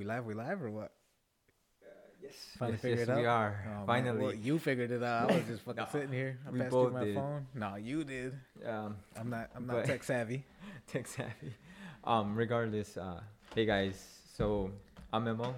We 0.00 0.06
live, 0.06 0.24
we 0.24 0.32
live, 0.32 0.62
or 0.62 0.70
what? 0.70 0.92
Yes, 2.22 2.32
Finally 2.58 2.72
yes, 2.76 2.80
figured 2.80 2.98
yes, 3.00 3.08
it 3.08 3.12
out. 3.12 3.18
we 3.18 3.26
are. 3.26 3.64
Oh, 3.66 3.70
man. 3.76 3.86
Finally, 3.86 4.22
Well, 4.22 4.34
you 4.34 4.58
figured 4.58 4.90
it 4.90 5.02
out. 5.02 5.30
I 5.30 5.36
was 5.36 5.44
just 5.44 5.60
fucking 5.62 5.76
No, 5.84 5.88
sitting 5.92 6.12
here. 6.12 6.38
I 6.46 6.50
we 6.50 6.58
passed 6.60 6.70
both 6.70 6.88
you 6.88 6.98
my 6.98 7.04
did. 7.04 7.14
phone. 7.16 7.46
No, 7.54 7.74
you 7.76 8.04
did. 8.04 8.32
um, 8.64 8.96
I'm 9.14 9.28
not. 9.28 9.50
I'm 9.54 9.66
not 9.66 9.84
tech 9.84 10.02
savvy. 10.02 10.46
tech 10.86 11.06
savvy. 11.06 11.52
Um, 12.02 12.34
regardless, 12.34 12.96
uh, 12.96 13.20
hey 13.54 13.66
guys. 13.66 14.02
So 14.38 14.70
I'm 15.12 15.24
Memo, 15.24 15.54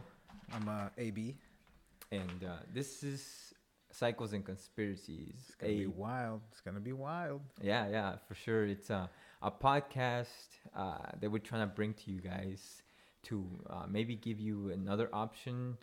I'm 0.53 0.69
uh, 0.69 0.89
AB. 0.99 1.37
and 2.11 2.43
uh, 2.45 2.57
this 2.75 3.05
is 3.05 3.55
Cycles 3.93 4.33
and 4.33 4.45
Conspiracies. 4.45 5.37
It's 5.47 5.55
gonna 5.55 5.73
be 5.73 5.87
wild. 5.87 6.41
It's 6.51 6.61
gonna 6.61 6.81
be 6.81 6.93
wild. 6.93 7.43
Yeah, 7.63 7.87
yeah, 7.89 8.17
for 8.27 8.35
sure. 8.35 8.65
It's 8.67 8.91
a, 8.91 9.09
a 9.41 9.53
podcast 9.53 10.27
uh, 10.75 10.99
that 11.21 11.31
we're 11.31 11.39
trying 11.39 11.61
to 11.69 11.73
bring 11.73 11.95
to 11.95 12.11
you 12.11 12.21
guys 12.21 12.83
to 13.25 13.47
uh, 13.71 13.85
maybe 13.89 14.17
give 14.17 14.41
you 14.41 14.71
another 14.71 15.09
option 15.13 15.77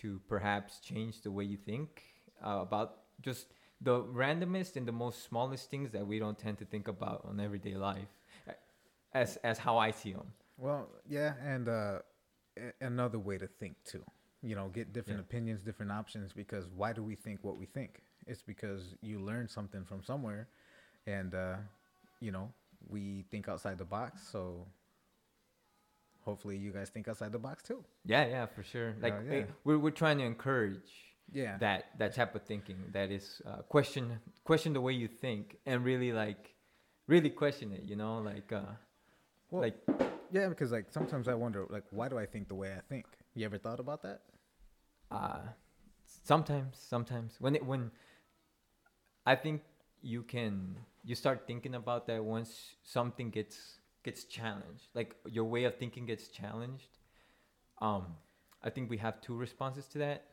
to 0.00 0.20
perhaps 0.28 0.78
change 0.80 1.20
the 1.22 1.30
way 1.30 1.44
you 1.44 1.56
think 1.56 2.02
uh, 2.44 2.58
about 2.60 2.98
just 3.20 3.46
the 3.80 4.02
randomest 4.02 4.76
and 4.76 4.86
the 4.86 4.92
most 4.92 5.24
smallest 5.24 5.70
things 5.70 5.90
that 5.92 6.06
we 6.06 6.18
don't 6.18 6.38
tend 6.38 6.58
to 6.58 6.64
think 6.64 6.88
about 6.88 7.24
on 7.28 7.40
everyday 7.40 7.74
life, 7.76 8.08
as 9.12 9.36
as 9.38 9.58
how 9.58 9.78
I 9.78 9.90
see 9.90 10.12
them. 10.12 10.32
Well, 10.58 10.88
yeah, 11.08 11.34
and 11.44 11.68
uh, 11.68 11.98
a- 12.58 12.84
another 12.84 13.18
way 13.18 13.38
to 13.38 13.46
think 13.46 13.76
too. 13.84 14.04
You 14.42 14.56
know, 14.56 14.68
get 14.68 14.92
different 14.92 15.20
Yeah. 15.20 15.24
opinions, 15.24 15.62
different 15.62 15.92
options. 15.92 16.32
Because 16.32 16.66
why 16.74 16.92
do 16.92 17.02
we 17.02 17.14
think 17.14 17.40
what 17.42 17.56
we 17.58 17.66
think? 17.66 18.02
It's 18.26 18.42
because 18.42 18.94
you 19.02 19.18
learn 19.20 19.48
something 19.48 19.84
from 19.84 20.02
somewhere, 20.02 20.48
and 21.06 21.34
uh, 21.34 21.56
you 22.20 22.32
know, 22.32 22.50
we 22.88 23.24
think 23.30 23.48
outside 23.48 23.78
the 23.78 23.84
box. 23.84 24.22
So 24.30 24.66
hopefully, 26.24 26.56
you 26.56 26.72
guys 26.72 26.88
think 26.90 27.08
outside 27.08 27.32
the 27.32 27.38
box 27.38 27.62
too. 27.62 27.84
Yeah, 28.04 28.26
yeah, 28.26 28.46
for 28.46 28.62
sure. 28.62 28.94
Like 29.00 29.14
yeah. 29.30 29.36
eh, 29.38 29.44
we're 29.64 29.78
we're 29.78 29.90
trying 29.90 30.18
to 30.18 30.24
encourage 30.24 30.90
Yeah. 31.32 31.56
that 31.58 31.84
that 31.98 32.14
type 32.14 32.34
of 32.34 32.42
thinking 32.42 32.76
that 32.92 33.10
is 33.10 33.40
uh, 33.46 33.62
question 33.68 34.20
question 34.44 34.72
the 34.72 34.80
way 34.80 34.92
you 34.92 35.08
think 35.08 35.56
and 35.66 35.84
really 35.84 36.12
like 36.12 36.54
really 37.06 37.30
question 37.30 37.72
it 37.72 37.82
you 37.84 37.96
know 37.96 38.18
like 38.18 38.52
uh 38.52 38.72
Well, 39.50 39.62
like 39.62 39.76
Yeah, 40.32 40.48
because 40.48 40.72
like 40.72 40.86
sometimes 40.90 41.28
I 41.28 41.34
wonder, 41.34 41.66
like, 41.68 41.84
why 41.90 42.08
do 42.08 42.16
I 42.18 42.26
think 42.26 42.48
the 42.48 42.54
way 42.54 42.72
I 42.72 42.80
think? 42.88 43.04
You 43.34 43.44
ever 43.44 43.58
thought 43.58 43.80
about 43.80 44.00
that? 44.02 44.20
uh 45.10 45.40
sometimes 46.04 46.78
sometimes 46.78 47.36
when 47.40 47.54
it 47.54 47.64
when 47.64 47.90
i 49.26 49.34
think 49.34 49.60
you 50.02 50.22
can 50.22 50.76
you 51.04 51.14
start 51.14 51.46
thinking 51.46 51.74
about 51.74 52.06
that 52.06 52.22
once 52.24 52.76
something 52.82 53.30
gets 53.30 53.78
gets 54.02 54.24
challenged 54.24 54.86
like 54.94 55.14
your 55.26 55.44
way 55.44 55.64
of 55.64 55.76
thinking 55.76 56.04
gets 56.06 56.28
challenged 56.28 56.98
um 57.80 58.04
i 58.62 58.70
think 58.70 58.90
we 58.90 58.96
have 58.98 59.20
two 59.20 59.36
responses 59.36 59.86
to 59.86 59.98
that 59.98 60.24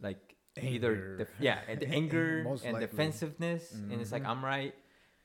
like 0.00 0.36
either 0.60 0.92
Anger. 0.92 1.16
def- 1.18 1.34
yeah 1.40 1.58
and 1.68 1.80
the 1.80 1.88
anger 1.88 2.44
and 2.64 2.78
defensiveness 2.80 3.72
and 3.72 4.00
it's 4.00 4.12
like 4.12 4.22
Mhm. 4.24 4.28
i'm 4.30 4.44
right 4.44 4.74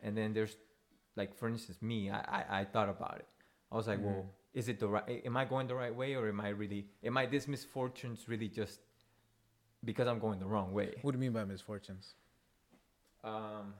and 0.02 0.18
then 0.18 0.34
there's 0.34 0.56
like 1.16 1.36
for 1.36 1.48
instance 1.48 1.82
me 1.82 2.10
i 2.10 2.20
i, 2.20 2.60
I 2.60 2.66
thought 2.66 2.90
about 2.90 3.18
it 3.20 3.28
i 3.72 3.76
was 3.76 3.88
like 3.88 4.00
Mhm. 4.00 4.04
well 4.06 4.26
is 4.54 4.70
it 4.70 4.80
the 4.80 4.88
right 4.88 5.22
am 5.26 5.36
i 5.38 5.46
going 5.46 5.68
the 5.68 5.76
right 5.76 5.96
way 5.96 6.16
or 6.16 6.28
am 6.30 6.42
i 6.42 6.50
really 6.50 6.88
am 7.04 7.18
i 7.18 7.26
this 7.26 7.48
misfortunes 7.48 8.28
really 8.28 8.48
just 8.48 8.80
because 9.84 10.08
i'm 10.08 10.20
going 10.20 10.40
the 10.40 10.46
wrong 10.48 10.72
way 10.74 10.90
What 11.02 11.12
do 11.12 11.18
you 11.18 11.22
mean 11.22 11.34
by 11.34 11.44
misfortunes? 11.46 12.16
um 13.24 13.74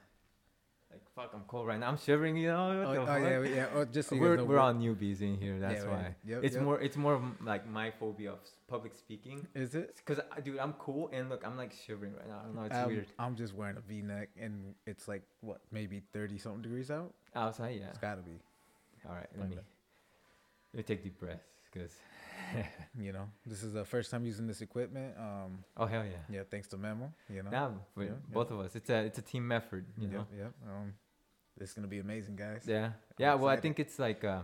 like 0.94 1.02
fuck 1.16 1.32
i'm 1.34 1.42
cold 1.48 1.66
right 1.68 1.80
now 1.80 1.88
i'm 1.90 1.98
shivering 1.98 2.38
you 2.38 2.48
know 2.50 2.84
Oh, 2.86 3.06
oh, 3.10 3.18
yeah, 3.18 3.42
yeah. 3.44 3.66
Oh, 3.76 3.84
just 3.86 4.10
so 4.10 4.16
we're, 4.16 4.44
we're 4.44 4.60
all 4.60 4.74
newbies 4.74 5.22
in 5.22 5.36
here 5.38 5.60
that's 5.60 5.84
Yeah, 5.84 5.90
why 5.90 6.16
Yep, 6.26 6.44
it's 6.44 6.56
yep. 6.56 6.64
more 6.64 6.80
it's 6.80 6.96
more 6.96 7.14
of 7.16 7.24
like 7.44 7.68
my 7.68 7.92
phobia 8.00 8.32
of 8.34 8.40
public 8.68 8.94
speaking 8.96 9.46
Is 9.56 9.74
it? 9.76 9.96
because 9.98 10.20
uh, 10.20 10.40
dude 10.44 10.60
i'm 10.60 10.74
cool 10.74 11.10
and 11.12 11.30
look 11.30 11.46
i'm 11.46 11.58
like 11.58 11.74
shivering 11.86 12.14
right 12.16 12.28
now 12.28 12.40
i 12.42 12.46
don't 12.46 12.56
know 12.56 12.64
it's 12.64 12.76
I'm, 12.76 12.88
weird 12.88 13.08
I'm 13.20 13.36
just 13.36 13.54
wearing 13.56 13.78
a 13.78 13.82
V-neck, 13.82 14.30
and 14.40 14.76
it's 14.86 15.08
like 15.08 15.24
what, 15.42 15.60
maybe 15.72 16.02
thirty 16.14 16.38
something 16.38 16.62
degrees 16.62 16.90
out. 16.92 17.12
outside 17.36 17.78
yeah 17.80 17.88
It's 17.90 17.98
gotta 18.00 18.22
be. 18.22 18.38
all 19.10 19.16
right 19.16 19.28
let 19.38 19.50
me 19.50 19.56
let 20.74 20.78
me 20.78 20.84
take 20.84 21.04
deep 21.04 21.20
breaths 21.20 21.48
because 21.72 21.92
You 23.00 23.12
know, 23.12 23.28
this 23.46 23.64
is 23.64 23.74
the 23.74 23.84
first 23.86 24.12
time 24.12 24.24
using 24.26 24.46
this 24.46 24.62
equipment. 24.62 25.16
Um, 25.18 25.64
oh 25.78 25.86
hell 25.88 26.06
yeah 26.06 26.22
yeah, 26.36 26.44
thanks 26.50 26.68
to 26.70 26.78
Memo. 26.78 27.12
You 27.30 27.42
know. 27.44 27.50
Nah, 27.50 27.70
Yeah, 27.98 28.04
yeah. 28.04 28.10
both 28.32 28.52
of 28.52 28.60
us 28.60 28.76
it's 28.76 28.90
a 28.90 28.98
it's 29.06 29.18
a 29.18 29.22
team 29.24 29.52
effort 29.52 29.86
you 29.98 30.08
know 30.08 30.26
Yep, 30.32 30.40
yep. 30.40 30.52
Um, 30.70 30.94
this 31.58 31.70
is 31.70 31.76
gonna 31.76 31.88
be 31.88 32.00
amazing, 32.00 32.36
guys. 32.36 32.64
yeah 32.68 32.92
yeah 33.18 33.34
well 33.36 33.50
i 33.50 33.58
think 33.60 33.80
it's 33.80 33.98
like 34.00 34.24
um 34.24 34.44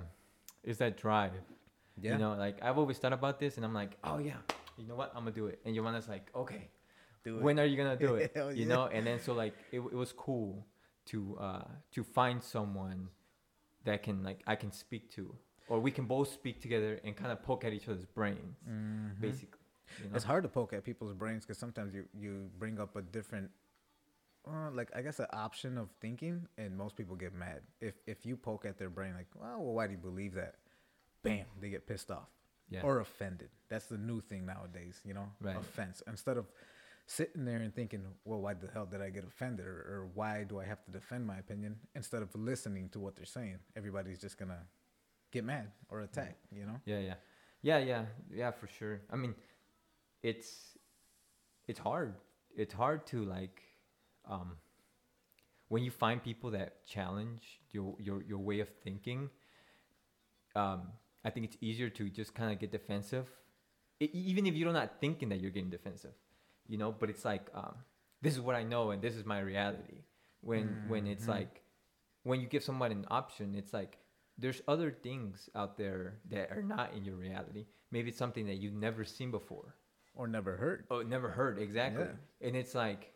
it's 0.63 0.79
that 0.79 0.97
drive 0.97 1.33
Yeah. 2.01 2.13
You 2.13 2.17
know, 2.23 2.33
like 2.45 2.57
I've 2.63 2.77
always 2.77 2.97
thought 2.97 3.11
about 3.21 3.39
this, 3.43 3.57
and 3.57 3.63
I'm 3.67 3.73
like, 3.81 3.97
oh 4.09 4.19
yeah, 4.29 4.39
you 4.79 4.87
know 4.87 4.95
what, 4.95 5.09
I'm 5.15 5.23
gonna 5.25 5.35
do 5.35 5.47
it. 5.51 5.59
And 5.65 5.75
Joanna's 5.75 6.07
like, 6.07 6.25
okay, 6.33 6.69
Do 7.25 7.35
it. 7.37 7.43
when 7.43 7.59
are 7.59 7.65
you 7.67 7.75
gonna 7.81 7.97
do 8.07 8.15
it? 8.15 8.31
You 8.59 8.63
yeah. 8.63 8.73
know, 8.73 8.83
and 8.95 9.03
then 9.05 9.19
so 9.19 9.33
like 9.43 9.53
it, 9.75 9.79
it 9.93 9.97
was 10.03 10.11
cool 10.15 10.65
to 11.11 11.17
uh 11.47 11.67
to 11.95 12.01
find 12.17 12.41
someone 12.41 13.09
that 13.83 13.99
can 14.03 14.23
like 14.23 14.39
I 14.47 14.55
can 14.55 14.71
speak 14.71 15.11
to, 15.17 15.35
or 15.69 15.79
we 15.79 15.91
can 15.91 16.05
both 16.05 16.31
speak 16.33 16.61
together 16.61 16.99
and 17.03 17.15
kind 17.15 17.31
of 17.31 17.41
poke 17.43 17.63
at 17.63 17.73
each 17.73 17.87
other's 17.87 18.05
brains, 18.05 18.57
Mhm. 18.67 19.19
basically. 19.21 19.59
You 20.03 20.09
know? 20.09 20.15
It's 20.15 20.25
hard 20.25 20.43
to 20.43 20.49
poke 20.49 20.73
at 20.73 20.83
people's 20.83 21.13
brains 21.13 21.45
because 21.45 21.57
sometimes 21.57 21.93
you 21.93 22.07
you 22.13 22.49
bring 22.59 22.79
up 22.79 22.95
a 22.95 23.01
different, 23.01 23.51
uh, 24.47 24.69
like 24.71 24.89
I 24.95 25.01
guess 25.01 25.19
an 25.19 25.27
option 25.33 25.77
of 25.77 25.89
thinking, 25.99 26.47
and 26.57 26.77
most 26.77 26.95
people 26.95 27.15
get 27.15 27.33
mad 27.33 27.61
if 27.81 27.95
if 28.07 28.25
you 28.25 28.37
poke 28.37 28.65
at 28.65 28.77
their 28.77 28.89
brain 28.89 29.13
like, 29.15 29.27
oh, 29.41 29.59
well, 29.59 29.73
why 29.73 29.85
do 29.87 29.93
you 29.93 29.97
believe 29.97 30.33
that? 30.35 30.55
Bam, 31.23 31.45
they 31.59 31.69
get 31.69 31.85
pissed 31.85 32.11
off 32.11 32.29
Yeah. 32.69 32.81
or 32.83 32.99
offended. 32.99 33.49
That's 33.67 33.87
the 33.87 33.97
new 33.97 34.21
thing 34.21 34.45
nowadays, 34.45 35.01
you 35.03 35.13
know, 35.13 35.33
Right. 35.41 35.57
offense. 35.57 36.01
Instead 36.07 36.37
of 36.37 36.45
sitting 37.07 37.43
there 37.43 37.57
and 37.61 37.73
thinking, 37.73 38.15
well, 38.23 38.39
why 38.41 38.53
the 38.53 38.69
hell 38.71 38.85
did 38.85 39.01
I 39.01 39.09
get 39.09 39.23
offended, 39.25 39.65
or, 39.65 39.79
or 39.93 40.05
why 40.13 40.43
do 40.45 40.59
I 40.59 40.65
have 40.65 40.83
to 40.85 40.91
defend 40.91 41.25
my 41.25 41.39
opinion? 41.39 41.79
Instead 41.95 42.21
of 42.21 42.33
listening 42.35 42.89
to 42.89 42.99
what 42.99 43.15
they're 43.15 43.25
saying, 43.25 43.59
everybody's 43.75 44.21
just 44.21 44.37
gonna 44.37 44.65
get 45.31 45.43
mad 45.43 45.71
or 45.89 46.01
attack, 46.01 46.37
you 46.51 46.65
know. 46.65 46.79
Yeah, 46.85 46.99
yeah, 46.99 47.15
yeah, 47.61 47.77
yeah, 47.79 48.05
yeah, 48.33 48.51
for 48.51 48.67
sure. 48.67 49.01
I 49.11 49.15
mean, 49.15 49.35
it's 50.23 50.77
it's 51.67 51.79
hard. 51.79 52.15
It's 52.55 52.73
hard 52.73 53.05
to 53.07 53.25
like 53.25 53.61
um, 54.29 54.57
when 55.69 55.83
you 55.83 55.91
find 55.91 56.23
people 56.23 56.51
that 56.51 56.85
challenge 56.85 57.61
your 57.71 57.95
your 57.99 58.21
your 58.23 58.39
way 58.39 58.59
of 58.59 58.69
thinking. 58.83 59.29
Um, 60.55 60.89
I 61.23 61.29
think 61.29 61.45
it's 61.45 61.57
easier 61.61 61.89
to 61.89 62.09
just 62.09 62.33
kind 62.33 62.51
of 62.51 62.59
get 62.59 62.71
defensive, 62.71 63.27
E- 64.01 64.09
even 64.13 64.45
if 64.47 64.55
you're 64.55 64.73
not 64.73 64.99
thinking 65.01 65.29
that 65.29 65.39
you're 65.41 65.51
getting 65.51 65.69
defensive, 65.69 66.13
you 66.67 66.77
know. 66.77 66.91
But 66.91 67.09
it's 67.09 67.25
like 67.25 67.49
um, 67.53 67.75
this 68.21 68.33
is 68.35 68.41
what 68.41 68.55
I 68.55 68.63
know 68.63 68.91
and 68.91 69.01
this 69.01 69.15
is 69.15 69.25
my 69.25 69.39
reality. 69.39 70.03
When 70.41 70.79
when 70.83 71.07
it's 71.07 71.25
Mhm. 71.25 71.29
like 71.29 71.63
when 72.23 72.41
you 72.41 72.47
give 72.47 72.63
someone 72.63 72.91
an 72.91 73.05
option, 73.11 73.55
it's 73.55 73.73
like 73.73 73.98
there's 74.39 74.61
other 74.67 74.91
things 74.91 75.49
out 75.55 75.77
there 75.77 76.19
that 76.29 76.51
are 76.51 76.63
not 76.63 76.93
in 76.95 77.05
your 77.05 77.15
reality. 77.15 77.65
Maybe 77.91 78.09
it's 78.09 78.17
something 78.17 78.45
that 78.47 78.55
you've 78.55 78.73
never 78.73 79.03
seen 79.03 79.31
before 79.31 79.75
Or 80.15 80.27
never 80.27 80.57
heard. 80.57 80.85
Oh, 80.89 81.01
never 81.01 81.29
heard 81.29 81.59
exactly. 81.59 82.05
Yeah. 82.05 82.47
And 82.47 82.55
it's 82.55 82.75
like, 82.75 83.13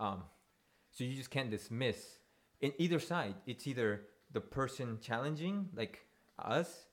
um, 0.00 0.22
so 0.90 1.04
you 1.04 1.14
just 1.14 1.30
can't 1.30 1.50
dismiss. 1.50 2.18
In 2.60 2.72
either 2.78 3.00
side, 3.00 3.34
it's 3.46 3.66
either 3.66 4.02
the 4.32 4.40
person 4.40 4.98
challenging, 5.00 5.68
like 5.74 6.06
us, 6.38 6.86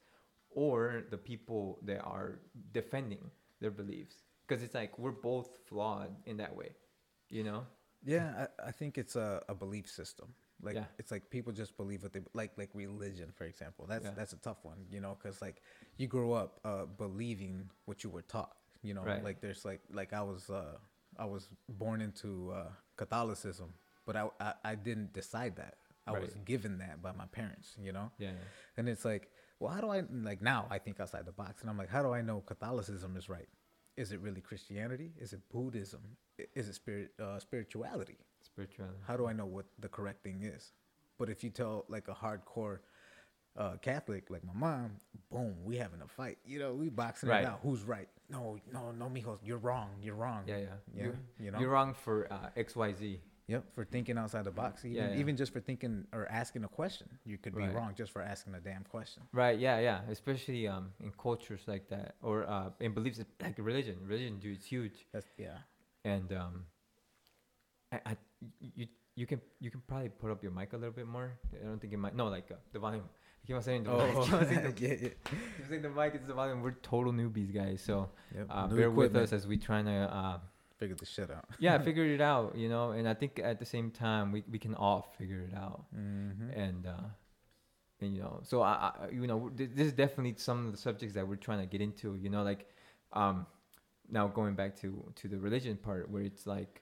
or 0.50 1.04
the 1.10 1.18
people 1.18 1.80
that 1.86 2.02
are 2.02 2.40
defending 2.74 3.32
their 3.60 3.72
beliefs. 3.72 4.16
Because 4.48 4.64
it's 4.64 4.76
like 4.76 4.98
we're 5.00 5.12
both 5.12 5.50
flawed 5.68 6.14
in 6.26 6.38
that 6.38 6.56
way, 6.56 6.76
you 7.30 7.44
know? 7.44 7.66
Yeah, 8.04 8.48
I, 8.60 8.70
I 8.70 8.72
think 8.72 8.98
it's 8.98 9.16
a, 9.16 9.42
a 9.48 9.56
belief 9.56 9.90
system. 9.90 10.34
Like 10.64 10.76
Yeah. 10.76 10.86
it's 11.00 11.12
like 11.12 11.30
people 11.30 11.52
just 11.54 11.76
believe 11.78 12.04
what 12.04 12.14
they 12.14 12.22
like, 12.34 12.52
like 12.58 12.70
religion, 12.74 13.32
for 13.36 13.46
example. 13.46 13.86
That's 13.88 14.06
Yeah. 14.06 14.12
that's 14.16 14.34
a 14.34 14.38
tough 14.38 14.64
one, 14.64 14.86
you 14.90 15.00
know, 15.02 15.16
because 15.16 15.42
like 15.42 15.62
you 15.98 16.08
grow 16.08 16.34
up 16.34 16.60
uh, 16.64 16.86
believing 16.86 17.70
what 17.86 18.04
you 18.04 18.10
were 18.10 18.22
taught. 18.24 18.56
You 18.84 18.94
know, 18.96 19.04
Right. 19.04 19.24
like 19.24 19.42
there's 19.42 19.64
like 19.66 19.82
like 19.92 20.14
I 20.14 20.22
was 20.22 20.50
uh, 20.50 20.78
I 21.18 21.26
was 21.26 21.50
born 21.70 22.02
into 22.02 22.52
uh, 22.52 22.70
Catholicism, 22.96 23.74
but 24.06 24.16
I, 24.16 24.30
I 24.40 24.54
I 24.72 24.76
didn't 24.76 25.14
decide 25.14 25.56
that. 25.58 25.78
I 26.08 26.14
was 26.20 26.34
given 26.46 26.80
that 26.80 27.02
by 27.02 27.12
my 27.12 27.26
parents. 27.28 27.76
You 27.80 27.92
know, 27.92 28.12
Yeah. 28.18 28.34
and 28.78 28.90
it's 28.90 29.06
like, 29.06 29.30
well, 29.60 29.72
how 29.72 29.82
do 29.82 29.90
I 29.90 30.02
like 30.12 30.42
now? 30.42 30.68
I 30.70 30.80
think 30.80 31.00
outside 31.00 31.26
the 31.26 31.32
box, 31.32 31.62
and 31.62 31.70
I'm 31.70 31.78
like, 31.78 31.90
how 31.90 32.02
do 32.04 32.12
I 32.12 32.22
know 32.22 32.42
Catholicism 32.42 33.16
is 33.18 33.30
right? 33.30 33.48
Is 33.98 34.12
it 34.12 34.20
really 34.20 34.42
Christianity? 34.42 35.14
Is 35.20 35.32
it 35.34 35.42
Buddhism? 35.50 36.02
Is 36.56 36.68
it 36.70 36.74
spirit 36.76 37.12
uh, 37.20 37.38
spirituality? 37.40 38.18
Spirituality. 38.44 38.98
How 39.08 39.18
do 39.18 39.28
I 39.28 39.34
know 39.34 39.46
what 39.46 39.66
the 39.80 39.88
correct 39.90 40.24
thing 40.24 40.42
is? 40.44 40.74
But 41.18 41.30
if 41.30 41.44
you 41.44 41.50
tell 41.50 41.86
like 41.88 42.08
a 42.08 42.14
hardcore 42.14 42.80
uh, 43.58 43.74
Catholic, 43.82 44.30
like 44.30 44.44
my 44.46 44.54
mom, 44.54 44.92
boom, 45.30 45.56
we 45.66 45.76
having 45.78 46.02
a 46.02 46.08
fight. 46.08 46.38
You 46.46 46.60
know, 46.60 46.74
we 46.74 46.90
boxing 46.90 47.30
Right. 47.30 47.44
it 47.44 47.48
out. 47.48 47.60
Who's 47.64 47.84
right? 47.84 48.08
No, 48.30 48.58
no, 48.72 48.92
no, 48.92 49.10
mijos, 49.10 49.40
you're 49.44 49.58
wrong. 49.58 49.90
You're 50.02 50.16
wrong. 50.16 50.44
Yeah, 50.48 50.58
yeah. 50.58 50.66
Yeah, 50.96 51.04
You're, 51.04 51.20
you 51.40 51.52
know? 51.52 51.60
you're 51.60 51.70
wrong 51.70 51.94
for 51.94 52.32
uh, 52.32 52.50
X, 52.56 52.76
Y, 52.78 52.94
Z. 52.94 53.20
Yep, 53.48 53.66
for 53.76 53.84
thinking 53.84 54.18
outside 54.18 54.46
the 54.46 54.52
box. 54.52 54.86
Even, 54.86 54.96
Yeah, 54.96 55.10
yeah. 55.12 55.20
even 55.20 55.36
just 55.36 55.52
for 55.52 55.60
thinking 55.60 56.08
or 56.14 56.26
asking 56.32 56.64
a 56.64 56.70
question, 56.70 57.10
you 57.26 57.38
could 57.38 57.54
be 57.54 57.64
Right. 57.64 57.74
wrong 57.76 57.94
just 57.94 58.14
for 58.14 58.22
asking 58.22 58.56
a 58.56 58.62
damn 58.62 58.86
question. 58.86 59.24
Right. 59.34 59.60
Yeah. 59.60 59.80
Yeah. 59.80 60.00
Especially 60.10 60.70
um 60.70 60.94
in 61.04 61.12
cultures 61.12 61.64
like 61.68 61.90
that, 61.90 62.16
or 62.22 62.48
uh 62.50 62.70
in 62.80 62.94
beliefs 62.94 63.20
like 63.42 63.56
religion. 63.58 63.98
Religion, 64.06 64.40
dude, 64.40 64.56
it's 64.56 64.66
huge. 64.68 65.06
That's 65.12 65.28
yeah. 65.38 65.58
And 66.06 66.32
um, 66.32 66.66
I, 67.92 68.00
I 68.06 68.18
you 68.76 68.88
you 69.16 69.26
can 69.28 69.42
you 69.60 69.70
can 69.70 69.82
probably 69.88 70.10
put 70.10 70.32
up 70.32 70.42
your 70.44 70.52
mic 70.52 70.74
a 70.74 70.78
little 70.78 70.94
bit 70.94 71.08
more. 71.08 71.32
I 71.62 71.66
don't 71.66 71.80
think 71.80 71.94
it 71.94 71.98
might. 71.98 72.16
No, 72.16 72.28
like 72.28 72.50
uh, 72.52 72.56
the 72.74 72.80
volume. 72.80 73.04
I 73.44 73.48
keep 73.48 73.56
on 73.56 73.64
saying 73.64 73.84
the 73.84 73.92
mic. 73.92 74.02
I 74.02 74.24
keep 74.24 74.34
on 74.34 74.48
saying 74.48 74.62
the, 74.64 74.70
Oh, 74.70 74.74
yeah, 74.78 74.88
yeah. 75.02 75.10
keep 75.58 75.68
saying 75.70 75.82
the 75.82 75.90
mic. 75.90 76.14
It's 76.16 76.28
the 76.28 76.34
volume. 76.34 76.62
We're 76.62 76.72
total 76.84 77.12
newbies, 77.12 77.54
guys. 77.54 77.82
So 77.82 78.10
Yep. 78.36 78.48
uh, 78.50 78.68
bear 78.68 78.92
with 78.92 79.16
us 79.16 79.34
as 79.34 79.48
we 79.48 79.58
trying 79.58 79.86
to 79.86 79.92
uh 79.92 80.40
Figure 80.78 80.96
the 80.96 81.06
shit 81.06 81.30
out. 81.30 81.46
yeah 81.60 81.78
figure 81.90 82.06
it 82.06 82.22
out. 82.22 82.56
You 82.56 82.68
know, 82.70 82.92
and 82.92 83.08
I 83.08 83.14
think 83.14 83.40
at 83.44 83.60
the 83.60 83.66
same 83.66 83.92
time 83.92 84.32
we 84.32 84.44
we 84.50 84.58
can 84.60 84.74
all 84.76 85.14
figure 85.18 85.42
it 85.42 85.56
out. 85.56 85.86
Mm-hmm. 85.96 86.50
and 86.60 86.88
uh 86.88 87.08
and 88.00 88.16
you 88.16 88.22
know 88.22 88.40
so 88.44 88.62
I, 88.64 88.72
I 88.74 89.10
you 89.12 89.28
know 89.28 89.50
th- 89.56 89.70
this 89.76 89.88
is 89.88 89.94
definitely 89.94 90.34
some 90.38 90.66
of 90.66 90.72
the 90.72 90.78
subjects 90.80 91.14
that 91.16 91.28
we're 91.28 91.36
trying 91.36 91.60
to 91.60 91.68
get 91.68 91.82
into 91.82 92.16
you 92.16 92.30
know 92.32 92.42
like 92.44 92.68
um 93.14 93.46
now 94.10 94.28
going 94.28 94.56
back 94.56 94.76
to 94.82 95.04
to 95.18 95.28
the 95.28 95.38
religion 95.38 95.78
part 95.78 96.10
where 96.10 96.24
it's 96.24 96.48
like 96.48 96.81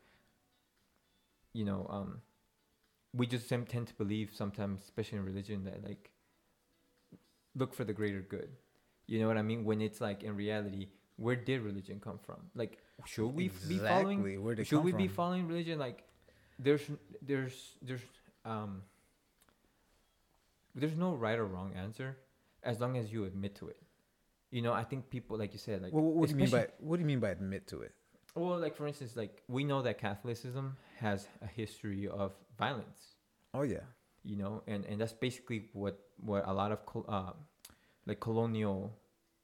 you 1.54 1.66
know 1.66 1.88
um 1.90 2.22
we 3.14 3.26
just 3.26 3.50
tend 3.50 3.68
to 3.88 3.94
believe 3.96 4.32
sometimes 4.36 4.84
especially 4.84 5.18
in 5.18 5.26
religion 5.26 5.64
that 5.66 5.84
like 5.84 6.12
look 7.56 7.74
for 7.74 7.84
the 7.84 7.94
greater 7.94 8.22
good. 8.22 8.50
You 9.08 9.20
know 9.20 9.28
what 9.28 9.38
i 9.38 9.42
mean? 9.42 9.66
When 9.66 9.82
it's 9.82 10.00
like 10.00 10.24
in 10.24 10.36
reality 10.36 10.88
where 11.18 11.36
did 11.36 11.62
religion 11.62 12.00
come 12.00 12.20
from? 12.20 12.38
Like 12.56 12.78
should 13.06 13.28
we 13.28 13.48
f- 13.48 13.68
be 13.68 13.78
following 13.80 14.20
Exactly, 14.20 14.38
where'd 14.38 14.60
it 14.60 14.68
should 14.68 14.84
we 14.84 14.92
be 14.94 15.08
following 15.08 15.48
religion? 15.48 15.80
Like 15.80 16.04
there's 16.60 16.82
there's 17.22 17.76
there's 17.82 18.02
um 18.46 18.84
there's 20.76 20.96
no 20.96 21.14
right 21.16 21.38
or 21.40 21.46
wrong 21.46 21.74
answer 21.76 22.18
as 22.64 22.80
long 22.80 22.98
as 22.98 23.12
you 23.12 23.26
admit 23.26 23.56
to 23.56 23.68
it. 23.68 23.78
You 24.52 24.62
know 24.62 24.74
i 24.74 24.84
think 24.84 25.10
people 25.10 25.38
like 25.38 25.54
you 25.54 25.60
said 25.60 25.82
like 25.84 25.94
Well, 25.94 26.04
what 26.04 26.26
do 26.28 26.32
you 26.32 26.38
mean 26.38 26.50
by 26.50 26.68
what 26.80 26.96
do 26.98 27.02
you 27.02 27.06
mean 27.08 27.20
by 27.20 27.30
admit 27.30 27.68
to 27.68 27.82
it? 27.82 27.94
well 28.36 28.58
like 28.60 28.76
for 28.76 28.88
instance 28.88 29.16
like 29.16 29.42
we 29.48 29.64
know 29.64 29.82
that 29.82 29.98
catholicism 29.98 30.76
has 31.00 31.28
a 31.42 31.48
history 31.48 32.08
of 32.08 32.34
violence 32.58 33.16
Oh 33.54 33.64
yeah. 33.64 33.86
you 34.24 34.36
know 34.36 34.64
and 34.68 34.86
and 34.86 35.00
that's 35.02 35.14
basically 35.14 35.60
what 35.74 35.96
what 36.30 36.44
a 36.48 36.54
lot 36.54 36.72
of 36.72 36.86
col- 36.86 37.06
uh, 37.08 37.34
like 38.06 38.20
colonial 38.20 38.80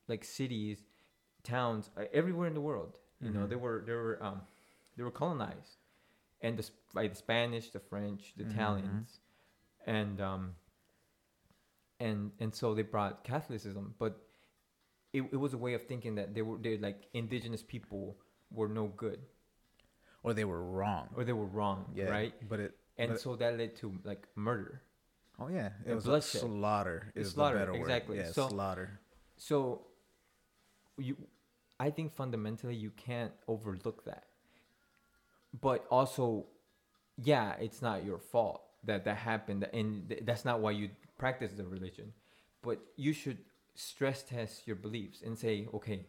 like 0.08 0.24
cities 0.24 0.84
towns 1.44 1.90
uh, 1.98 2.04
everywhere 2.14 2.48
in 2.48 2.54
the 2.54 2.62
world 2.70 3.00
you 3.22 3.32
know 3.32 3.46
Mhm. 3.46 3.50
they 3.50 3.56
were 3.66 3.84
they 3.88 3.94
were 3.94 4.18
um 4.28 4.42
they 4.98 5.04
were 5.04 5.12
colonized 5.24 5.78
and 6.42 6.58
the 6.60 6.66
by 6.94 7.08
the 7.08 7.16
spanish 7.16 7.72
the 7.72 7.80
french 7.80 8.34
the 8.38 8.44
Mhm. 8.44 8.52
italians 8.52 9.20
and 9.86 10.20
um 10.22 10.44
and 12.00 12.32
and 12.40 12.54
so 12.54 12.74
they 12.76 12.82
brought 12.84 13.24
catholicism 13.24 13.96
but 14.00 14.20
it, 15.14 15.22
it 15.32 15.38
was 15.38 15.54
a 15.54 15.58
way 15.58 15.74
of 15.74 15.84
thinking 15.88 16.16
that 16.16 16.34
they 16.36 16.42
were 16.42 16.58
they 16.58 16.78
like 16.78 17.08
indigenous 17.14 17.64
people 17.64 18.18
were 18.52 18.68
no 18.68 18.88
good 18.88 19.20
Or 20.26 20.34
they 20.34 20.46
were 20.46 20.64
wrong. 20.64 21.10
or 21.16 21.24
they 21.24 21.34
were 21.34 21.46
wrong 21.46 21.86
Yeah. 21.96 22.10
right 22.10 22.34
But 22.50 22.60
it. 22.60 22.78
and 22.98 23.12
But- 23.12 23.22
so 23.22 23.36
that 23.36 23.58
led 23.58 23.76
to 23.78 23.94
like 24.04 24.28
murder 24.36 24.82
Oh 25.38 25.50
yeah. 25.50 25.72
It 25.86 25.94
was 25.94 26.06
bloodshed. 26.06 26.42
a 26.44 26.46
slaughter. 26.46 27.12
It's 27.14 27.28
Is 27.28 27.34
slaughter, 27.34 27.56
the 27.60 27.66
better 27.66 27.72
word. 27.74 27.82
exactly. 27.82 28.18
Yeah. 28.18 28.32
So- 28.32 28.50
slaughter. 28.50 29.00
So 29.38 29.86
you 30.98 31.16
I 31.80 31.90
think 31.92 32.14
fundamentally 32.14 32.76
you 32.76 32.92
can't 32.92 33.34
overlook 33.48 34.06
that. 34.06 34.24
But 35.62 35.86
also 35.92 36.48
yeah, 37.18 37.54
it's 37.60 37.82
not 37.82 38.04
your 38.04 38.18
fault 38.20 38.62
that 38.84 39.04
that 39.06 39.18
happened 39.18 39.64
and 39.74 40.10
th- 40.10 40.24
that's 40.26 40.44
not 40.46 40.60
why 40.60 40.72
you 40.72 40.90
practice 41.18 41.54
the 41.54 41.66
religion. 41.66 42.14
But 42.62 42.80
you 42.96 43.14
should 43.14 43.38
stress 43.76 44.24
test 44.24 44.66
your 44.68 44.76
beliefs 44.78 45.22
and 45.22 45.38
say, 45.38 45.68
okay, 45.74 46.08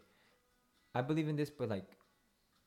I 0.95 1.03
believe 1.03 1.29
in 1.29 1.37
this 1.37 1.51
but 1.51 1.69
like 1.69 1.96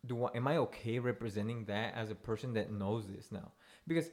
do 0.05 0.25
I, 0.25 0.29
am 0.37 0.47
I 0.47 0.57
okay 0.57 0.99
representing 0.99 1.65
that 1.65 1.93
as 1.95 2.09
a 2.09 2.15
person 2.15 2.53
that 2.53 2.71
knows 2.71 3.07
this 3.07 3.31
now? 3.31 3.51
Because 3.87 4.09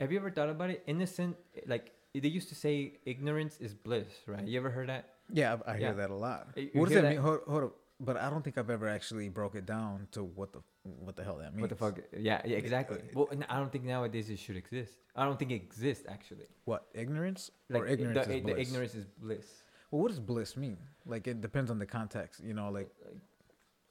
have 0.00 0.12
you 0.12 0.18
ever 0.18 0.30
thought 0.30 0.48
about 0.48 0.70
it? 0.70 0.82
Innocent 0.86 1.36
like 1.66 1.92
they 2.14 2.28
used 2.28 2.48
to 2.48 2.54
say 2.54 2.94
ignorance 3.04 3.58
is 3.60 3.74
bliss, 3.74 4.08
right? 4.26 4.46
You 4.46 4.58
ever 4.58 4.70
heard 4.70 4.88
that? 4.88 5.14
Yeah, 5.30 5.56
I, 5.66 5.72
I 5.72 5.76
hear 5.78 5.92
that 5.94 6.10
a 6.10 6.14
lot. 6.14 6.48
You- 6.56 6.70
What 6.74 6.86
does 6.88 6.94
that 6.94 7.02
that? 7.02 7.10
mean? 7.10 7.18
Hold, 7.20 7.40
hold 7.46 7.64
up. 7.64 7.76
But 8.00 8.16
I 8.16 8.30
don't 8.30 8.42
think 8.42 8.56
I've 8.58 8.70
ever 8.70 8.88
actually 8.88 9.28
broke 9.28 9.56
it 9.56 9.66
down 9.66 10.06
to 10.12 10.22
what 10.22 10.52
the 10.52 10.60
what 10.84 11.16
the 11.16 11.24
hell 11.24 11.38
that 11.38 11.52
means. 11.52 11.62
What 11.62 11.70
the 11.70 11.76
fuck? 11.76 11.98
Yeah, 12.16 12.40
yeah, 12.44 12.56
exactly. 12.56 12.98
uh, 12.98 13.02
Well, 13.12 13.28
I 13.48 13.56
don't 13.58 13.72
think 13.72 13.84
nowadays 13.84 14.30
it 14.30 14.38
should 14.38 14.56
exist. 14.56 14.92
I 15.16 15.24
don't 15.24 15.36
think 15.38 15.50
it 15.50 15.56
exists 15.56 16.04
actually. 16.08 16.46
What 16.64 16.86
ignorance 16.94 17.50
Like 17.68 17.82
or 17.82 17.86
ignorance 17.86 18.26
the, 18.26 18.34
is 18.36 18.42
the 18.44 18.52
bliss? 18.52 18.68
ignorance 18.68 18.94
is 18.94 19.04
bliss. 19.04 19.46
Well, 19.90 20.00
what 20.02 20.08
does 20.08 20.20
bliss 20.20 20.56
mean? 20.56 20.78
Like 21.06 21.26
it 21.26 21.40
depends 21.40 21.72
on 21.72 21.78
the 21.80 21.86
context. 21.86 22.40
You 22.42 22.54
know, 22.54 22.70
like 22.70 22.88
Like, 23.04 23.16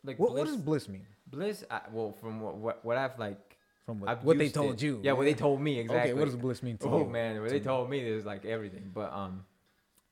like 0.08 0.18
what, 0.20 0.32
bliss. 0.32 0.40
what 0.40 0.48
does 0.48 0.58
bliss 0.58 0.90
mean? 0.90 1.06
bliss? 1.30 1.64
I, 1.70 1.82
well, 1.92 2.12
from 2.20 2.42
what, 2.42 2.56
what 2.58 2.76
what 2.86 2.98
I've 2.98 3.18
like, 3.20 3.58
From 3.86 4.00
what, 4.00 4.24
what 4.24 4.38
they 4.38 4.50
told 4.50 4.76
it. 4.76 4.82
you. 4.82 5.00
Yeah, 5.04 5.12
what 5.18 5.26
they 5.26 5.34
told 5.46 5.62
me 5.62 5.74
exactly. 5.80 6.12
Okay, 6.12 6.20
what 6.20 6.26
does 6.26 6.36
bliss 6.36 6.64
mean 6.64 6.78
to 6.80 6.88
oh 6.90 7.00
you? 7.00 7.06
man, 7.18 7.42
what 7.42 7.50
they 7.50 7.60
me. 7.60 7.64
told 7.72 7.90
me 7.90 8.00
is 8.00 8.26
like 8.26 8.44
everything, 8.46 8.92
but 8.94 9.10
um, 9.14 9.46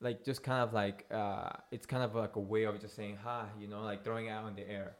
like 0.01 0.23
just 0.29 0.43
kind 0.43 0.61
of 0.65 0.73
like 0.73 1.05
uh, 1.11 1.49
it's 1.71 1.85
kind 1.93 2.03
of 2.03 2.13
like 2.15 2.35
a 2.35 2.39
way 2.53 2.63
of 2.69 2.79
just 2.79 2.95
saying 2.95 3.17
ha, 3.23 3.45
you 3.59 3.67
know, 3.67 3.81
like 3.81 4.03
throwing 4.03 4.27
it 4.27 4.31
out 4.37 4.47
in 4.49 4.55
the 4.55 4.69
air. 4.69 4.95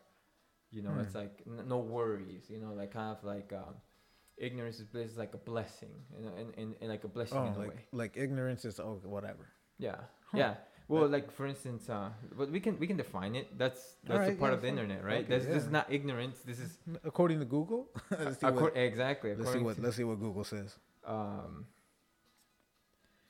You 0.71 0.81
know, 0.81 0.95
it's 1.01 1.13
Hmm. 1.13 1.19
like 1.19 1.36
n- 1.47 1.68
no 1.68 1.77
worries. 1.80 2.45
You 2.50 2.59
know, 2.59 2.74
like 2.74 2.92
kind 2.92 3.12
of 3.15 3.24
like 3.24 3.53
um, 3.53 3.75
ignorance 4.38 4.80
is 4.80 4.86
bliss 4.86 5.12
is 5.12 5.18
like 5.18 5.33
a 5.33 5.38
blessing, 5.38 5.92
you 6.18 6.25
know, 6.25 6.31
and, 6.38 6.53
and, 6.57 6.75
and 6.81 6.89
like 6.89 7.03
a 7.03 7.07
blessing 7.07 7.38
Oh, 7.38 7.47
in 7.47 7.53
a 7.56 7.59
like 7.59 7.69
way. 7.69 7.80
like 7.92 8.18
ignorance 8.18 8.65
is 8.65 8.80
oh 8.80 9.00
whatever. 9.03 9.45
Yeah, 9.77 9.95
Huh. 10.31 10.38
yeah. 10.38 10.53
Well, 10.87 11.07
like 11.07 11.31
for 11.31 11.47
instance, 11.47 11.89
uh, 11.89 12.09
but 12.37 12.51
we 12.51 12.59
can 12.59 12.77
we 12.77 12.85
can 12.85 12.97
define 12.97 13.35
it. 13.35 13.57
That's 13.57 13.95
that's 14.03 14.29
a 14.29 14.33
part 14.33 14.51
yeah, 14.51 14.55
of 14.55 14.61
the 14.61 14.67
internet, 14.67 15.03
right? 15.03 15.23
Okay, 15.25 15.29
that's 15.29 15.45
this 15.45 15.63
is 15.63 15.69
not 15.69 15.91
ignorance. 15.91 16.39
This 16.45 16.59
is 16.59 16.77
According 17.03 17.39
to 17.39 17.45
Google, 17.45 17.89
let's 18.11 18.39
see 18.39 18.45
what, 18.45 18.77
exactly. 18.77 19.33
let's 19.35 19.51
see 19.51 19.59
what 19.59 19.75
to- 19.77 19.81
let's 19.81 19.97
see 19.97 20.03
what 20.03 20.19
Google 20.19 20.43
says. 20.43 20.77
um. 21.05 21.65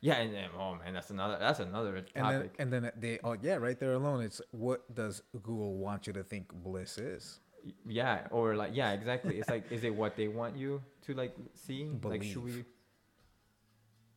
Yeah, 0.01 0.21
and 0.21 0.35
then, 0.35 0.49
oh 0.59 0.75
man, 0.75 0.93
that's 0.93 1.09
another 1.09 1.37
that's 1.39 1.59
another 1.59 1.95
And 2.13 2.25
then 2.25 2.41
topic. 2.41 2.55
and 2.59 2.71
then 2.71 2.91
they 2.95 3.19
oh 3.23 3.37
yeah 3.41 3.55
right 3.55 3.79
there 3.79 3.93
alone 3.93 4.21
it's 4.21 4.39
what 4.51 4.93
does 4.93 5.23
Google 5.41 5.77
want 5.77 6.05
you 6.05 6.13
to 6.13 6.23
think 6.23 6.53
bliss 6.53 6.99
is? 6.99 7.39
Yeah, 7.87 8.27
or 8.29 8.55
like 8.55 8.75
yeah, 8.75 8.91
exactly. 8.91 9.39
It's 9.39 9.49
like, 9.49 9.71
is 9.71 9.83
it 9.83 9.95
what 9.95 10.15
they 10.15 10.27
want 10.27 10.55
you 10.57 10.83
to 11.07 11.13
like 11.15 11.35
see? 11.55 11.89
Like, 12.03 12.21
should 12.21 12.43
we? 12.43 12.65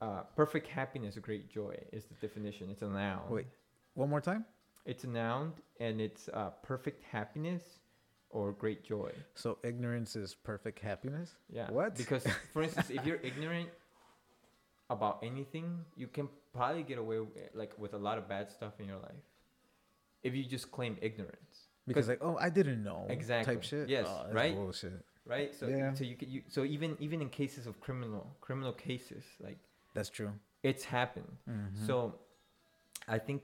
Uh, 0.00 0.20
perfect 0.36 0.68
happiness, 0.68 1.16
great 1.18 1.50
joy 1.50 1.76
is 1.92 2.04
the 2.04 2.14
definition. 2.26 2.70
It's 2.70 2.82
a 2.82 2.88
noun. 2.88 3.22
Wait. 3.28 3.46
One 3.94 4.08
more 4.08 4.20
time. 4.20 4.44
It's 4.84 5.04
a 5.04 5.08
noun, 5.08 5.52
and 5.80 6.00
it's 6.00 6.28
uh, 6.32 6.50
perfect 6.62 7.02
happiness 7.04 7.62
or 8.30 8.52
great 8.52 8.84
joy. 8.84 9.10
So 9.34 9.58
ignorance 9.64 10.14
is 10.14 10.34
perfect 10.34 10.78
happiness. 10.78 11.34
Yeah. 11.50 11.70
What? 11.70 11.96
Because, 11.96 12.24
for 12.52 12.62
instance, 12.66 12.90
if 12.90 13.04
you're 13.04 13.20
ignorant 13.22 13.68
about 14.88 15.18
anything, 15.22 15.80
you 15.96 16.06
can 16.06 16.28
probably 16.54 16.82
get 16.82 16.98
away 16.98 17.18
with, 17.20 17.28
like 17.54 17.72
with 17.78 17.94
a 17.94 17.98
lot 17.98 18.18
of 18.18 18.28
bad 18.28 18.50
stuff 18.50 18.74
in 18.78 18.86
your 18.86 18.98
life. 18.98 19.24
If 20.22 20.34
you 20.34 20.44
just 20.44 20.70
claim 20.70 20.96
ignorance, 21.02 21.68
Because 21.86 22.08
like 22.08 22.18
oh 22.22 22.36
I 22.40 22.50
didn't 22.50 22.82
know 22.82 23.06
Exactly. 23.08 23.54
type 23.54 23.62
shit. 23.64 23.88
Yes, 23.88 24.06
Oh, 24.08 24.26
right? 24.32 24.54
Bullshit. 24.54 25.04
right? 25.26 25.54
So, 25.54 25.68
Yeah. 25.68 25.92
so 25.94 26.04
you 26.04 26.16
could, 26.16 26.28
you, 26.28 26.42
so 26.48 26.64
even 26.64 26.96
even 27.00 27.20
in 27.22 27.28
cases 27.28 27.66
of 27.66 27.80
criminal 27.80 28.36
criminal 28.40 28.72
cases, 28.72 29.24
like 29.40 29.58
That's 29.98 30.10
true. 30.18 30.32
it's 30.62 30.84
happened. 30.84 31.32
Mhm. 31.48 31.86
So, 31.86 31.94
I 33.16 33.18
think, 33.18 33.40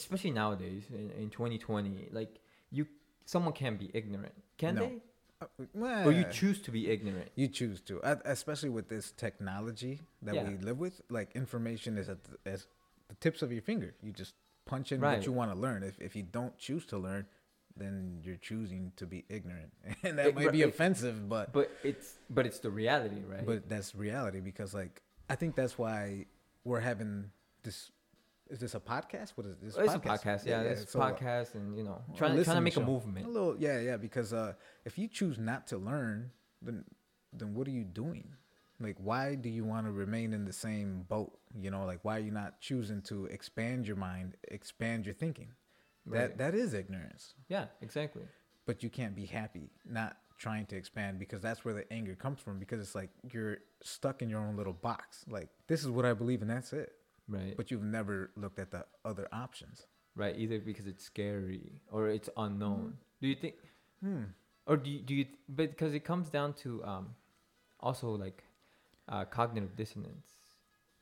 especially 0.00 0.30
nowadays 0.42 0.84
in, 0.90 1.10
in 1.22 1.30
2020, 1.30 2.08
like 2.12 2.32
you, 2.70 2.86
someone 3.24 3.52
can 3.62 3.76
be 3.76 3.88
ignorant, 3.94 4.34
can 4.58 4.74
No. 4.74 4.80
they? 4.82 5.02
Uh, 5.42 6.04
Or 6.06 6.12
you 6.12 6.24
choose 6.40 6.58
to 6.62 6.70
be 6.70 6.82
ignorant. 6.94 7.30
You 7.34 7.48
choose 7.48 7.80
to, 7.88 7.94
Uh, 8.02 8.16
especially 8.24 8.70
with 8.78 8.88
this 8.88 9.12
technology 9.12 10.00
that 10.22 10.34
Yeah. 10.34 10.48
we 10.48 10.56
live 10.68 10.78
with. 10.78 11.00
Like 11.18 11.28
information 11.36 11.98
is 11.98 12.08
at 12.08 12.20
the, 12.24 12.36
as 12.54 12.66
the 13.08 13.14
tips 13.24 13.42
of 13.42 13.50
your 13.52 13.62
finger. 13.62 13.94
You 14.02 14.12
just 14.12 14.34
punch 14.64 14.92
in 14.92 15.00
Right. 15.00 15.16
what 15.18 15.26
you 15.26 15.32
want 15.40 15.50
to 15.52 15.58
learn. 15.66 15.82
If 15.82 16.00
if 16.00 16.12
you 16.16 16.22
don't 16.38 16.56
choose 16.66 16.84
to 16.86 16.98
learn, 16.98 17.26
then 17.76 18.20
you're 18.24 18.38
choosing 18.50 18.92
to 18.96 19.06
be 19.06 19.20
ignorant, 19.28 19.72
and 20.06 20.18
that 20.18 20.26
It- 20.28 20.34
might 20.34 20.52
be 20.52 20.62
right. 20.64 20.72
offensive, 20.74 21.16
but 21.28 21.52
But 21.52 21.68
it's 21.90 22.08
but 22.36 22.44
it's 22.48 22.60
the 22.66 22.70
reality, 22.70 23.20
right? 23.34 23.46
but 23.50 23.68
that's 23.68 23.94
reality 23.94 24.40
because 24.40 24.70
like 24.82 25.02
I 25.28 25.34
think 25.34 25.54
that's 25.54 25.78
why 25.78 26.26
we're 26.64 26.80
having 26.80 27.30
this. 27.62 27.90
Is 28.48 28.60
this 28.60 28.74
a 28.74 28.80
podcast? 28.80 29.32
What 29.34 29.46
is 29.46 29.56
this? 29.58 29.76
It's 29.76 29.94
a 29.94 29.98
podcast, 29.98 30.46
yeah. 30.46 30.60
it's 30.60 30.84
a 30.84 30.86
so, 30.86 31.00
uh, 31.00 31.12
podcast, 31.12 31.54
and 31.56 31.76
you 31.76 31.82
know, 31.82 32.00
trying 32.16 32.42
trying 32.44 32.56
to 32.56 32.60
make 32.60 32.76
a 32.76 32.80
movement. 32.80 33.26
A 33.26 33.28
little, 33.28 33.56
yeah, 33.58 33.80
yeah. 33.80 33.96
Because 33.96 34.32
uh, 34.32 34.52
if 34.84 34.98
you 34.98 35.08
choose 35.08 35.38
not 35.38 35.66
to 35.68 35.78
learn, 35.78 36.30
then 36.62 36.84
then 37.32 37.54
what 37.54 37.66
are 37.66 37.72
you 37.72 37.84
doing? 37.84 38.28
Like, 38.78 38.96
why 38.98 39.34
do 39.34 39.48
you 39.48 39.64
want 39.64 39.86
to 39.86 39.92
remain 39.92 40.32
in 40.32 40.44
the 40.44 40.52
same 40.52 41.06
boat? 41.08 41.36
You 41.58 41.70
know, 41.70 41.84
like 41.86 42.00
why 42.02 42.18
are 42.18 42.20
you 42.20 42.30
not 42.30 42.60
choosing 42.60 43.02
to 43.02 43.26
expand 43.26 43.88
your 43.88 43.96
mind, 43.96 44.36
expand 44.48 45.06
your 45.06 45.14
thinking? 45.14 45.48
Right. 46.04 46.36
That 46.36 46.38
that 46.38 46.54
is 46.54 46.72
ignorance. 46.72 47.34
Yeah, 47.48 47.66
exactly. 47.80 48.22
But 48.64 48.82
you 48.82 48.90
can't 48.90 49.16
be 49.16 49.26
happy 49.26 49.70
not 49.84 50.16
trying 50.38 50.66
to 50.66 50.76
expand 50.76 51.18
because 51.18 51.40
that's 51.40 51.64
where 51.64 51.74
the 51.74 51.90
anger 51.92 52.14
comes 52.14 52.38
from 52.40 52.58
because 52.58 52.78
it's 52.80 52.94
like 52.94 53.10
you're 53.32 53.58
stuck 53.82 54.20
in 54.22 54.28
your 54.28 54.40
own 54.40 54.56
little 54.56 54.72
box. 54.72 55.24
Like 55.28 55.48
this 55.66 55.80
is 55.82 55.88
what 55.88 56.04
I 56.04 56.12
believe 56.12 56.42
and 56.42 56.50
that's 56.50 56.72
it. 56.72 56.92
right 57.28 57.56
But 57.56 57.70
you've 57.70 57.82
never 57.82 58.30
looked 58.36 58.58
at 58.58 58.70
the 58.70 58.84
other 59.04 59.26
options. 59.32 59.86
right 60.14 60.36
either 60.38 60.58
because 60.58 60.86
it's 60.86 61.04
scary 61.04 61.64
or 61.90 62.08
it's 62.08 62.28
unknown 62.36 62.96
do 63.20 63.26
you 63.28 63.34
think 63.44 63.54
Hmm. 64.04 64.24
or 64.66 64.76
do 64.76 64.88
you, 64.90 65.00
do 65.08 65.14
you 65.14 65.26
but 65.48 65.70
because 65.70 65.92
it 65.94 66.04
comes 66.10 66.28
down 66.30 66.52
to 66.62 66.70
um 66.92 67.04
also 67.80 68.08
like 68.24 68.38
uh 69.08 69.24
cognitive 69.38 69.74
dissonance 69.76 70.28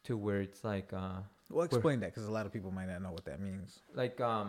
to 0.07 0.17
where 0.17 0.41
it's 0.47 0.63
like 0.73 0.93
uh 0.93 1.21
Well, 1.51 1.65
explain 1.65 1.99
that 2.01 2.11
because 2.13 2.27
a 2.33 2.35
lot 2.39 2.47
of 2.47 2.53
people 2.57 2.71
might 2.79 2.89
not 2.93 3.01
know 3.03 3.13
what 3.19 3.25
that 3.31 3.41
means. 3.41 3.71
like 4.03 4.21
um 4.21 4.49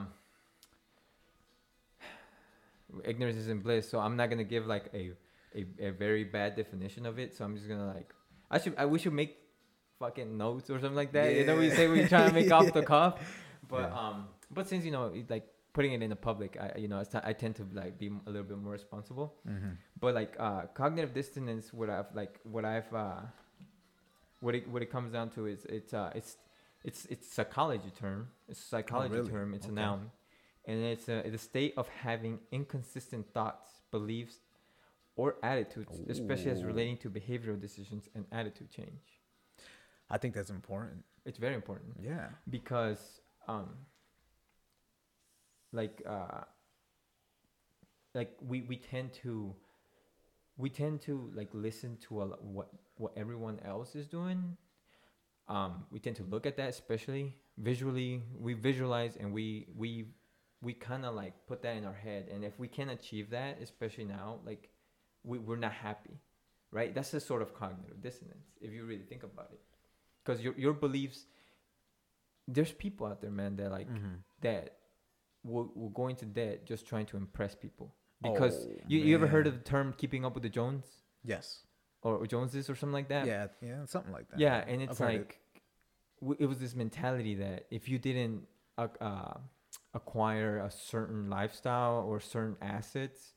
ignorance 3.03 3.37
isn't 3.37 3.61
bliss 3.63 3.89
so 3.89 3.99
i'm 3.99 4.15
not 4.15 4.29
gonna 4.29 4.43
give 4.43 4.65
like 4.65 4.85
a, 4.93 5.11
a 5.55 5.65
a 5.87 5.89
very 5.91 6.23
bad 6.23 6.55
definition 6.55 7.05
of 7.05 7.19
it 7.19 7.35
so 7.35 7.43
i'm 7.45 7.55
just 7.55 7.67
gonna 7.67 7.87
like 7.93 8.13
i 8.51 8.57
should 8.59 8.75
i 8.77 8.85
we 8.85 8.99
should 8.99 9.13
make 9.13 9.37
fucking 9.99 10.37
notes 10.37 10.69
or 10.69 10.79
something 10.79 10.95
like 10.95 11.11
that 11.13 11.33
you 11.33 11.45
know 11.45 11.55
we 11.57 11.69
say 11.69 11.87
we 11.87 12.05
try 12.07 12.27
to 12.27 12.33
make 12.33 12.51
off 12.51 12.71
the 12.73 12.83
cuff 12.93 13.19
but 13.67 13.89
Yeah. 13.89 13.99
um 14.07 14.27
but 14.51 14.67
since 14.67 14.83
you 14.85 14.91
know 14.91 15.05
it, 15.07 15.29
like 15.29 15.47
putting 15.73 15.93
it 15.93 16.01
in 16.01 16.09
the 16.09 16.15
public 16.15 16.57
i 16.59 16.77
you 16.77 16.87
know 16.87 17.03
t- 17.03 17.17
i 17.23 17.33
tend 17.33 17.55
to 17.55 17.65
like 17.73 17.97
be 17.97 18.07
a 18.27 18.29
little 18.29 18.47
bit 18.47 18.57
more 18.57 18.73
responsible 18.73 19.35
Mm-hmm. 19.47 19.71
but 19.99 20.13
like 20.15 20.35
uh 20.39 20.63
cognitive 20.73 21.13
dissonance 21.13 21.73
what 21.73 21.89
i've 21.89 22.07
like 22.13 22.39
what 22.43 22.65
i've 22.65 22.93
uh 22.93 23.21
what 24.41 24.55
it 24.55 24.67
what 24.69 24.81
it 24.81 24.91
comes 24.91 25.11
down 25.11 25.29
to 25.31 25.45
is 25.47 25.65
it's 25.65 25.93
uh 25.93 26.11
it's 26.13 26.37
it's 26.83 27.05
it's 27.05 27.27
psychology 27.33 27.91
term 27.99 28.27
it's 28.47 28.59
a 28.59 28.63
psychology 28.63 29.15
really? 29.15 29.31
term 29.31 29.53
it's 29.53 29.65
Okay. 29.65 29.73
a 29.73 29.75
noun 29.75 30.11
and 30.67 30.83
it's 30.83 31.07
a, 31.09 31.17
it's 31.25 31.35
a 31.35 31.45
state 31.51 31.73
of 31.77 31.87
having 31.89 32.39
inconsistent 32.51 33.25
thoughts 33.33 33.69
beliefs 33.91 34.37
or 35.15 35.35
attitudes 35.43 36.01
especially 36.09 36.51
as 36.51 36.63
relating 36.63 36.97
to 36.97 37.09
behavioral 37.09 37.59
decisions 37.59 38.09
and 38.15 38.25
attitude 38.31 38.69
change 38.69 39.19
I 40.09 40.17
think 40.19 40.33
that's 40.35 40.49
important. 40.51 41.03
it's 41.25 41.37
very 41.39 41.55
important 41.55 41.93
Yeah. 42.01 42.27
because 42.49 43.21
um 43.47 43.69
like 45.71 46.01
uh 46.07 46.41
like 48.13 48.31
we 48.41 48.61
we 48.61 48.77
tend 48.77 49.13
to 49.23 49.53
we 50.57 50.69
tend 50.69 51.01
to 51.01 51.29
like 51.33 51.49
listen 51.53 51.97
to 52.07 52.21
a, 52.21 52.25
what 52.27 52.69
what 52.97 53.11
everyone 53.17 53.59
else 53.65 53.95
is 53.95 54.07
doing 54.07 54.57
um 55.47 55.85
we 55.91 55.99
tend 55.99 56.15
to 56.15 56.23
look 56.23 56.45
at 56.45 56.55
that 56.57 56.69
especially 56.69 57.35
visually 57.57 58.23
we 58.39 58.53
visualize 58.53 59.15
and 59.17 59.31
we 59.33 59.67
we 59.75 60.05
we 60.61 60.73
kind 60.73 61.05
of 61.05 61.13
like 61.15 61.33
put 61.47 61.61
that 61.63 61.75
in 61.77 61.85
our 61.85 61.93
head 61.93 62.27
and 62.33 62.43
if 62.43 62.57
we 62.59 62.67
can't 62.67 62.89
achieve 62.91 63.29
that 63.31 63.59
especially 63.61 64.05
now 64.05 64.39
like 64.45 64.69
we, 65.23 65.37
we're 65.37 65.55
not 65.57 65.71
happy 65.73 66.19
right 66.71 66.93
that's 66.95 67.13
a 67.13 67.19
sort 67.19 67.41
of 67.41 67.53
cognitive 67.53 68.01
dissonance 68.01 68.47
if 68.61 68.71
you 68.73 68.85
really 68.85 69.03
think 69.03 69.23
about 69.23 69.49
it 69.51 69.61
because 70.23 70.41
your, 70.41 70.53
your 70.57 70.73
beliefs 70.73 71.25
there's 72.47 72.71
people 72.71 73.07
out 73.07 73.21
there 73.21 73.31
man 73.31 73.55
that 73.55 73.71
like 73.71 73.89
Mhm. 73.89 74.17
that 74.41 74.77
will, 75.43 75.71
will 75.75 75.89
go 75.89 76.07
into 76.07 76.25
debt 76.25 76.65
just 76.65 76.85
trying 76.87 77.05
to 77.07 77.17
impress 77.17 77.53
people 77.55 77.93
because 78.21 78.65
Oh, 78.67 78.71
you, 78.87 78.99
you 78.99 79.15
ever 79.15 79.27
heard 79.27 79.45
of 79.47 79.53
the 79.53 79.63
term 79.63 79.93
keeping 79.97 80.25
up 80.25 80.33
with 80.33 80.43
the 80.43 80.49
jones 80.49 80.85
Yes. 81.23 81.65
or, 82.01 82.17
or 82.17 82.27
joneses 82.27 82.69
or 82.69 82.75
something 82.75 82.93
like 82.93 83.09
that 83.09 83.25
Yeah. 83.27 83.47
Yeah. 83.61 83.85
Something 83.85 84.13
like 84.13 84.29
that. 84.29 84.39
yeah 84.39 84.63
and 84.67 84.81
I've 84.81 84.89
it's 84.89 84.99
it. 84.99 85.03
like 85.03 85.39
w- 86.21 86.37
it 86.39 86.45
was 86.47 86.59
this 86.59 86.75
mentality 86.75 87.35
that 87.35 87.65
if 87.71 87.87
you 87.89 87.99
didn't 87.99 88.47
uh, 88.77 88.87
uh, 89.01 89.37
acquire 89.95 90.59
a 90.59 90.71
certain 90.71 91.29
lifestyle 91.29 92.03
or 92.07 92.19
certain 92.19 92.57
assets 92.61 93.33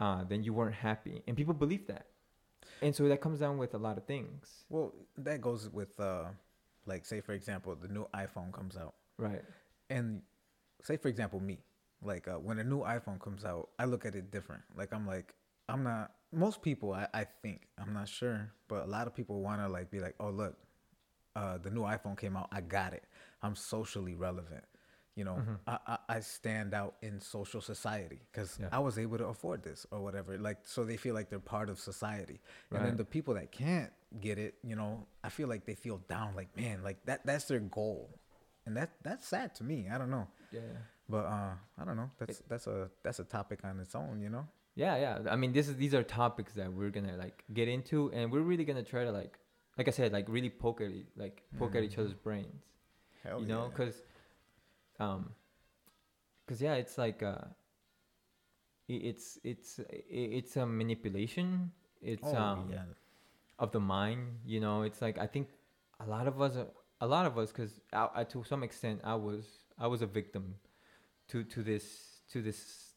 uh, 0.00 0.24
then 0.28 0.42
you 0.42 0.52
weren't 0.52 0.74
happy 0.74 1.22
and 1.26 1.36
people 1.36 1.54
believe 1.54 1.86
that 1.86 2.06
and 2.82 2.94
so 2.94 3.08
that 3.08 3.20
comes 3.20 3.40
down 3.40 3.58
with 3.58 3.74
a 3.74 3.78
lot 3.78 3.96
of 3.96 4.04
things 4.04 4.64
Well, 4.68 4.92
that 5.18 5.40
goes 5.40 5.70
with 5.70 5.98
uh, 6.00 6.24
like 6.86 7.06
say 7.06 7.20
for 7.20 7.32
example, 7.32 7.74
the 7.76 7.88
new 7.88 8.06
iPhone 8.14 8.52
comes 8.52 8.76
out, 8.76 8.94
right 9.18 9.42
and 9.90 10.22
say 10.82 10.96
for 10.96 11.08
example 11.08 11.40
me, 11.40 11.58
like 12.02 12.28
uh, 12.28 12.34
when 12.34 12.58
a 12.58 12.64
new 12.64 12.80
iPhone 12.80 13.20
comes 13.20 13.44
out, 13.44 13.70
I 13.78 13.84
look 13.86 14.04
at 14.04 14.14
it 14.14 14.30
different. 14.30 14.62
Like 14.76 14.92
I'm 14.92 15.06
like 15.06 15.34
I'm 15.68 15.82
not. 15.82 16.12
Most 16.32 16.62
people, 16.62 16.92
I, 16.92 17.08
I 17.14 17.24
think 17.42 17.62
I'm 17.78 17.94
not 17.94 18.08
sure, 18.08 18.52
but 18.68 18.84
a 18.84 18.86
lot 18.86 19.06
of 19.06 19.14
people 19.14 19.40
want 19.40 19.60
to 19.60 19.68
like 19.68 19.90
be 19.90 20.00
like, 20.00 20.14
oh 20.20 20.30
look, 20.30 20.56
uh, 21.34 21.58
the 21.58 21.70
new 21.70 21.82
iPhone 21.82 22.18
came 22.18 22.36
out, 22.36 22.48
I 22.52 22.60
got 22.60 22.92
it. 22.92 23.04
I'm 23.42 23.56
socially 23.56 24.14
relevant. 24.14 24.64
You 25.16 25.24
know, 25.24 25.36
Mhm. 25.36 25.58
I, 25.66 25.98
I 26.16 26.20
stand 26.20 26.74
out 26.74 26.96
in 27.00 27.20
social 27.20 27.62
society 27.62 28.20
because 28.30 28.58
Yeah. 28.60 28.68
I 28.70 28.78
was 28.80 28.98
able 28.98 29.16
to 29.18 29.26
afford 29.26 29.62
this 29.62 29.86
or 29.90 30.00
whatever. 30.02 30.36
Like 30.38 30.58
so, 30.64 30.84
they 30.84 30.98
feel 30.98 31.14
like 31.14 31.30
they're 31.30 31.48
part 31.56 31.70
of 31.70 31.80
society. 31.80 32.38
And 32.70 32.84
then 32.84 32.96
the 32.98 33.04
people 33.04 33.32
that 33.34 33.50
can't 33.50 33.92
get 34.20 34.38
it, 34.38 34.54
you 34.62 34.76
know, 34.76 35.06
I 35.24 35.30
feel 35.30 35.48
like 35.48 35.64
they 35.64 35.74
feel 35.74 35.98
down. 36.08 36.34
Like 36.36 36.54
man, 36.56 36.82
like 36.84 36.98
that 37.06 37.24
that's 37.24 37.46
their 37.46 37.60
goal, 37.60 38.20
and 38.66 38.76
that 38.76 38.90
that's 39.02 39.26
sad 39.26 39.54
to 39.56 39.64
me. 39.64 39.88
I 39.90 39.96
don't 39.98 40.10
know, 40.10 40.28
yeah 40.52 40.60
but 41.08 41.24
uh, 41.24 41.54
I 41.80 41.84
don't 41.86 41.96
know. 41.96 42.10
That's 42.18 42.38
that's 42.48 42.66
a 42.66 42.90
that's 43.02 43.18
a 43.20 43.24
topic 43.24 43.60
on 43.64 43.80
its 43.80 43.94
own. 43.94 44.20
You 44.20 44.28
know. 44.28 44.46
Yeah, 44.74 44.96
yeah. 44.96 45.30
I 45.32 45.36
mean, 45.36 45.52
this 45.54 45.66
is 45.68 45.76
these 45.76 45.94
are 45.94 46.02
topics 46.02 46.52
that 46.54 46.70
we're 46.70 46.90
gonna 46.90 47.16
like 47.16 47.42
get 47.54 47.68
into, 47.68 48.10
and 48.12 48.30
we're 48.30 48.42
really 48.42 48.64
gonna 48.66 48.82
try 48.82 49.04
to 49.04 49.12
like, 49.12 49.38
like 49.78 49.88
I 49.88 49.92
said, 49.92 50.12
like 50.12 50.28
really 50.28 50.50
poke 50.50 50.82
at 50.82 50.90
like 51.16 51.42
poke 51.58 51.74
at 51.74 51.82
each 51.84 51.92
Mhm. 51.96 52.00
other's 52.00 52.12
brains, 52.14 52.62
Hell 53.22 53.40
you 53.40 53.46
know, 53.46 53.68
yeah. 53.70 53.76
Because, 54.98 55.14
um, 55.14 55.30
because 56.46 56.62
yeah, 56.62 56.74
it's 56.74 56.98
like 56.98 57.22
uh, 57.22 57.44
it's 58.88 59.38
it's 59.44 59.80
it's 59.88 60.56
a 60.56 60.66
manipulation. 60.66 61.72
It's 62.02 62.28
oh 62.28 62.36
um 62.36 62.68
yeah. 62.70 62.82
of 63.58 63.72
the 63.72 63.80
mind, 63.80 64.38
you 64.44 64.60
know. 64.60 64.82
It's 64.82 65.02
like 65.02 65.18
I 65.18 65.26
think 65.26 65.48
a 66.00 66.06
lot 66.06 66.26
of 66.26 66.40
us, 66.40 66.56
are, 66.56 66.68
a 67.00 67.06
lot 67.06 67.26
of 67.26 67.38
us, 67.38 67.50
because 67.52 67.80
I, 67.92 68.08
I, 68.14 68.24
to 68.24 68.44
some 68.44 68.62
extent, 68.62 69.00
I 69.04 69.14
was 69.14 69.44
I 69.78 69.86
was 69.86 70.02
a 70.02 70.06
victim 70.06 70.54
to 71.28 71.44
to 71.44 71.62
this 71.62 72.22
to 72.30 72.42
this 72.42 72.92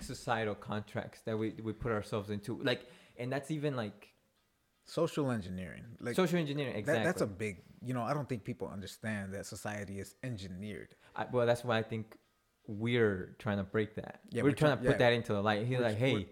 societal 0.00 0.54
contracts 0.54 1.20
that 1.26 1.36
we 1.36 1.54
we 1.62 1.72
put 1.72 1.92
ourselves 1.92 2.30
into. 2.30 2.60
Like, 2.62 2.86
and 3.18 3.32
that's 3.32 3.50
even 3.50 3.76
like 3.76 4.08
Social 4.88 5.30
engineering, 5.30 5.84
like 6.00 6.16
social 6.16 6.38
engineering. 6.38 6.72
that, 6.72 6.78
Exactly. 6.78 7.04
that's 7.04 7.20
a 7.20 7.26
big. 7.26 7.58
You 7.84 7.94
know, 7.94 8.02
I 8.02 8.12
don't 8.14 8.28
think 8.28 8.44
people 8.44 8.68
understand 8.68 9.34
that 9.34 9.46
society 9.46 9.98
is 10.00 10.14
engineered. 10.22 10.94
I, 11.14 11.26
well, 11.32 11.46
that's 11.46 11.64
why 11.64 11.78
I 11.78 11.82
think 11.82 12.16
we're 12.66 13.36
trying 13.38 13.58
to 13.58 13.64
break 13.64 13.94
that. 13.96 14.20
Yeah, 14.30 14.42
we're, 14.42 14.50
we're 14.50 14.54
trying 14.54 14.76
try- 14.76 14.84
to 14.84 14.90
put 14.92 15.00
yeah. 15.00 15.10
that 15.10 15.12
into 15.14 15.32
the 15.32 15.42
light. 15.42 15.66
He's 15.66 15.78
like, 15.78 16.00
we're- 16.00 16.26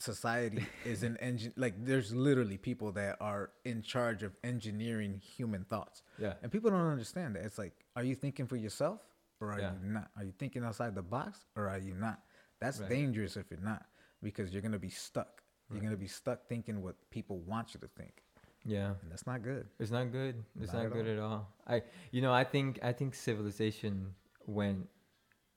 Society 0.00 0.66
is 0.84 1.04
an 1.04 1.16
engine. 1.20 1.52
Like 1.56 1.74
there's 1.84 2.12
literally 2.12 2.56
people 2.58 2.90
that 2.92 3.16
are 3.20 3.50
in 3.64 3.80
charge 3.80 4.24
of 4.24 4.32
engineering 4.42 5.20
human 5.36 5.62
thoughts, 5.62 6.02
yeah, 6.18 6.32
and 6.42 6.50
people 6.50 6.68
don't 6.70 6.88
understand 6.90 7.36
that. 7.36 7.44
It's 7.44 7.58
like, 7.58 7.74
are 7.94 8.02
you 8.02 8.16
thinking 8.16 8.48
for 8.48 8.56
yourself 8.56 8.98
or 9.40 9.52
are 9.52 9.60
Yeah. 9.60 9.70
you 9.80 9.88
not? 9.92 10.10
Are 10.16 10.24
you 10.24 10.32
thinking 10.36 10.64
outside 10.64 10.96
the 10.96 11.02
box 11.02 11.46
or 11.54 11.68
are 11.68 11.78
you 11.78 11.94
not? 11.94 12.18
That's 12.60 12.80
Right. 12.80 12.90
dangerous 12.90 13.36
if 13.36 13.48
you're 13.52 13.60
not, 13.60 13.86
because 14.20 14.52
you're 14.52 14.62
gonna 14.62 14.80
be 14.80 14.88
stuck. 14.88 15.42
You're 15.70 15.80
gonna 15.80 15.96
be 15.96 16.08
stuck 16.08 16.48
thinking 16.48 16.82
what 16.82 16.96
people 17.10 17.38
want 17.42 17.72
you 17.72 17.78
to 17.78 17.86
think, 17.96 18.23
yeah. 18.64 18.86
and 19.02 19.10
that's 19.10 19.26
not 19.26 19.42
good. 19.42 19.66
It's 19.78 19.90
not 19.90 20.12
good. 20.12 20.42
It's 20.60 20.72
Not 20.72 20.84
not, 20.84 20.86
at 20.86 20.92
good 20.92 21.18
all. 21.18 21.24
at 21.26 21.30
all. 21.30 21.48
I, 21.66 21.82
you 22.10 22.22
know, 22.22 22.32
I 22.32 22.44
think 22.44 22.78
I 22.82 22.92
think 22.92 23.14
civilization 23.14 24.14
when 24.46 24.86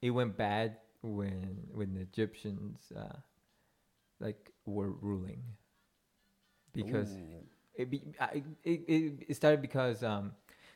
it 0.01 0.11
went 0.11 0.37
bad 0.37 0.77
when 1.01 1.57
when 1.73 1.93
the 1.93 2.01
Egyptians 2.01 2.91
uh, 2.95 3.17
like 4.19 4.51
were 4.65 4.91
ruling 4.91 5.41
because 6.73 7.13
Ooh. 7.13 7.45
it, 7.75 7.89
be, 7.89 8.01
I, 8.19 8.43
it 8.63 8.81
it 8.87 9.13
it 9.29 9.35
started 9.35 9.61
because 9.61 10.03
um 10.03 10.31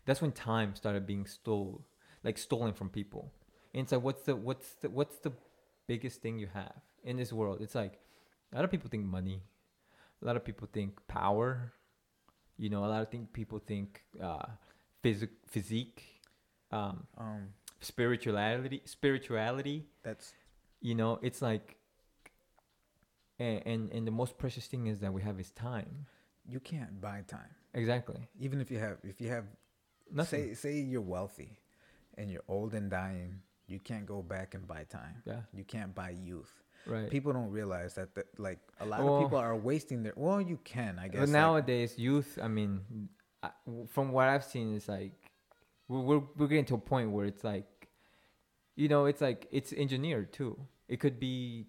that's 0.06 0.22
when 0.22 0.32
time 0.32 0.76
started 0.76 1.06
being 1.06 1.26
stole 1.26 1.86
like 2.24 2.38
stolen 2.38 2.74
from 2.74 2.90
people. 2.90 3.32
And 3.74 3.84
it's 3.84 3.92
like 3.92 4.04
what's 4.04 4.24
the 4.24 4.36
what's 4.36 4.74
the 4.82 4.90
what's 4.90 5.18
the 5.20 5.32
biggest 5.88 6.22
thing 6.22 6.40
you 6.40 6.48
have 6.54 6.76
in 7.04 7.18
this 7.18 7.32
world? 7.34 7.60
It's 7.62 7.76
like 7.76 8.00
a 8.52 8.56
lot 8.56 8.66
of 8.66 8.72
people 8.72 8.90
think 8.90 9.06
money. 9.06 9.42
A 10.22 10.26
lot 10.26 10.36
of 10.36 10.46
people 10.46 10.68
think 10.72 11.00
power. 11.08 11.74
You 12.62 12.70
know, 12.70 12.86
a 12.86 12.90
lot 12.94 13.02
of 13.02 13.10
think 13.10 13.34
people 13.34 13.58
think 13.58 14.04
uh 14.22 14.46
physic 15.02 15.32
physique, 15.48 16.00
um 16.72 17.08
um, 17.18 17.42
spirituality 17.82 18.82
spirituality. 18.86 19.78
that's 20.06 20.34
You 20.82 20.96
know, 20.96 21.18
it's 21.22 21.42
like 21.42 21.78
and, 23.40 23.62
and 23.66 23.82
and 23.92 24.04
the 24.08 24.12
most 24.22 24.38
precious 24.38 24.68
thing 24.68 24.88
is 24.88 25.00
that 25.00 25.12
we 25.14 25.22
have 25.24 25.40
is 25.40 25.52
time. 25.52 26.06
you 26.48 26.60
can't 26.60 27.02
buy 27.02 27.24
time. 27.28 27.54
Exactly. 27.74 28.22
Even 28.40 28.60
if 28.62 28.70
you 28.72 28.80
have, 28.80 28.98
if 29.04 29.22
you 29.22 29.30
have 29.30 29.46
Nothing. 30.14 30.54
Say 30.54 30.54
say 30.56 30.74
you're 30.92 31.02
wealthy 31.16 31.58
and 32.18 32.30
you're 32.30 32.44
old 32.48 32.74
and 32.74 32.92
dying, 32.92 33.40
you 33.68 33.80
can't 33.80 34.06
go 34.06 34.22
back 34.22 34.54
and 34.56 34.68
buy 34.68 34.84
time. 34.84 35.24
yeah. 35.26 35.42
You 35.54 35.64
can't 35.64 35.96
buy 35.96 36.10
youth. 36.12 36.52
Right. 36.88 37.10
People 37.10 37.32
don't 37.34 37.52
realize 37.52 37.94
that 37.96 38.16
the, 38.16 38.24
like 38.38 38.60
a 38.80 38.86
lot 38.86 39.04
Well- 39.04 39.18
of 39.18 39.24
people 39.24 39.38
are 39.38 39.56
wasting 39.56 40.04
their 40.04 40.14
well, 40.16 40.42
you 40.42 40.58
can, 40.64 40.98
I 41.00 41.08
guess. 41.08 41.20
But 41.20 41.30
like- 41.30 41.30
nowadays, 41.30 41.98
youth. 41.98 42.40
I 42.42 42.48
mean, 42.48 42.82
from 43.90 44.12
what 44.12 44.28
I've 44.28 44.44
seen, 44.44 44.74
is 44.76 44.88
like 44.88 45.14
we're, 45.88 46.00
we're 46.00 46.22
we're 46.38 46.48
getting 46.48 46.66
to 46.66 46.76
a 46.76 46.80
point 46.80 47.12
where 47.12 47.26
it's 47.26 47.44
like, 47.44 47.88
you 48.76 48.88
know, 48.88 49.06
it's 49.06 49.22
like 49.22 49.48
it's 49.52 49.74
engineered 49.74 50.32
too. 50.34 50.58
It 50.88 51.00
could 51.00 51.20
be 51.20 51.68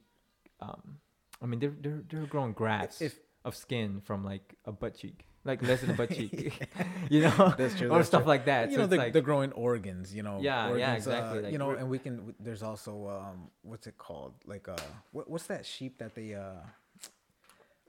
um, 0.61 0.99
I 1.42 1.47
mean, 1.47 1.61
they're 1.61 1.76
they're 1.81 2.02
they're 2.09 2.26
growing 2.26 2.52
grass 2.52 3.00
If 3.00 3.19
of 3.45 3.54
skin 3.57 4.00
from 4.04 4.25
like 4.25 4.54
a 4.64 4.73
butt 4.73 4.97
cheek, 4.97 5.26
like 5.45 5.61
less 5.63 5.81
than 5.81 5.91
a 5.91 5.95
butt 5.95 6.11
cheek, 6.11 6.33
you 7.11 7.21
know, 7.23 7.55
That's 7.59 7.75
true, 7.77 7.89
or 7.91 7.97
that's 7.99 8.09
stuff 8.09 8.23
true. 8.23 8.29
like 8.29 8.45
that. 8.47 8.71
you 8.71 8.77
so 8.77 8.83
know, 8.83 8.87
they're, 8.87 8.99
like, 8.99 9.13
they're 9.13 9.23
growing 9.23 9.53
organs. 9.53 10.15
You 10.15 10.23
know, 10.23 10.39
Yeah, 10.41 10.67
yeah, 10.67 10.71
organs, 10.71 10.97
exactly, 11.07 11.39
Uh, 11.39 11.43
like 11.43 11.53
you 11.53 11.59
know, 11.59 11.71
and 11.73 11.89
we 11.91 11.99
can. 11.99 12.35
There's 12.39 12.63
also 12.63 13.09
um, 13.09 13.51
what's 13.63 13.87
it 13.87 13.99
called? 13.99 14.35
Like 14.47 14.69
uh, 14.69 14.77
what, 15.13 15.29
what's 15.29 15.47
that 15.49 15.67
sheep 15.67 15.99
that 15.99 16.15
they 16.15 16.35
uh, 16.35 16.63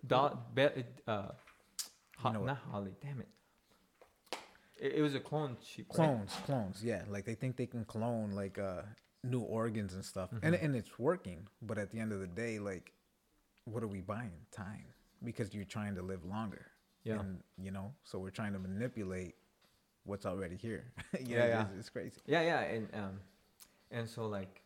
Do- 0.06 0.38
be- 0.56 0.84
uh, 1.08 1.28
ho- 2.18 2.32
know 2.32 2.44
not 2.44 2.58
Holly. 2.72 2.92
Damn 3.02 3.22
it. 3.22 3.28
It, 4.80 4.94
it 4.96 5.02
was 5.02 5.16
a 5.16 5.20
clone 5.20 5.56
sheep. 5.64 5.88
right? 5.90 5.96
clones, 5.96 6.32
clones. 6.46 6.82
Yeah, 6.84 7.04
like 7.10 7.26
they 7.26 7.36
think 7.36 7.56
they 7.58 7.68
can 7.68 7.86
clone 7.86 8.32
like 8.36 8.58
uh 8.60 8.82
new 9.24 9.42
organs 9.42 9.94
and 9.94 10.04
stuff, 10.04 10.30
and 10.42 10.42
Mm-hmm. 10.54 10.66
and 10.66 10.76
it's 10.76 10.98
working. 11.00 11.48
But 11.62 11.78
at 11.78 11.92
the 11.92 12.00
end 12.00 12.12
of 12.12 12.20
the 12.20 12.28
day, 12.28 12.60
like, 12.60 12.92
what 13.66 13.84
are 13.84 13.88
we 13.88 14.02
buying? 14.02 14.32
Time, 14.52 14.86
because 15.24 15.54
you're 15.54 15.64
trying 15.78 15.96
to 15.96 16.02
live 16.02 16.26
longer. 16.26 16.66
Yeah. 17.04 17.20
And 17.20 17.40
you 17.58 17.72
know, 17.72 17.94
so 18.04 18.20
we're 18.20 18.30
trying 18.30 18.54
to 18.54 18.60
manipulate 18.60 19.36
what's 20.06 20.26
already 20.26 20.56
here. 20.56 20.86
Yeah, 21.26 21.38
know, 21.38 21.48
yeah. 21.48 21.62
It's, 21.62 21.80
it's 21.80 21.90
crazy. 21.90 22.22
Yeah, 22.26 22.42
yeah, 22.42 22.62
and 22.62 22.88
um, 22.94 23.20
and 23.92 24.10
so 24.10 24.26
like, 24.28 24.62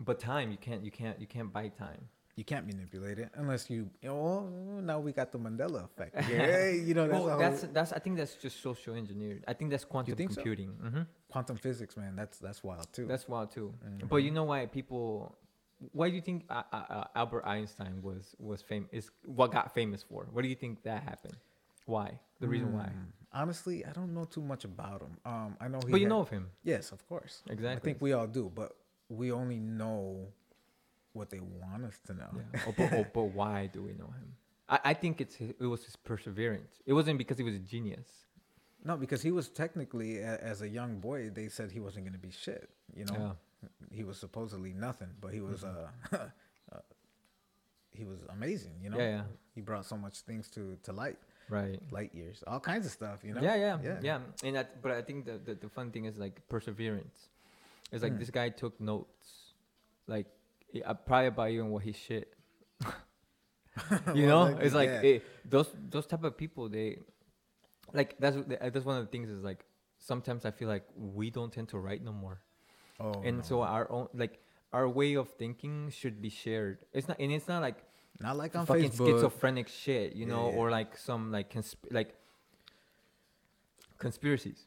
but 0.00 0.18
time 0.18 0.50
you 0.50 0.56
can't 0.56 0.84
you 0.84 0.90
can't 0.90 1.20
you 1.20 1.26
can't 1.26 1.52
buy 1.52 1.68
time. 1.68 2.08
You 2.34 2.44
can't 2.44 2.66
manipulate 2.66 3.18
it 3.18 3.28
unless 3.34 3.68
you. 3.68 3.90
Oh, 4.08 4.48
now 4.80 4.98
we 4.98 5.12
got 5.12 5.32
the 5.32 5.38
Mandela 5.38 5.84
effect. 5.84 6.16
Yeah, 6.30 6.70
you 6.70 6.94
know, 6.94 7.06
that's, 7.06 7.24
Well, 7.24 7.38
that's 7.38 7.62
that's 7.74 7.92
I 7.92 7.98
think 7.98 8.16
that's 8.16 8.36
just 8.36 8.62
social 8.62 8.94
engineered. 8.94 9.44
I 9.46 9.52
think 9.52 9.70
that's 9.70 9.84
quantum 9.84 10.16
think 10.16 10.30
so? 10.30 10.36
computing. 10.36 10.70
hmm 10.70 11.02
quantum 11.32 11.56
physics, 11.56 11.96
man. 11.96 12.14
That's 12.14 12.38
that's 12.38 12.62
wild 12.62 12.92
too. 12.92 13.06
That's 13.06 13.26
wild 13.28 13.50
too. 13.50 13.74
Mm-hmm. 13.84 14.06
But 14.06 14.16
you 14.16 14.30
know 14.30 14.44
why 14.44 14.66
people? 14.66 15.36
Why 15.92 16.08
do 16.10 16.14
you 16.16 16.22
think 16.22 16.44
uh, 16.48 16.62
uh, 16.72 16.76
uh, 16.90 17.04
Albert 17.16 17.44
Einstein 17.46 18.00
was 18.02 18.34
was 18.38 18.62
famous? 18.62 18.88
Is 18.92 19.10
what 19.24 19.50
got 19.52 19.74
famous 19.74 20.02
for? 20.02 20.28
What 20.32 20.42
do 20.42 20.48
you 20.48 20.54
think 20.54 20.82
that 20.84 21.02
happened? 21.02 21.36
Why? 21.86 22.18
The 22.40 22.48
reason 22.48 22.72
why? 22.72 22.86
Mm, 22.86 23.06
Honestly, 23.32 23.84
I 23.84 23.92
don't 23.92 24.12
know 24.14 24.24
too 24.24 24.42
much 24.42 24.64
about 24.64 25.00
him. 25.02 25.16
Um, 25.24 25.56
I 25.60 25.66
know 25.68 25.80
he. 25.84 25.90
But 25.90 26.00
you 26.00 26.06
had- 26.06 26.10
know 26.10 26.20
of 26.20 26.28
him. 26.28 26.50
Yes, 26.62 26.92
of 26.92 27.06
course. 27.08 27.42
Exactly. 27.48 27.76
I 27.76 27.80
think 27.80 28.00
we 28.00 28.12
all 28.12 28.26
do, 28.26 28.50
but 28.54 28.76
we 29.08 29.32
only 29.32 29.58
know 29.58 30.28
what 31.12 31.30
they 31.30 31.40
want 31.40 31.84
us 31.84 31.98
to 32.06 32.14
know. 32.14 32.30
Yeah. 32.34 32.60
oh, 32.68 32.74
but, 32.76 32.92
oh, 32.92 33.06
but 33.12 33.22
why 33.24 33.68
do 33.72 33.82
we 33.82 33.92
know 33.92 34.06
him? 34.06 34.34
I, 34.68 34.78
I 34.84 34.94
think 34.94 35.20
it's 35.20 35.34
his, 35.34 35.50
it 35.60 35.66
was 35.66 35.84
his 35.84 35.96
perseverance. 35.96 36.80
It 36.86 36.92
wasn't 36.92 37.18
because 37.18 37.36
he 37.38 37.44
was 37.44 37.54
a 37.54 37.58
genius. 37.58 38.06
No, 38.84 38.96
because 38.96 39.22
he 39.22 39.30
was 39.30 39.48
technically, 39.48 40.18
a, 40.18 40.36
as 40.38 40.62
a 40.62 40.68
young 40.68 40.98
boy, 40.98 41.30
they 41.30 41.48
said 41.48 41.70
he 41.70 41.80
wasn't 41.80 42.04
going 42.04 42.14
to 42.14 42.18
be 42.18 42.30
shit. 42.30 42.68
You 42.94 43.04
know, 43.06 43.14
Yeah. 43.14 43.32
Mm-hmm. 43.64 43.94
he 43.94 44.04
was 44.04 44.18
supposedly 44.18 44.72
nothing, 44.72 45.08
but 45.20 45.32
he 45.32 45.40
was 45.40 45.62
uh, 45.64 45.88
uh, 46.12 46.78
he 47.90 48.04
was 48.04 48.18
amazing. 48.28 48.72
You 48.82 48.90
know, 48.90 48.98
Yeah, 48.98 49.08
yeah. 49.08 49.22
he 49.54 49.60
brought 49.60 49.84
so 49.86 49.96
much 49.96 50.20
things 50.20 50.48
to 50.50 50.76
to 50.82 50.92
light, 50.92 51.18
Right. 51.48 51.80
light 51.90 52.14
years, 52.14 52.42
all 52.46 52.60
kinds 52.60 52.86
of 52.86 52.92
stuff. 52.92 53.20
You 53.22 53.34
know, 53.34 53.42
Yeah, 53.42 53.56
yeah, 53.56 53.78
Yeah. 53.82 53.98
yeah, 54.02 54.18
And 54.42 54.56
that, 54.56 54.82
but 54.82 54.92
I 54.92 55.02
think 55.02 55.26
the, 55.26 55.38
the 55.38 55.54
the 55.54 55.68
fun 55.68 55.90
thing 55.92 56.06
is 56.06 56.18
like 56.18 56.40
perseverance. 56.48 57.28
It's 57.92 58.02
like 58.02 58.12
Hmm. 58.12 58.18
this 58.18 58.30
guy 58.30 58.48
took 58.48 58.80
notes, 58.80 59.54
like 60.06 60.26
uh, 60.84 60.94
probably 60.94 61.26
about 61.28 61.50
even 61.50 61.68
what 61.70 61.82
he 61.84 61.92
shit. 61.92 62.32
you 64.14 64.26
know, 64.26 64.44
Well, 64.46 64.58
it's 64.58 64.74
like 64.74 64.90
yeah. 64.90 65.00
it, 65.02 65.22
those 65.48 65.70
those 65.90 66.06
type 66.06 66.24
of 66.24 66.36
people. 66.36 66.68
They 66.68 66.98
like 67.92 68.16
that's 68.18 68.36
that's 68.72 68.84
one 68.84 68.96
of 68.98 69.04
the 69.04 69.10
things 69.10 69.28
is 69.30 69.42
like 69.42 69.64
sometimes 69.98 70.44
I 70.44 70.50
feel 70.50 70.68
like 70.68 70.84
we 70.96 71.30
don't 71.30 71.52
tend 71.52 71.68
to 71.70 71.78
write 71.78 72.02
no 72.02 72.12
more, 72.12 72.40
Oh, 73.00 73.20
and 73.24 73.38
no. 73.38 73.42
so 73.42 73.62
our 73.62 73.90
own 73.90 74.08
like 74.14 74.38
our 74.72 74.88
way 74.88 75.14
of 75.14 75.28
thinking 75.30 75.90
should 75.90 76.20
be 76.22 76.28
shared. 76.30 76.78
It's 76.92 77.08
not, 77.08 77.18
and 77.20 77.32
it's 77.32 77.48
not 77.48 77.60
like 77.62 77.82
not 78.20 78.36
like 78.36 78.54
on 78.56 78.66
fucking 78.66 78.90
Facebook. 78.90 79.06
schizophrenic 79.14 79.68
shit, 79.68 80.14
you 80.14 80.26
know, 80.26 80.50
Yeah. 80.50 80.56
or 80.58 80.70
like 80.70 80.96
some 80.96 81.32
like 81.32 81.52
consp- 81.52 81.90
like 81.90 82.14
conspiracies. 83.98 84.66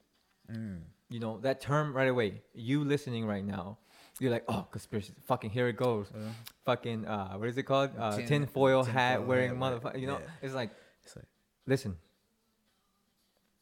Mm. 0.52 0.82
You 1.10 1.20
know 1.20 1.40
that 1.40 1.62
term 1.62 1.96
right 1.96 2.08
away. 2.08 2.42
You 2.54 2.84
listening 2.84 3.26
right 3.26 3.46
now, 3.46 3.78
you're 4.20 4.32
like, 4.32 4.44
oh, 4.48 4.68
conspiracy. 4.72 5.14
Fucking 5.26 5.52
here 5.52 5.68
it 5.68 5.78
goes. 5.78 6.08
Uh, 6.14 6.20
Fucking 6.66 7.06
uh, 7.06 7.34
what 7.38 7.48
is 7.48 7.58
it 7.58 7.64
called? 7.64 7.92
Uh, 7.98 8.16
Tin- 8.18 8.28
tin 8.28 8.46
foil 8.48 8.84
tin 8.84 8.94
hat 8.94 9.18
foil 9.20 9.28
wearing 9.28 9.52
motherfucker. 9.56 10.00
You 10.00 10.08
know, 10.08 10.20
it's 10.42 10.54
like, 10.54 10.72
it's 11.04 11.16
like 11.16 11.26
listen, 11.68 11.98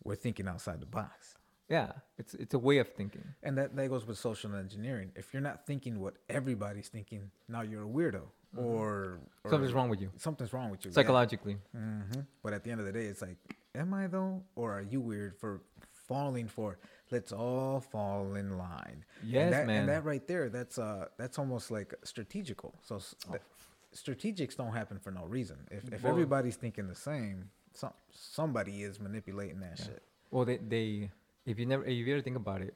we're 0.03 0.15
thinking 0.15 0.47
outside 0.47 0.79
the 0.79 0.85
box. 0.85 1.35
Yeah, 1.75 1.89
it's 2.21 2.33
it's 2.43 2.53
a 2.59 2.61
way 2.67 2.77
of 2.83 2.87
thinking. 2.99 3.25
And 3.45 3.53
that, 3.57 3.69
that 3.77 3.87
goes 3.93 4.03
with 4.07 4.17
social 4.29 4.51
engineering. 4.65 5.09
If 5.21 5.25
you're 5.33 5.47
not 5.49 5.57
thinking 5.69 5.93
what 6.05 6.13
everybody's 6.39 6.89
thinking, 6.95 7.21
now 7.53 7.61
you're 7.69 7.85
a 7.89 7.93
weirdo, 7.97 8.23
or, 8.55 8.63
or 8.63 9.19
Mm-hmm. 9.19 9.49
Something's 9.51 9.73
wrong 9.77 9.89
with 9.93 10.01
you 10.03 10.09
Something's 10.27 10.53
wrong 10.55 10.69
with 10.73 10.81
you. 10.85 10.91
psychologically. 10.97 11.55
hmm 11.75 12.21
But 12.43 12.51
at 12.57 12.61
the 12.63 12.69
end 12.71 12.79
of 12.81 12.85
the 12.89 12.95
day, 12.99 13.05
it's 13.11 13.21
like, 13.29 13.39
am 13.81 13.89
I 14.01 14.03
though, 14.15 14.33
or 14.59 14.67
are 14.77 14.85
you 14.93 14.99
weird 15.11 15.33
for 15.41 15.51
falling 16.09 16.47
for? 16.57 16.69
Let's 17.15 17.31
all 17.31 17.79
fall 17.95 18.35
in 18.41 18.47
line. 18.67 18.99
Yes, 19.23 19.43
and 19.45 19.53
that, 19.53 19.67
man. 19.67 19.79
And 19.81 19.89
that 19.93 20.03
right 20.11 20.25
there, 20.31 20.45
that's 20.57 20.77
uh, 20.87 21.05
that's 21.21 21.37
almost 21.41 21.65
like 21.77 21.89
strategical. 22.03 22.71
So 22.87 22.95
that- 23.31 23.41
strategics 24.03 24.55
don't 24.61 24.73
happen 24.81 24.97
for 25.05 25.11
no 25.11 25.25
reason. 25.37 25.57
If 25.71 25.83
if 25.95 26.03
Well- 26.03 26.11
everybody's 26.13 26.57
thinking 26.63 26.87
the 26.95 27.01
same, 27.11 27.37
some 27.81 27.93
somebody 28.11 28.75
is 28.87 28.99
manipulating 29.07 29.59
that 29.67 29.77
Yeah. 29.79 29.85
shit. 29.85 30.01
Well, 30.31 30.45
they 30.49 30.57
they 30.75 31.11
if 31.45 31.59
you 31.59 31.65
never 31.65 31.83
if 31.85 31.91
you 31.93 32.13
ever 32.13 32.21
think 32.21 32.35
about 32.37 32.61
it, 32.61 32.75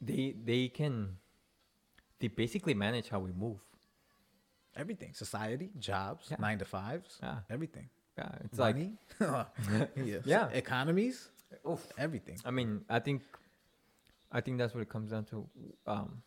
they 0.00 0.34
they 0.44 0.68
can 0.68 1.16
they 2.18 2.28
basically 2.28 2.74
manage 2.74 3.08
how 3.08 3.18
we 3.20 3.32
move. 3.32 3.58
Everything, 4.76 5.14
society, 5.14 5.70
jobs, 5.78 6.28
Yeah. 6.30 6.36
nine 6.38 6.58
to 6.58 6.64
fives, 6.66 7.18
Yeah, 7.22 7.38
everything. 7.48 7.88
yeah. 8.18 8.28
It's 8.44 8.58
like 8.58 8.76
yes. 9.96 10.22
Yeah. 10.26 10.48
economies, 10.50 11.28
oof. 11.66 11.86
everything. 11.96 12.38
I 12.44 12.50
mean, 12.50 12.84
I 12.90 12.98
think, 13.00 13.22
I 14.30 14.42
think 14.42 14.58
that's 14.58 14.74
what 14.74 14.82
it 14.82 14.90
comes 14.90 15.12
down 15.12 15.24
to. 15.26 15.48
Um, 15.86 16.22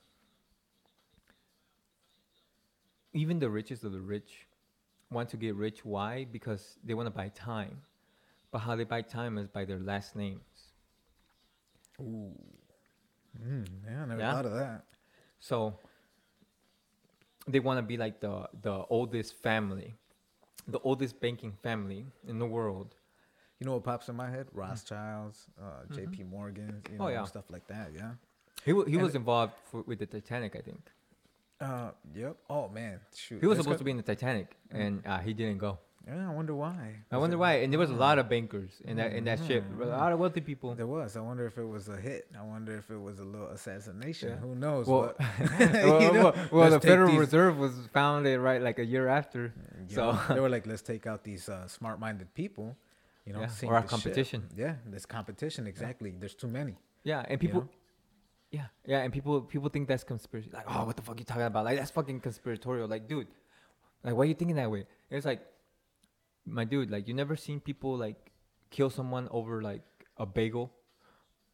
even 3.13 3.39
the 3.39 3.49
richest 3.49 3.83
of 3.83 3.91
the 3.91 3.99
rich 4.01 4.47
want 5.11 5.29
to 5.29 5.37
get 5.37 5.55
rich. 5.55 5.83
Why? 5.85 6.25
Because 6.31 6.77
they 6.83 6.93
want 6.93 7.07
to 7.07 7.11
buy 7.11 7.29
time. 7.29 7.81
But 8.51 8.59
how 8.59 8.75
they 8.75 8.83
buy 8.83 9.01
time 9.03 9.37
is 9.37 9.47
by 9.47 9.65
their 9.65 9.79
last 9.79 10.15
names. 10.15 10.58
Ooh, 12.01 12.31
mm, 13.41 13.67
yeah, 13.85 14.03
I 14.03 14.05
never 14.05 14.21
Yeah. 14.21 14.31
thought 14.33 14.45
of 14.45 14.53
that. 14.53 14.85
So 15.39 15.77
they 17.47 17.59
want 17.59 17.77
to 17.77 17.81
be 17.83 17.97
like 17.97 18.19
the 18.19 18.47
the 18.61 18.83
oldest 18.89 19.35
family, 19.41 19.95
the 20.67 20.79
oldest 20.79 21.19
banking 21.19 21.53
family 21.63 22.05
in 22.27 22.39
the 22.39 22.45
world. 22.45 22.95
You 23.59 23.65
know 23.65 23.73
what 23.73 23.83
pops 23.83 24.07
in 24.07 24.15
my 24.15 24.29
head? 24.29 24.47
Rothschilds, 24.53 25.47
uh, 25.61 25.83
J.P. 25.93 26.23
Morgan, 26.23 26.67
you 26.67 26.71
know, 26.73 26.79
Mm-hmm. 26.81 27.01
Oh, 27.01 27.07
yeah. 27.09 27.25
stuff 27.25 27.49
like 27.49 27.67
that. 27.67 27.89
Yeah. 27.93 28.11
He 28.63 28.71
wa- 28.71 28.85
he 28.85 28.93
And 28.93 29.03
was 29.03 29.15
involved 29.15 29.53
for, 29.65 29.81
with 29.81 29.99
the 29.99 30.05
Titanic, 30.05 30.55
I 30.55 30.61
think. 30.61 30.81
Uh, 31.59 31.91
yep. 32.15 32.37
Oh 32.49 32.69
man, 32.69 33.01
shoot. 33.13 33.41
He 33.41 33.45
was 33.47 33.57
It's 33.57 33.65
supposed 33.65 33.79
got- 33.79 33.79
to 33.79 33.83
be 33.83 33.91
in 33.91 33.97
the 33.97 34.03
Titanic, 34.03 34.55
and 34.71 35.05
uh, 35.05 35.19
he 35.19 35.33
didn't 35.33 35.57
go. 35.57 35.77
Yeah, 36.07 36.29
I 36.29 36.33
wonder 36.33 36.55
why. 36.55 36.95
I 37.11 37.15
Was 37.17 37.21
wonder 37.21 37.35
it- 37.35 37.39
why. 37.39 37.53
And 37.61 37.71
there 37.71 37.79
was 37.79 37.91
a 37.91 37.95
lot 37.95 38.17
of 38.19 38.27
bankers 38.29 38.81
in 38.83 38.97
that 38.97 39.13
in 39.13 39.25
that 39.25 39.39
ship. 39.45 39.63
A 39.81 39.85
lot 39.85 40.11
of 40.11 40.17
wealthy 40.19 40.41
people. 40.41 40.73
There 40.73 40.87
was. 40.87 41.15
I 41.15 41.19
wonder 41.19 41.45
if 41.45 41.57
it 41.57 41.63
was 41.65 41.87
a 41.89 41.97
hit. 41.97 42.27
I 42.37 42.43
wonder 42.43 42.75
if 42.77 42.89
it 42.89 42.97
was 42.97 43.19
a 43.19 43.23
little 43.23 43.47
assassination. 43.49 44.29
Yeah. 44.29 44.35
Who 44.37 44.55
knows? 44.55 44.87
Well, 44.87 45.13
but, 45.17 45.27
well, 45.59 46.01
you 46.01 46.11
know, 46.13 46.23
well, 46.23 46.35
well, 46.51 46.69
the 46.71 46.79
Federal 46.79 47.09
these- 47.11 47.19
Reserve 47.19 47.57
was 47.59 47.73
founded 47.93 48.39
right 48.39 48.61
like 48.61 48.79
a 48.79 48.85
year 48.85 49.07
after. 49.07 49.53
you 49.87 49.95
so- 49.95 50.17
they 50.29 50.39
were 50.39 50.49
like, 50.49 50.65
let's 50.65 50.81
take 50.81 51.05
out 51.05 51.23
these 51.23 51.47
uh, 51.49 51.67
smart-minded 51.67 52.33
people. 52.33 52.75
You 53.25 53.33
know, 53.33 53.41
Yeah, 53.41 53.67
or 53.69 53.75
our 53.75 53.83
competition. 53.83 54.47
Yeah, 54.57 54.75
this 54.87 55.05
competition. 55.05 55.67
Exactly. 55.67 56.11
There's 56.19 56.33
too 56.33 56.47
many. 56.47 56.75
Yeah, 57.03 57.19
and 57.27 57.31
You 57.33 57.37
people. 57.47 57.61
know? 57.61 57.69
Yeah, 58.51 58.65
yeah, 58.87 59.01
and 59.03 59.13
people 59.13 59.41
people 59.41 59.69
think 59.69 59.87
that's 59.87 60.03
conspiracy. 60.03 60.49
Like, 60.51 60.65
oh, 60.67 60.85
what 60.85 60.95
the 60.95 61.03
fuck 61.03 61.19
you 61.19 61.25
talking 61.25 61.43
about? 61.43 61.65
Like, 61.65 61.77
that's 61.77 61.91
fucking 61.91 62.21
conspiratorial. 62.21 62.87
Like, 62.87 63.07
dude, 63.07 63.27
like, 64.03 64.15
why 64.15 64.23
are 64.23 64.25
you 64.25 64.33
thinking 64.33 64.55
that 64.55 64.71
way? 64.71 64.85
It's 65.11 65.23
like, 65.25 65.41
my 66.51 66.63
dude, 66.65 66.91
like, 66.91 67.07
you 67.07 67.13
never 67.13 67.35
seen 67.35 67.59
people 67.59 67.97
like 67.97 68.31
kill 68.69 68.89
someone 68.89 69.27
over 69.31 69.61
like 69.61 69.81
a 70.17 70.25
bagel, 70.25 70.71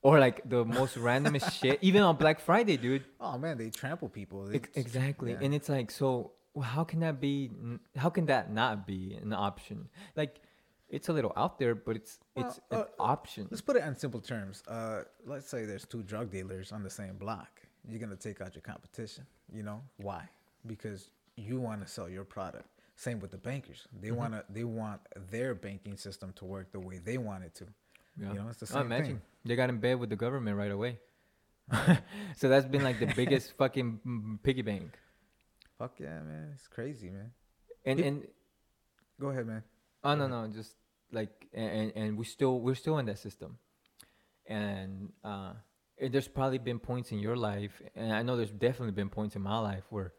or 0.01 0.19
like 0.19 0.47
the 0.47 0.65
most 0.65 0.95
randomest 1.09 1.51
shit, 1.51 1.79
even 1.81 2.01
on 2.03 2.15
Black 2.15 2.39
Friday, 2.39 2.77
dude. 2.77 3.03
Oh 3.19 3.37
man, 3.37 3.57
they 3.57 3.69
trample 3.69 4.09
people. 4.09 4.49
Ex- 4.53 4.69
exactly 4.75 5.31
yeah. 5.31 5.39
and 5.41 5.53
it's 5.53 5.69
like 5.69 5.91
so 5.91 6.31
how 6.63 6.83
can 6.83 6.99
that 7.01 7.19
be 7.19 7.51
how 7.95 8.09
can 8.09 8.25
that 8.27 8.51
not 8.51 8.87
be 8.87 9.17
an 9.21 9.33
option 9.33 9.89
like 10.15 10.39
it's 10.87 11.09
a 11.09 11.13
little 11.13 11.33
out 11.35 11.59
there 11.59 11.75
but 11.75 11.95
it's 11.95 12.19
it's 12.35 12.59
Well, 12.71 12.81
an 12.81 12.87
uh, 12.99 13.03
option 13.03 13.47
Let's 13.49 13.61
put 13.61 13.75
it 13.75 13.83
in 13.83 13.95
simple 13.95 14.21
terms. 14.21 14.63
Uh, 14.67 15.01
let's 15.25 15.49
say 15.49 15.65
there's 15.65 15.85
two 15.85 16.03
drug 16.03 16.31
dealers 16.31 16.71
on 16.71 16.83
the 16.83 16.89
same 16.89 17.17
block. 17.17 17.61
You're 17.87 17.99
gonna 17.99 18.15
take 18.15 18.39
out 18.41 18.55
your 18.55 18.61
competition. 18.61 19.25
You 19.51 19.63
know 19.63 19.81
why? 19.97 20.29
Because 20.65 21.09
you 21.35 21.59
want 21.59 21.81
to 21.81 21.87
sell 21.87 22.07
your 22.07 22.23
product. 22.23 22.69
Same 22.95 23.19
with 23.19 23.31
the 23.31 23.37
bankers. 23.37 23.87
They 23.91 24.07
Mm-hmm. 24.09 24.17
wanna 24.17 24.43
they 24.49 24.63
want 24.63 25.01
their 25.31 25.53
banking 25.55 25.97
system 25.97 26.33
to 26.37 26.45
work 26.45 26.71
the 26.71 26.79
way 26.79 26.97
they 26.99 27.17
want 27.17 27.43
it 27.43 27.53
to. 27.55 27.65
yeah. 28.17 28.29
You 28.31 28.35
know, 28.39 28.47
it's 28.49 28.59
the 28.59 28.65
same 28.67 28.77
Oh, 28.77 28.81
same 28.81 28.85
imagine 28.91 29.05
thing. 29.17 29.21
they 29.45 29.55
got 29.55 29.69
in 29.69 29.79
bed 29.79 29.99
with 29.99 30.09
the 30.09 30.15
government 30.15 30.57
right 30.57 30.71
away 30.71 30.99
so 32.35 32.47
that's 32.47 32.65
been 32.67 32.83
like 32.83 32.99
the 32.99 33.07
biggest 33.07 33.53
fucking 33.57 33.99
mm, 34.05 34.43
piggy 34.43 34.61
bank 34.61 34.97
Fuck 35.77 35.99
yeah, 35.99 36.21
man. 36.21 36.51
It's 36.53 36.67
crazy, 36.69 37.09
man. 37.09 37.31
And 37.85 37.97
Peop- 37.97 38.07
and 38.07 38.27
Go 39.19 39.27
ahead, 39.27 39.45
man. 39.45 39.63
Oh 40.03 40.15
no 40.15 40.25
Mhm. 40.25 40.29
no, 40.29 40.47
just 40.47 40.71
like 41.11 41.47
and 41.53 41.91
and 41.95 42.17
we 42.17 42.23
still 42.23 42.61
we're 42.61 42.75
still 42.83 42.97
in 42.99 43.05
that 43.07 43.19
system, 43.19 43.57
and 44.47 45.11
uh, 45.23 45.53
and 45.99 46.13
there's 46.13 46.27
probably 46.27 46.59
been 46.59 46.79
points 46.79 47.11
in 47.11 47.19
your 47.19 47.35
life, 47.35 47.81
and 47.95 48.13
I 48.13 48.21
know 48.21 48.37
there's 48.37 48.51
definitely 48.51 48.91
been 48.91 49.09
points 49.09 49.35
in 49.35 49.41
my 49.41 49.57
life 49.59 49.83
where, 49.89 50.13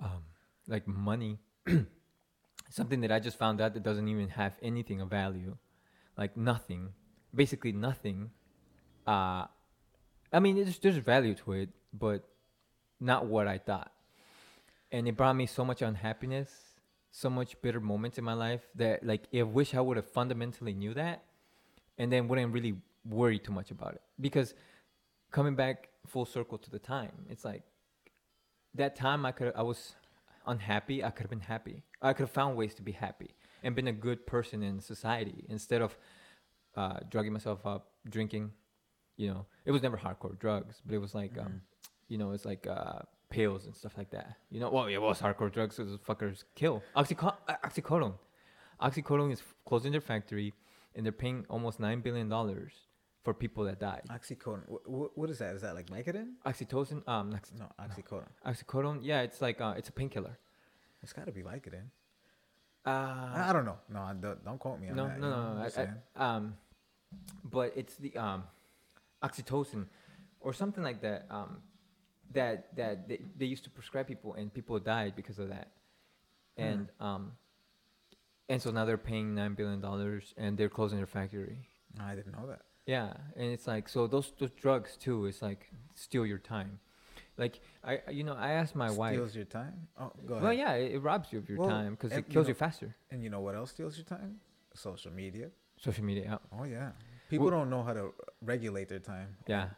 um, 0.00 0.24
like 0.68 0.86
money, 0.86 1.38
something 2.70 3.00
that 3.00 3.12
I 3.12 3.20
just 3.20 3.38
found 3.38 3.60
out 3.60 3.74
that 3.74 3.82
doesn't 3.82 4.08
even 4.08 4.28
have 4.30 4.54
anything 4.62 5.00
of 5.00 5.10
value, 5.10 5.56
like 6.16 6.36
nothing, 6.36 6.90
basically 7.34 7.72
nothing. 7.72 8.30
Uh, 9.06 9.46
I 10.32 10.40
mean, 10.40 10.56
there's 10.56 10.78
there's 10.78 10.96
value 10.96 11.34
to 11.34 11.52
it, 11.52 11.70
but 11.92 12.28
not 13.00 13.26
what 13.26 13.46
I 13.48 13.58
thought, 13.58 13.92
and 14.90 15.06
it 15.08 15.16
brought 15.16 15.34
me 15.36 15.46
so 15.46 15.64
much 15.64 15.82
unhappiness 15.82 16.74
so 17.16 17.30
much 17.30 17.54
bitter 17.62 17.78
moments 17.78 18.18
in 18.18 18.24
my 18.24 18.32
life 18.32 18.62
that 18.74 19.06
like 19.06 19.28
I 19.32 19.42
wish 19.42 19.72
I 19.72 19.80
would 19.80 19.96
have 19.96 20.10
fundamentally 20.10 20.74
knew 20.74 20.94
that 20.94 21.22
and 21.96 22.12
then 22.12 22.26
wouldn't 22.26 22.52
really 22.52 22.74
worry 23.04 23.38
too 23.38 23.52
much 23.52 23.70
about 23.70 23.94
it. 23.94 24.02
Because 24.20 24.52
coming 25.30 25.54
back 25.54 25.90
full 26.08 26.26
circle 26.26 26.58
to 26.58 26.68
the 26.68 26.80
time, 26.80 27.12
it's 27.30 27.44
like 27.44 27.62
that 28.74 28.96
time 28.96 29.24
I 29.24 29.30
could 29.30 29.52
I 29.54 29.62
was 29.62 29.94
unhappy, 30.46 31.02
I 31.04 31.10
could 31.10 31.22
have 31.24 31.30
been 31.30 31.40
happy. 31.40 31.82
I 32.02 32.12
could 32.12 32.24
have 32.24 32.30
found 32.30 32.56
ways 32.56 32.74
to 32.74 32.82
be 32.82 32.92
happy 32.92 33.30
and 33.62 33.74
been 33.74 33.88
a 33.88 33.92
good 33.92 34.26
person 34.26 34.62
in 34.62 34.80
society 34.80 35.44
instead 35.48 35.80
of 35.82 35.96
uh, 36.76 36.98
drugging 37.10 37.32
myself 37.32 37.64
up, 37.66 37.90
drinking. 38.08 38.52
You 39.16 39.28
know, 39.30 39.46
it 39.64 39.70
was 39.70 39.82
never 39.82 39.96
hardcore 39.96 40.38
drugs, 40.38 40.82
but 40.84 40.94
it 40.94 40.98
was 40.98 41.14
like, 41.14 41.38
um, 41.38 41.46
Mhm. 41.46 41.60
you 42.08 42.18
know, 42.18 42.32
it's 42.32 42.44
like 42.44 42.66
uh, 42.66 43.00
pills 43.30 43.66
and 43.66 43.74
stuff 43.76 43.96
like 43.96 44.10
that. 44.10 44.36
You 44.50 44.60
know, 44.60 44.70
well, 44.70 44.86
it 44.86 44.98
was 44.98 45.20
hardcore 45.20 45.52
drugs 45.52 45.76
because 45.76 45.90
those 45.92 46.00
fuckers 46.00 46.44
kill. 46.54 46.82
Oxyco- 46.96 47.36
uh, 47.48 47.56
oxycodone. 47.64 48.14
Oxycodone 48.80 49.32
is 49.32 49.40
f- 49.40 49.54
closing 49.64 49.92
their 49.92 50.00
factory, 50.00 50.52
and 50.94 51.04
they're 51.06 51.12
paying 51.12 51.46
almost 51.48 51.78
nine 51.80 52.00
billion 52.00 52.28
dollars 52.28 52.72
for 53.24 53.34
people 53.34 53.64
that 53.64 53.80
died. 53.80 54.02
Oxycodone. 54.10 54.62
What, 54.84 55.16
what 55.18 55.30
is 55.30 55.38
that? 55.38 55.54
Is 55.56 55.62
that 55.62 55.74
like 55.74 55.86
Vicodin? 55.86 56.34
Oxytocin, 56.46 57.06
um, 57.08 57.32
ox- 57.34 57.52
No, 57.58 57.66
oxycodone. 57.80 58.28
oxycodone. 58.46 59.00
Yeah, 59.02 59.22
it's 59.22 59.40
like 59.40 59.60
uh, 59.60 59.74
it's 59.76 59.88
a 59.88 59.92
painkiller. 59.92 60.38
It's 61.02 61.12
got 61.12 61.26
to 61.26 61.32
be 61.32 61.42
Vicodin. 61.42 61.86
Uh, 62.86 62.90
I 63.48 63.50
don't 63.54 63.64
know. 63.64 63.78
No, 63.88 64.00
I 64.00 64.12
don't, 64.12 64.44
don't 64.44 64.58
quote 64.58 64.78
me 64.80 64.90
on 64.90 64.96
no, 64.96 65.08
that. 65.08 65.18
no, 65.18 65.30
no, 65.30 65.54
no. 65.54 65.62
I. 65.62 66.22
I, 66.22 66.32
um, 66.34 66.54
but 67.42 67.72
it's 67.76 67.96
the 67.96 68.14
um, 68.16 68.44
oxytocin 69.22 69.86
or 70.40 70.52
something 70.52 70.84
like 70.84 71.00
that. 71.00 71.26
Um, 71.30 71.62
that 72.32 72.74
that 72.76 73.08
they, 73.08 73.20
they 73.38 73.46
used 73.46 73.64
to 73.64 73.70
prescribe 73.70 74.06
people 74.06 74.34
and 74.34 74.52
people 74.52 74.78
died 74.78 75.14
because 75.16 75.38
of 75.38 75.48
that, 75.48 75.68
Hmm. 76.58 76.62
and 76.62 76.88
um, 77.00 77.32
and 78.48 78.60
so 78.60 78.70
now 78.70 78.84
they're 78.84 78.98
paying 78.98 79.34
nine 79.34 79.54
billion 79.54 79.80
dollars 79.80 80.34
and 80.36 80.58
they're 80.58 80.68
closing 80.68 80.98
their 80.98 81.06
factory. 81.06 81.68
I 82.00 82.14
didn't 82.14 82.32
know 82.32 82.46
that. 82.48 82.62
Yeah, 82.86 83.12
and 83.36 83.50
it's 83.52 83.66
like 83.66 83.88
so 83.88 84.06
those 84.06 84.32
those 84.38 84.50
drugs 84.50 84.96
too. 84.96 85.26
It's 85.26 85.40
like 85.42 85.70
steal 85.94 86.26
your 86.26 86.38
time. 86.38 86.80
Like 87.36 87.60
I, 87.82 88.00
you 88.10 88.22
know, 88.24 88.34
I 88.34 88.50
asked 88.52 88.76
my 88.76 88.90
wife. 88.90 89.14
Steals 89.14 89.34
your 89.34 89.46
time. 89.46 89.88
Oh, 89.98 90.12
go 90.26 90.34
ahead. 90.34 90.44
Well, 90.44 90.52
yeah, 90.52 90.74
it, 90.74 90.92
it 90.94 90.98
robs 91.00 91.32
you 91.32 91.38
of 91.38 91.48
your 91.48 91.58
Well, 91.58 91.68
time 91.68 91.92
because 91.92 92.12
it 92.12 92.16
you 92.28 92.32
kills 92.32 92.44
know- 92.46 92.48
you 92.50 92.54
faster. 92.54 92.94
And 93.10 93.22
you 93.22 93.30
know 93.30 93.40
what 93.40 93.54
else 93.54 93.70
steals 93.70 93.96
your 93.96 94.04
time? 94.04 94.36
Social 94.74 95.10
media. 95.12 95.48
Social 95.76 96.04
media, 96.04 96.24
yeah. 96.24 96.58
Oh 96.60 96.64
yeah. 96.64 96.90
People 97.30 97.50
don't 97.50 97.70
know 97.70 97.82
how 97.82 97.94
to 97.94 98.12
regulate 98.42 98.88
their 98.88 99.00
time. 99.00 99.36
yeah. 99.46 99.68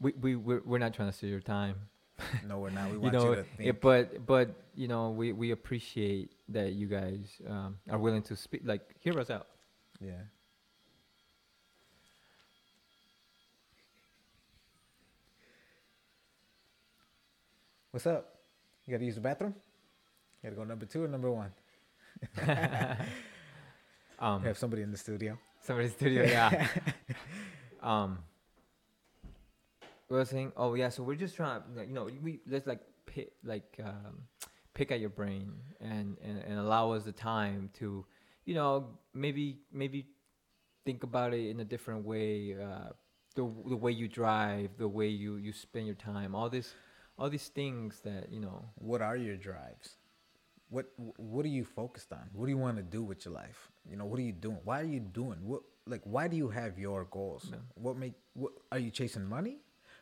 We 0.00 0.12
we 0.12 0.36
we're, 0.36 0.62
we're 0.64 0.78
not 0.78 0.94
trying 0.94 1.10
to 1.10 1.16
steal 1.16 1.30
your 1.30 1.40
time. 1.40 1.76
No, 2.46 2.58
we're 2.58 2.70
not. 2.70 2.88
We 2.90 2.94
you 2.96 3.00
want 3.00 3.14
know, 3.14 3.30
you 3.30 3.36
to 3.36 3.42
think. 3.56 3.68
it, 3.70 3.80
but 3.80 4.26
but 4.26 4.50
you 4.74 4.88
know, 4.88 5.10
we 5.10 5.32
we 5.32 5.50
appreciate 5.52 6.32
that 6.50 6.72
you 6.74 6.86
guys 6.86 7.40
um, 7.48 7.78
are 7.90 7.98
willing 7.98 8.22
to 8.24 8.36
speak, 8.36 8.60
like 8.64 8.82
hear 9.00 9.18
us 9.18 9.30
out. 9.30 9.46
yeah. 10.00 10.12
What's 17.90 18.06
up? 18.06 18.36
You 18.84 18.92
gotta 18.92 19.04
use 19.04 19.16
the 19.16 19.20
bathroom? 19.20 19.54
You 20.42 20.48
gotta 20.50 20.56
go 20.56 20.64
number 20.64 20.86
two 20.86 21.04
or 21.04 21.08
number 21.08 21.30
one? 21.30 21.52
Um, 24.22 24.42
We 24.42 24.48
have 24.48 24.58
somebody 24.58 24.82
in 24.82 24.90
the 24.90 24.98
studio. 24.98 25.38
somebody's 25.62 25.92
studio, 25.92 26.24
yeah. 26.24 26.68
um, 27.82 28.18
was 30.10 30.28
I 30.28 30.30
saying? 30.30 30.52
Oh 30.58 30.74
yeah, 30.74 30.90
so 30.90 31.02
we're 31.02 31.14
just 31.14 31.34
trying 31.36 31.62
to, 31.74 31.86
you 31.86 31.94
know, 31.94 32.10
we 32.22 32.40
let's 32.46 32.66
like 32.66 32.80
pick, 33.06 33.32
like 33.42 33.80
um, 33.82 34.18
pick 34.74 34.92
at 34.92 35.00
your 35.00 35.08
brain 35.08 35.54
and, 35.80 36.18
and 36.22 36.36
and 36.46 36.58
allow 36.58 36.92
us 36.92 37.04
the 37.04 37.12
time 37.12 37.70
to, 37.78 38.04
you 38.44 38.54
know, 38.54 38.88
maybe 39.14 39.60
maybe 39.72 40.04
think 40.84 41.02
about 41.02 41.32
it 41.32 41.48
in 41.48 41.60
a 41.60 41.64
different 41.64 42.04
way. 42.04 42.54
Uh, 42.62 42.90
the 43.36 43.50
the 43.70 43.76
way 43.76 43.90
you 43.92 44.06
drive, 44.06 44.68
the 44.76 44.86
way 44.88 45.08
you 45.08 45.36
you 45.36 45.54
spend 45.54 45.86
your 45.86 45.94
time, 45.94 46.34
all 46.34 46.50
this, 46.50 46.74
all 47.20 47.30
these 47.30 47.48
things 47.48 48.00
that 48.00 48.32
you 48.32 48.40
know. 48.40 48.64
What 48.76 49.02
are 49.02 49.16
your 49.16 49.36
drives? 49.36 49.96
What 50.70 50.86
What 51.18 51.44
are 51.44 51.54
you 51.60 51.64
focused 51.64 52.12
on? 52.12 52.30
What 52.32 52.46
do 52.46 52.50
you 52.50 52.58
want 52.58 52.78
to 52.78 52.82
do 52.82 53.02
with 53.04 53.24
your 53.24 53.34
life? 53.34 53.70
You 53.88 53.96
know, 53.96 54.06
what 54.06 54.18
are 54.18 54.22
you 54.22 54.32
doing? 54.32 54.58
Why 54.64 54.80
are 54.80 54.92
you 54.96 55.00
doing? 55.00 55.38
What 55.44 55.62
like 55.86 56.02
why 56.04 56.28
do 56.28 56.36
you 56.36 56.48
have 56.48 56.78
your 56.78 57.04
goals? 57.04 57.48
Yeah. 57.50 57.58
What 57.74 57.96
make 57.96 58.14
what 58.34 58.52
are 58.72 58.78
you 58.78 58.90
chasing 58.90 59.26
money? 59.26 59.58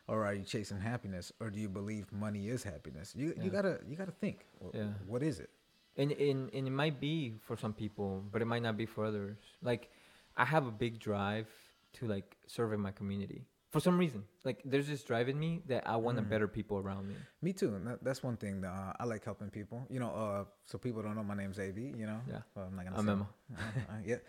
Or 0.07 0.25
are 0.25 0.33
you 0.33 0.43
chasing 0.43 0.79
happiness? 0.79 1.31
Or 1.39 1.51
do 1.51 1.59
you 1.59 1.69
believe 1.69 2.11
money 2.11 2.49
is 2.49 2.63
happiness? 2.63 3.13
You 3.15 3.33
Yeah. 3.35 3.43
you 3.43 3.49
gotta 3.51 3.79
you 3.87 3.95
gotta 3.95 4.11
think. 4.25 4.45
Yeah. 4.73 4.93
What 5.07 5.23
is 5.23 5.39
it? 5.39 5.49
and, 5.97 6.11
and 6.13 6.53
and 6.53 6.67
it 6.67 6.71
might 6.71 6.99
be 6.99 7.35
for 7.45 7.57
some 7.57 7.73
people 7.73 8.23
but 8.31 8.41
it 8.41 8.45
might 8.45 8.61
not 8.61 8.77
be 8.77 8.85
for 8.85 9.03
others 9.05 9.37
like 9.61 9.89
i 10.37 10.45
have 10.45 10.65
a 10.67 10.71
big 10.71 10.99
drive 10.99 11.47
to 11.93 12.05
like 12.07 12.37
serve 12.47 12.71
in 12.73 12.79
my 12.79 12.91
community 12.91 13.41
for 13.71 13.79
some 13.79 13.97
reason 13.99 14.23
like 14.45 14.59
there's 14.65 14.87
this 14.87 15.03
drive 15.03 15.29
in 15.29 15.37
me 15.39 15.61
that 15.67 15.87
i 15.87 15.95
want 15.95 16.17
to 16.17 16.23
Mm. 16.23 16.29
better 16.29 16.47
people 16.47 16.77
around 16.77 17.07
me 17.07 17.15
Me 17.41 17.53
too. 17.53 17.75
And 17.75 17.85
that, 17.87 18.03
that's 18.03 18.21
one 18.23 18.35
thing. 18.37 18.61
That, 18.61 18.69
uh, 18.71 18.93
I 18.99 19.05
like 19.05 19.23
helping 19.23 19.49
people. 19.49 19.85
You 19.89 19.99
know, 20.01 20.11
uh, 20.23 20.43
so 20.65 20.77
people 20.77 21.01
don't 21.01 21.15
know 21.15 21.23
my 21.23 21.35
name's 21.35 21.57
Av. 21.59 21.77
You 21.77 22.05
know. 22.11 22.19
Yeah. 22.27 22.41
Well, 22.55 22.65
I'm 22.67 22.75
not 22.75 22.85
gonna. 22.85 22.97
I'm 22.99 23.05
say 23.05 23.11
Emma. 23.13 23.27
Uh, 23.91 23.93
yeah. 24.11 24.19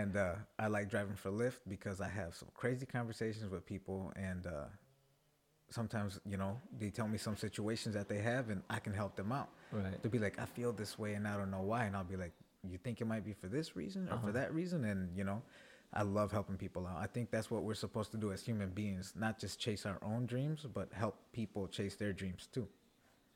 And 0.00 0.16
uh, 0.16 0.34
I 0.58 0.66
like 0.76 0.90
driving 0.90 1.16
for 1.16 1.30
Lyft 1.30 1.60
because 1.66 2.00
I 2.08 2.08
have 2.20 2.34
some 2.34 2.48
crazy 2.60 2.84
conversations 2.86 3.48
with 3.50 3.64
people, 3.64 4.12
and 4.16 4.46
uh, 4.46 4.66
sometimes 5.70 6.20
you 6.26 6.36
know 6.36 6.60
they 6.78 6.90
tell 6.90 7.08
me 7.08 7.18
some 7.18 7.36
situations 7.36 7.94
that 7.94 8.08
they 8.08 8.18
have, 8.18 8.50
and 8.50 8.62
I 8.70 8.78
can 8.78 8.92
help 8.94 9.16
them 9.16 9.32
out. 9.32 9.48
right 9.72 10.00
They'll 10.02 10.12
be 10.12 10.18
like, 10.18 10.38
I 10.38 10.46
feel 10.46 10.72
this 10.72 10.98
way, 10.98 11.14
and 11.14 11.26
I 11.26 11.36
don't 11.36 11.50
know 11.50 11.62
why, 11.62 11.84
and 11.84 11.96
I'll 11.96 12.04
be 12.04 12.16
like, 12.16 12.32
you 12.68 12.78
think 12.78 13.00
it 13.00 13.06
might 13.06 13.24
be 13.24 13.32
for 13.32 13.48
this 13.48 13.76
reason 13.76 14.08
or 14.08 14.14
Uh-huh. 14.14 14.26
for 14.26 14.32
that 14.32 14.52
reason, 14.54 14.84
and 14.84 15.16
you 15.16 15.24
know. 15.24 15.42
I 15.92 16.02
love 16.02 16.32
helping 16.32 16.56
people 16.56 16.86
out. 16.86 16.98
I 17.00 17.06
think 17.06 17.30
that's 17.30 17.50
what 17.50 17.62
we're 17.62 17.74
supposed 17.74 18.10
to 18.12 18.18
do 18.18 18.30
as 18.32 18.42
human 18.44 18.70
beings, 18.70 19.14
not 19.16 19.38
just 19.38 19.58
chase 19.58 19.86
our 19.86 19.98
own 20.02 20.26
dreams, 20.26 20.66
but 20.72 20.88
help 20.92 21.16
people 21.32 21.66
chase 21.66 21.96
their 21.96 22.12
dreams 22.12 22.48
too. 22.52 22.68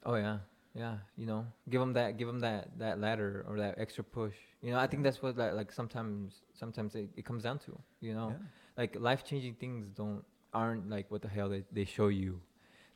oh 0.05 0.17
yeah 0.17 0.39
yeah 0.75 0.97
you 1.21 1.27
know 1.27 1.47
give 1.69 1.81
them 1.83 1.93
that 1.93 2.17
give 2.17 2.27
them 2.27 2.41
that 2.41 2.63
that 2.79 2.99
ladder 2.99 3.45
or 3.49 3.59
that 3.59 3.75
extra 3.85 4.03
push 4.03 4.35
you 4.63 4.71
know 4.73 4.79
i 4.79 4.87
think 4.87 5.03
that's 5.03 5.21
what 5.23 5.37
like, 5.37 5.53
like 5.53 5.71
sometimes 5.71 6.41
sometimes 6.55 6.95
it, 6.95 7.11
it 7.15 7.25
comes 7.27 7.43
down 7.43 7.59
to 7.59 7.73
you 8.01 8.15
know 8.15 8.29
Yeah. 8.31 8.47
like 8.81 8.93
life 9.09 9.23
changing 9.23 9.55
things 9.63 9.83
don't 10.01 10.25
aren't 10.55 10.89
like 10.89 11.07
what 11.11 11.21
the 11.21 11.29
hell 11.29 11.51
they, 11.51 11.63
they 11.71 11.85
show 11.85 12.09
you 12.09 12.41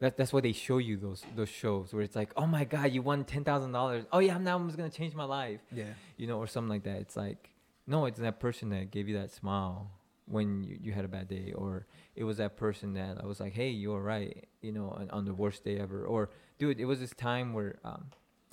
that, 0.01 0.17
that's 0.17 0.33
why 0.33 0.41
they 0.41 0.53
show 0.53 0.79
you 0.79 0.97
those 0.97 1.21
those 1.39 1.51
shows 1.51 1.93
where 1.93 2.03
it's 2.03 2.17
like 2.17 2.31
oh 2.37 2.47
my 2.47 2.65
god 2.65 2.93
you 2.97 3.03
won 3.03 3.25
$10000 3.25 4.07
oh 4.11 4.19
yeah 4.21 4.39
now 4.39 4.57
i'm 4.57 4.67
just 4.69 4.79
gonna 4.79 4.89
change 5.01 5.15
my 5.15 5.25
life 5.41 5.61
Yeah. 5.71 5.93
you 6.17 6.27
know 6.27 6.39
or 6.39 6.47
something 6.47 6.71
like 6.71 6.85
that 6.85 6.97
it's 7.05 7.17
like 7.17 7.51
no 7.87 8.07
it's 8.07 8.19
that 8.19 8.41
person 8.41 8.71
that 8.71 8.91
gave 8.91 9.09
you 9.09 9.17
that 9.17 9.31
smile 9.31 9.91
when 10.29 10.65
you, 10.65 10.77
you 10.81 10.93
had 10.93 11.05
a 11.05 11.09
bad 11.09 11.29
day 11.29 11.53
or 11.55 11.87
it 12.17 12.25
was 12.25 12.39
that 12.39 12.57
person 12.57 12.95
that 12.95 13.19
i 13.23 13.27
was 13.27 13.41
like 13.41 13.53
hey 13.53 13.69
you're 13.69 14.03
right 14.03 14.47
you 14.61 14.73
know 14.73 14.91
on, 14.91 15.09
on 15.11 15.25
the 15.25 15.35
worst 15.35 15.65
day 15.65 15.79
ever 15.79 16.05
or 16.05 16.31
dude 16.59 16.81
it 16.81 16.85
was 16.85 17.01
this 17.01 17.13
time 17.15 17.53
where 17.53 17.79
um, 17.85 18.07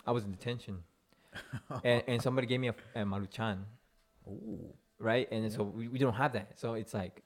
i 0.06 0.12
was 0.12 0.24
in 0.24 0.32
detention 0.32 0.84
and, 1.84 2.04
and 2.08 2.22
somebody 2.22 2.46
gave 2.46 2.60
me 2.60 2.68
a, 2.68 2.76
a 2.96 3.04
maruchan 3.04 3.60
Ooh. 4.28 4.74
right? 5.00 5.30
And 5.32 5.52
so 5.52 5.64
we, 5.64 5.88
we 5.88 6.00
don't 6.00 6.14
have 6.14 6.34
that. 6.34 6.60
So 6.60 6.74
it's 6.74 6.94
like 6.94 7.24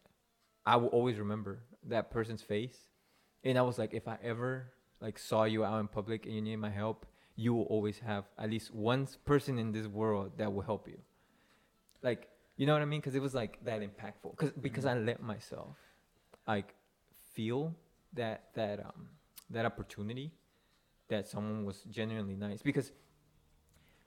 I 0.65 0.75
will 0.77 0.89
always 0.89 1.17
remember 1.17 1.59
that 1.87 2.11
person's 2.11 2.41
face. 2.41 2.77
And 3.43 3.57
I 3.57 3.61
was 3.61 3.77
like, 3.77 3.93
if 3.93 4.07
I 4.07 4.17
ever 4.23 4.73
like 5.01 5.19
saw 5.19 5.43
you 5.43 5.63
out 5.63 5.79
in 5.79 5.87
public 5.87 6.25
and 6.25 6.35
you 6.35 6.41
need 6.41 6.57
my 6.57 6.69
help, 6.69 7.05
you 7.35 7.53
will 7.53 7.63
always 7.63 7.99
have 7.99 8.25
at 8.37 8.49
least 8.49 8.73
one 8.73 9.07
person 9.25 9.59
in 9.59 9.71
this 9.71 9.87
world 9.87 10.31
that 10.37 10.51
will 10.51 10.63
help 10.63 10.87
you. 10.87 10.97
Like, 12.01 12.29
you 12.57 12.65
know 12.65 12.73
what 12.73 12.81
I 12.81 12.85
mean? 12.85 12.99
Because 12.99 13.15
it 13.15 13.21
was 13.21 13.33
like 13.33 13.63
that 13.65 13.81
impactful. 13.81 14.35
Cause 14.35 14.51
because 14.61 14.85
I 14.85 14.93
let 14.95 15.21
myself 15.21 15.77
like 16.47 16.73
feel 17.33 17.75
that 18.13 18.45
that 18.55 18.79
um 18.79 19.09
that 19.49 19.65
opportunity 19.65 20.31
that 21.09 21.27
someone 21.27 21.65
was 21.65 21.83
genuinely 21.89 22.35
nice. 22.35 22.61
Because 22.61 22.91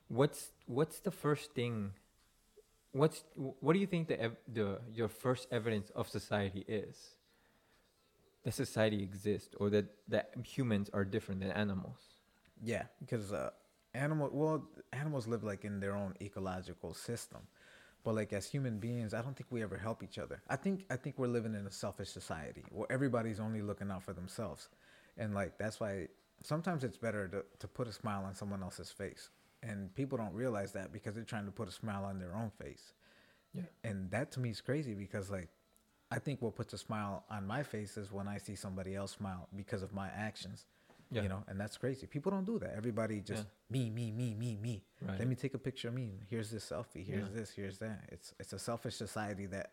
what's 0.09 0.53
what's 0.67 1.01
the 1.01 1.11
first 1.11 1.53
thing 1.55 1.93
what's 2.93 3.25
what 3.37 3.73
do 3.75 3.79
you 3.79 3.87
think 3.87 4.09
the 4.09 4.21
ev- 4.21 4.37
the 4.53 4.81
your 4.93 5.09
first 5.09 5.47
evidence 5.53 5.91
of 5.91 6.09
society 6.09 6.65
is 6.67 7.17
that 8.45 8.53
society 8.55 9.03
exists 9.03 9.55
or 9.59 9.71
that 9.71 9.87
that 10.09 10.33
humans 10.45 10.91
are 10.93 11.05
different 11.05 11.41
than 11.41 11.51
animals 11.51 11.99
Yeah, 12.63 12.85
because 13.01 13.33
uh, 13.33 13.51
animal 13.95 14.29
well 14.33 14.69
animals 14.93 15.27
live 15.27 15.43
like 15.43 15.65
in 15.65 15.81
their 15.81 15.97
own 15.97 16.15
ecological 16.21 16.95
system, 16.95 17.41
but 18.05 18.15
like 18.15 18.33
as 18.33 18.47
human 18.47 18.79
beings, 18.79 19.15
I 19.15 19.23
don't 19.23 19.37
think 19.37 19.49
we 19.51 19.63
ever 19.63 19.77
help 19.77 20.03
each 20.03 20.19
other. 20.19 20.43
I 20.49 20.57
think 20.57 20.87
I 20.91 20.97
think 20.97 21.19
we're 21.19 21.29
living 21.29 21.55
in 21.55 21.67
a 21.67 21.71
selfish 21.71 22.11
society 22.11 22.65
where 22.71 22.91
everybody's 22.91 23.41
only 23.41 23.63
looking 23.63 23.91
out 23.91 24.03
for 24.03 24.13
themselves, 24.13 24.69
and 25.19 25.35
like 25.35 25.59
that's 25.59 25.81
why 25.81 26.09
sometimes 26.43 26.85
it's 26.85 26.97
better 26.97 27.29
to 27.29 27.45
to 27.59 27.69
put 27.69 27.89
a 27.89 27.93
smile 27.93 28.25
on 28.25 28.35
someone 28.35 28.63
else's 28.63 28.91
face, 28.91 29.31
and 29.63 29.95
people 29.95 30.19
don't 30.19 30.35
realize 30.35 30.73
that 30.73 30.93
because 30.93 31.15
they're 31.15 31.25
trying 31.25 31.47
to 31.47 31.53
put 31.53 31.69
a 31.69 31.73
smile 31.73 32.05
on 32.05 32.19
their 32.19 32.35
own 32.35 32.51
face. 32.51 32.93
Yeah. 33.55 33.63
And 33.85 34.11
that 34.11 34.33
to 34.33 34.41
me 34.41 34.51
is 34.51 34.61
crazy 34.61 34.95
because 34.95 35.31
like 35.31 35.49
I 36.11 36.19
think 36.19 36.43
what 36.43 36.57
puts 36.57 36.73
a 36.73 36.79
smile 36.79 37.25
on 37.31 37.47
my 37.47 37.63
face 37.63 37.97
is 37.97 38.11
when 38.11 38.27
I 38.27 38.39
see 38.39 38.57
somebody 38.57 38.95
else 38.95 39.13
smile 39.13 39.49
because 39.55 39.83
of 39.83 39.93
my 39.93 40.09
actions. 40.09 40.67
Yeah. 41.13 41.23
You 41.23 41.29
know, 41.29 41.43
and 41.49 41.59
that's 41.59 41.77
crazy. 41.77 42.07
People 42.07 42.31
don't 42.31 42.45
do 42.45 42.59
that. 42.61 42.75
Everybody 42.77 43.21
just 43.21 43.45
me, 43.69 43.91
me, 43.91 44.13
me, 44.13 44.33
me, 44.35 44.57
me. 44.63 44.85
Right. 45.03 45.19
Let 45.19 45.27
me 45.29 45.35
take 45.35 45.55
a 45.55 45.59
picture 45.59 45.89
of 45.89 45.95
me. 45.95 46.13
Here's 46.29 46.51
this 46.51 46.71
selfie. 46.71 47.05
Here's 47.05 47.29
Yeah. 47.29 47.35
this. 47.35 47.51
Here's 47.51 47.79
that. 47.79 48.09
It's 48.13 48.33
it's 48.39 48.53
a 48.53 48.59
selfish 48.59 48.95
society 48.95 49.47
that 49.47 49.73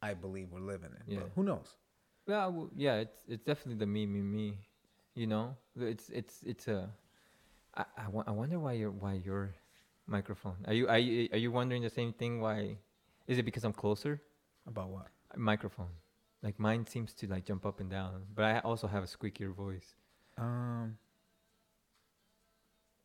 I 0.00 0.14
believe 0.14 0.52
we're 0.52 0.60
living 0.60 0.90
in. 0.98 1.14
Yeah. 1.14 1.20
But 1.20 1.30
who 1.34 1.42
knows? 1.42 1.74
Yeah, 2.28 2.46
well, 2.46 2.70
yeah, 2.76 2.96
it's 2.96 3.18
it's 3.28 3.44
definitely 3.44 3.78
the 3.80 3.86
me, 3.86 4.06
me, 4.06 4.20
me. 4.22 4.58
You 5.14 5.26
know, 5.26 5.56
it's 5.76 6.08
it's 6.10 6.42
it's 6.44 6.68
a. 6.68 6.88
I, 7.74 7.84
I, 7.98 8.04
w- 8.04 8.24
I 8.26 8.30
wonder 8.30 8.58
why 8.60 8.72
your 8.74 8.90
why 8.92 9.14
your 9.14 9.54
microphone. 10.06 10.56
Are 10.66 10.72
you 10.74 10.86
are 10.88 10.98
you 10.98 11.28
are 11.32 11.38
you 11.38 11.50
wondering 11.50 11.82
the 11.82 11.90
same 11.90 12.12
thing? 12.12 12.40
Why? 12.40 12.76
Is 13.26 13.38
it 13.38 13.44
because 13.44 13.64
I'm 13.64 13.72
closer? 13.72 14.20
About 14.68 14.90
what? 14.90 15.08
Microphone. 15.36 15.90
Like 16.42 16.58
mine 16.60 16.86
seems 16.86 17.12
to 17.14 17.26
like 17.26 17.44
jump 17.44 17.66
up 17.66 17.80
and 17.80 17.90
down, 17.90 18.22
but 18.34 18.44
I 18.44 18.58
also 18.60 18.86
have 18.86 19.02
a 19.02 19.06
squeakier 19.06 19.52
voice. 19.54 19.94
Um, 20.40 20.96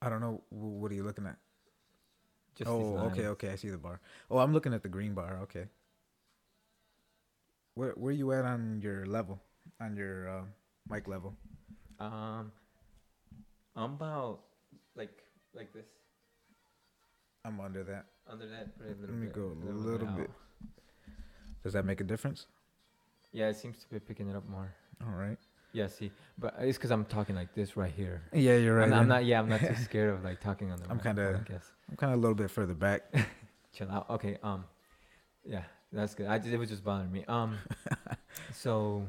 I 0.02 0.10
don't 0.10 0.22
know. 0.22 0.42
What 0.50 0.92
are 0.92 0.96
you 0.96 1.04
looking 1.04 1.26
at? 1.28 1.38
Just 2.56 2.72
oh, 2.72 2.98
okay, 3.12 3.28
okay. 3.28 3.52
I 3.52 3.56
see 3.56 3.70
the 3.70 3.78
bar. 3.78 4.00
Oh, 4.32 4.40
I'm 4.40 4.54
looking 4.54 4.74
at 4.74 4.82
the 4.82 4.88
green 4.88 5.14
bar. 5.14 5.40
Okay. 5.44 5.66
Where 7.76 7.92
where 7.92 8.12
are 8.12 8.16
you 8.16 8.32
at 8.32 8.46
on 8.46 8.80
your 8.82 9.06
level, 9.06 9.42
on 9.82 9.98
your 9.98 10.30
uh, 10.30 10.44
mic 10.90 11.10
level? 11.10 11.36
Um, 12.00 12.54
I'm 13.76 13.94
about 13.96 14.40
like 14.96 15.20
like 15.54 15.74
this 15.74 15.88
I'm 17.44 17.60
under 17.60 17.84
that. 17.84 18.06
under 18.32 18.48
that. 18.48 18.70
Let 18.80 19.10
me 19.10 19.28
bit, 19.28 19.36
go 19.36 19.52
a 19.52 19.72
little 19.72 20.08
out. 20.08 20.18
bit. 20.18 20.32
Does 21.64 21.74
that 21.74 21.86
make 21.86 22.00
a 22.00 22.04
difference? 22.04 22.48
Yeah, 23.34 23.50
it 23.50 23.58
seems 23.58 23.78
to 23.80 23.90
be 23.90 24.00
picking 24.00 24.30
it 24.30 24.36
up 24.36 24.48
more. 24.48 24.74
All 25.06 25.14
right. 25.14 25.38
Yeah, 25.76 25.88
see, 25.88 26.10
but 26.38 26.56
it's 26.60 26.78
because 26.78 26.90
I'm 26.90 27.04
talking 27.04 27.36
like 27.36 27.54
this 27.54 27.76
right 27.76 27.92
here. 27.92 28.22
Yeah, 28.32 28.56
you're 28.56 28.78
right. 28.78 28.88
I'm, 28.88 28.94
I'm 28.94 29.08
not. 29.10 29.26
Yeah, 29.26 29.40
I'm 29.40 29.50
not 29.50 29.60
too 29.60 29.76
scared 29.84 30.14
of 30.14 30.24
like 30.24 30.40
talking 30.40 30.72
on 30.72 30.80
the. 30.80 30.90
I'm 30.90 31.02
I 31.06 31.40
guess. 31.40 31.70
I'm 31.90 31.98
kind 31.98 32.14
of 32.14 32.20
a 32.20 32.22
little 32.22 32.34
bit 32.34 32.50
further 32.50 32.74
back. 32.74 33.02
Chill 33.74 33.92
out. 33.92 34.10
Okay. 34.10 34.38
Um. 34.42 34.64
Yeah, 35.46 35.64
that's 35.92 36.16
good. 36.16 36.28
I 36.28 36.38
just, 36.40 36.54
it 36.54 36.58
was 36.58 36.70
just 36.70 36.82
bothering 36.82 37.12
me. 37.12 37.26
Um. 37.28 37.58
so. 38.54 39.06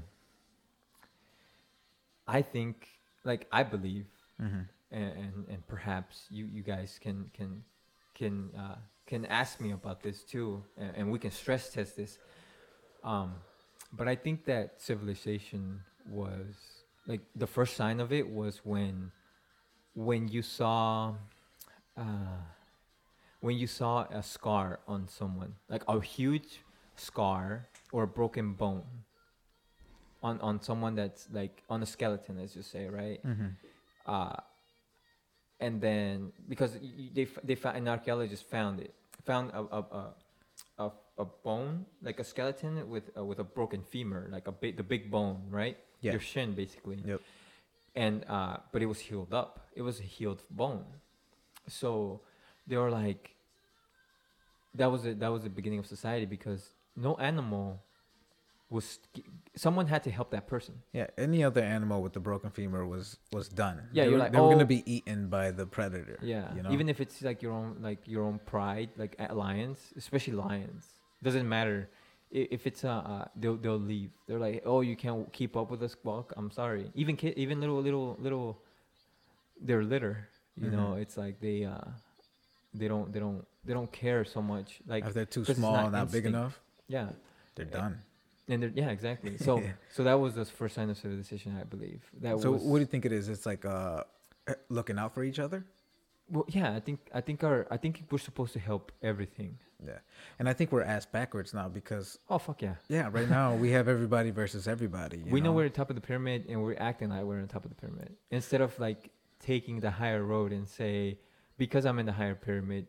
I 2.26 2.42
think, 2.42 2.88
like, 3.22 3.46
I 3.52 3.62
believe, 3.62 4.06
mm-hmm. 4.42 4.62
and, 4.90 5.12
and 5.12 5.46
and 5.48 5.68
perhaps 5.68 6.26
you 6.30 6.46
you 6.46 6.64
guys 6.64 6.98
can 7.00 7.30
can 7.32 7.62
can 8.12 8.50
uh, 8.58 8.74
can 9.06 9.24
ask 9.26 9.60
me 9.60 9.70
about 9.70 10.02
this 10.02 10.24
too, 10.24 10.64
and, 10.76 10.92
and 10.96 11.12
we 11.12 11.20
can 11.20 11.30
stress 11.30 11.72
test 11.72 11.96
this. 11.96 12.18
Um, 13.04 13.34
but 13.92 14.08
I 14.08 14.16
think 14.16 14.46
that 14.46 14.82
civilization 14.82 15.82
was 16.08 16.54
like 17.06 17.20
the 17.34 17.46
first 17.46 17.76
sign 17.76 18.00
of 18.00 18.12
it 18.12 18.28
was 18.28 18.60
when 18.64 19.12
when 19.94 20.28
you 20.28 20.42
saw 20.42 21.14
uh, 21.96 22.42
when 23.40 23.56
you 23.56 23.66
saw 23.66 24.04
a 24.10 24.22
scar 24.22 24.80
on 24.86 25.08
someone, 25.08 25.54
like 25.68 25.82
a 25.88 26.00
huge 26.00 26.60
scar 26.96 27.68
or 27.92 28.02
a 28.04 28.06
broken 28.06 28.52
bone 28.52 29.04
on 30.22 30.40
on 30.40 30.60
someone 30.60 30.94
that's 30.94 31.28
like 31.32 31.62
on 31.70 31.82
a 31.82 31.86
skeleton, 31.86 32.38
as 32.38 32.56
you 32.56 32.62
say, 32.62 32.88
right? 32.88 33.24
Mm-hmm. 33.24 33.48
uh, 34.06 34.36
and 35.60 35.80
then 35.80 36.32
because 36.48 36.78
they 37.14 37.26
they 37.42 37.54
found 37.54 37.76
an 37.76 37.88
archaeologist 37.88 38.48
found 38.48 38.80
it 38.80 38.94
found 39.24 39.50
a 39.52 39.60
a, 39.60 39.80
a, 39.80 40.14
a, 40.78 40.90
a 41.18 41.24
bone 41.24 41.86
like 42.02 42.20
a 42.20 42.24
skeleton 42.24 42.88
with 42.88 43.10
uh, 43.16 43.24
with 43.24 43.38
a 43.38 43.44
broken 43.44 43.82
femur 43.82 44.28
like 44.30 44.46
a 44.48 44.52
big 44.52 44.76
the 44.76 44.82
big 44.82 45.10
bone 45.10 45.40
right 45.48 45.78
Yeah. 46.00 46.12
your 46.12 46.20
shin 46.20 46.52
basically 46.54 47.02
Yep. 47.04 47.20
and 47.94 48.24
uh, 48.28 48.58
but 48.72 48.82
it 48.82 48.86
was 48.86 49.00
healed 49.00 49.32
up 49.32 49.66
it 49.74 49.82
was 49.82 49.98
a 50.00 50.02
healed 50.16 50.42
bone 50.50 50.84
so 51.68 52.20
they 52.66 52.76
were 52.76 52.90
like 52.90 53.34
that 54.74 54.90
was 54.92 55.06
it 55.06 55.20
that 55.20 55.28
was 55.32 55.42
the 55.42 55.50
beginning 55.50 55.78
of 55.78 55.86
society 55.86 56.26
because 56.26 56.70
no 56.96 57.14
animal 57.16 57.82
was 58.68 58.98
someone 59.54 59.86
had 59.86 60.02
to 60.02 60.10
help 60.10 60.30
that 60.32 60.46
person 60.48 60.74
Yeah. 60.92 61.06
Any 61.16 61.44
other 61.44 61.62
animal 61.62 62.02
with 62.02 62.12
the 62.14 62.20
broken 62.20 62.50
femur 62.50 62.84
was 62.84 63.16
was 63.32 63.48
done. 63.48 63.76
Yeah, 63.92 64.04
They 64.04 64.10
you're 64.10 64.12
were, 64.12 64.18
like, 64.24 64.32
they 64.32 64.40
were 64.40 64.46
oh. 64.46 64.50
gonna 64.50 64.64
be 64.66 64.82
eaten 64.92 65.28
by 65.28 65.52
the 65.52 65.66
predator. 65.66 66.18
Yeah, 66.20 66.52
You 66.56 66.62
know? 66.64 66.72
even 66.72 66.88
if 66.88 67.00
it's 67.00 67.22
like 67.22 67.42
your 67.42 67.52
own 67.52 67.76
like 67.80 68.00
your 68.06 68.24
own 68.24 68.40
pride, 68.44 68.90
like 68.96 69.14
lions, 69.32 69.78
especially 69.96 70.34
lions, 70.34 70.84
doesn't 71.22 71.48
matter. 71.48 71.88
If 72.30 72.66
it's 72.66 72.84
uh, 72.84 72.88
uh 72.90 73.24
they'll 73.36 73.56
they'll 73.56 73.78
leave. 73.78 74.10
They're 74.26 74.38
like, 74.40 74.62
oh, 74.66 74.80
you 74.80 74.96
can't 74.96 75.32
keep 75.32 75.56
up 75.56 75.70
with 75.70 75.82
us, 75.82 75.92
squawk. 75.92 76.32
I'm 76.36 76.50
sorry. 76.50 76.90
Even 76.94 77.16
kid, 77.16 77.34
even 77.38 77.60
little 77.60 77.80
little 77.80 78.16
little, 78.20 78.58
their 79.60 79.82
litter. 79.84 80.28
You 80.56 80.70
know, 80.70 80.94
Mhm. 80.94 81.02
it's 81.02 81.16
like 81.16 81.38
they 81.40 81.64
uh, 81.64 81.84
they 82.74 82.88
don't 82.88 83.12
they 83.12 83.20
don't 83.20 83.44
they 83.64 83.72
don't 83.74 83.92
care 83.92 84.24
so 84.24 84.40
much. 84.42 84.80
Like 84.86 85.04
if 85.06 85.14
they're 85.14 85.24
too 85.26 85.44
small, 85.44 85.72
not 85.72 85.92
not, 85.92 86.10
big 86.12 86.26
enough, 86.26 86.60
yeah, 86.88 87.08
they're 87.54 87.66
done. 87.66 87.98
and 88.48 88.62
they're 88.62 88.72
yeah 88.74 88.88
exactly. 88.90 89.36
So 89.46 89.60
Yeah. 89.60 89.72
so 89.92 90.02
that 90.04 90.14
was 90.18 90.34
the 90.34 90.44
first 90.46 90.74
sign 90.74 90.88
of 90.90 90.96
civilization, 90.96 91.56
I 91.60 91.64
believe. 91.64 92.00
That 92.22 92.40
So 92.40 92.52
was 92.52 92.62
what 92.62 92.76
do 92.78 92.80
you 92.80 92.86
think 92.86 93.04
it 93.04 93.12
is? 93.12 93.28
It's 93.28 93.44
like 93.46 93.64
uh, 93.64 94.04
looking 94.68 94.98
out 94.98 95.12
for 95.14 95.22
each 95.24 95.38
other. 95.38 95.64
well, 96.28 96.44
yeah. 96.48 96.74
I 96.74 96.80
think 96.80 96.98
I 97.14 97.20
think 97.20 97.44
our 97.44 97.66
I 97.70 97.76
think 97.76 98.02
we're 98.10 98.18
supposed 98.30 98.52
to 98.54 98.60
help 98.60 98.90
everything. 99.02 99.58
Yeah, 99.84 99.98
and 100.38 100.48
I 100.48 100.52
think 100.54 100.72
we're 100.72 100.82
asked 100.82 101.12
backwards 101.12 101.52
now 101.52 101.68
because 101.68 102.18
Oh 102.30 102.38
fuck 102.38 102.62
yeah. 102.62 102.76
yeah, 102.88 103.08
right 103.12 103.28
now 103.28 103.54
we 103.54 103.70
have 103.72 103.88
everybody 103.88 104.30
versus 104.30 104.66
everybody. 104.66 105.18
you 105.18 105.24
we 105.30 105.40
know? 105.40 105.52
we're 105.52 105.66
at 105.66 105.72
the 105.74 105.76
top 105.76 105.90
of 105.90 105.96
the 105.96 106.02
pyramid 106.02 106.46
and 106.48 106.62
we're 106.62 106.76
acting 106.78 107.10
like 107.10 107.22
we're 107.24 107.38
on 107.40 107.46
top 107.46 107.64
of 107.64 107.70
the 107.70 107.76
pyramid 107.76 108.14
instead 108.30 108.60
of 108.62 108.78
like 108.80 109.10
taking 109.38 109.80
the 109.80 109.90
higher 109.90 110.24
road 110.24 110.50
and 110.50 110.66
say 110.66 111.18
because 111.58 111.84
i'm 111.84 111.98
in 111.98 112.06
the 112.06 112.12
higher 112.12 112.34
pyramid 112.34 112.86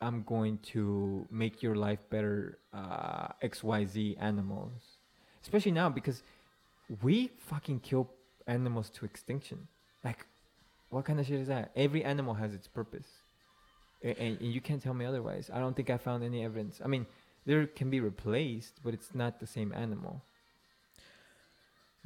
i'm 0.00 0.24
going 0.24 0.58
to 0.58 1.24
make 1.30 1.62
your 1.62 1.76
life 1.76 2.00
better 2.10 2.58
uh, 2.74 3.28
xyz 3.44 4.16
animals 4.20 4.98
especially 5.42 5.70
now 5.70 5.88
because 5.88 6.24
we 7.02 7.30
fucking 7.38 7.78
kill 7.80 8.10
animals 8.48 8.90
to 8.90 9.04
extinction 9.04 9.68
like 10.04 10.26
what 10.90 11.04
kind 11.04 11.20
of 11.20 11.26
shit 11.26 11.38
is 11.38 11.46
that 11.48 11.70
every 11.76 12.02
animal 12.02 12.34
has 12.34 12.52
its 12.52 12.66
purpose 12.66 13.06
and, 14.02 14.16
and 14.18 14.52
you 14.54 14.60
can't 14.60 14.82
tell 14.82 14.94
me 14.94 15.04
otherwise 15.04 15.50
i 15.52 15.58
don't 15.58 15.74
think 15.76 15.90
i 15.90 15.96
found 15.96 16.22
any 16.22 16.44
evidence 16.44 16.80
i 16.84 16.88
mean 16.88 17.06
there 17.46 17.66
can 17.66 17.90
be 17.90 18.00
replaced 18.00 18.74
but 18.84 18.92
it's 18.94 19.14
not 19.14 19.40
the 19.40 19.46
same 19.46 19.72
animal 19.74 20.22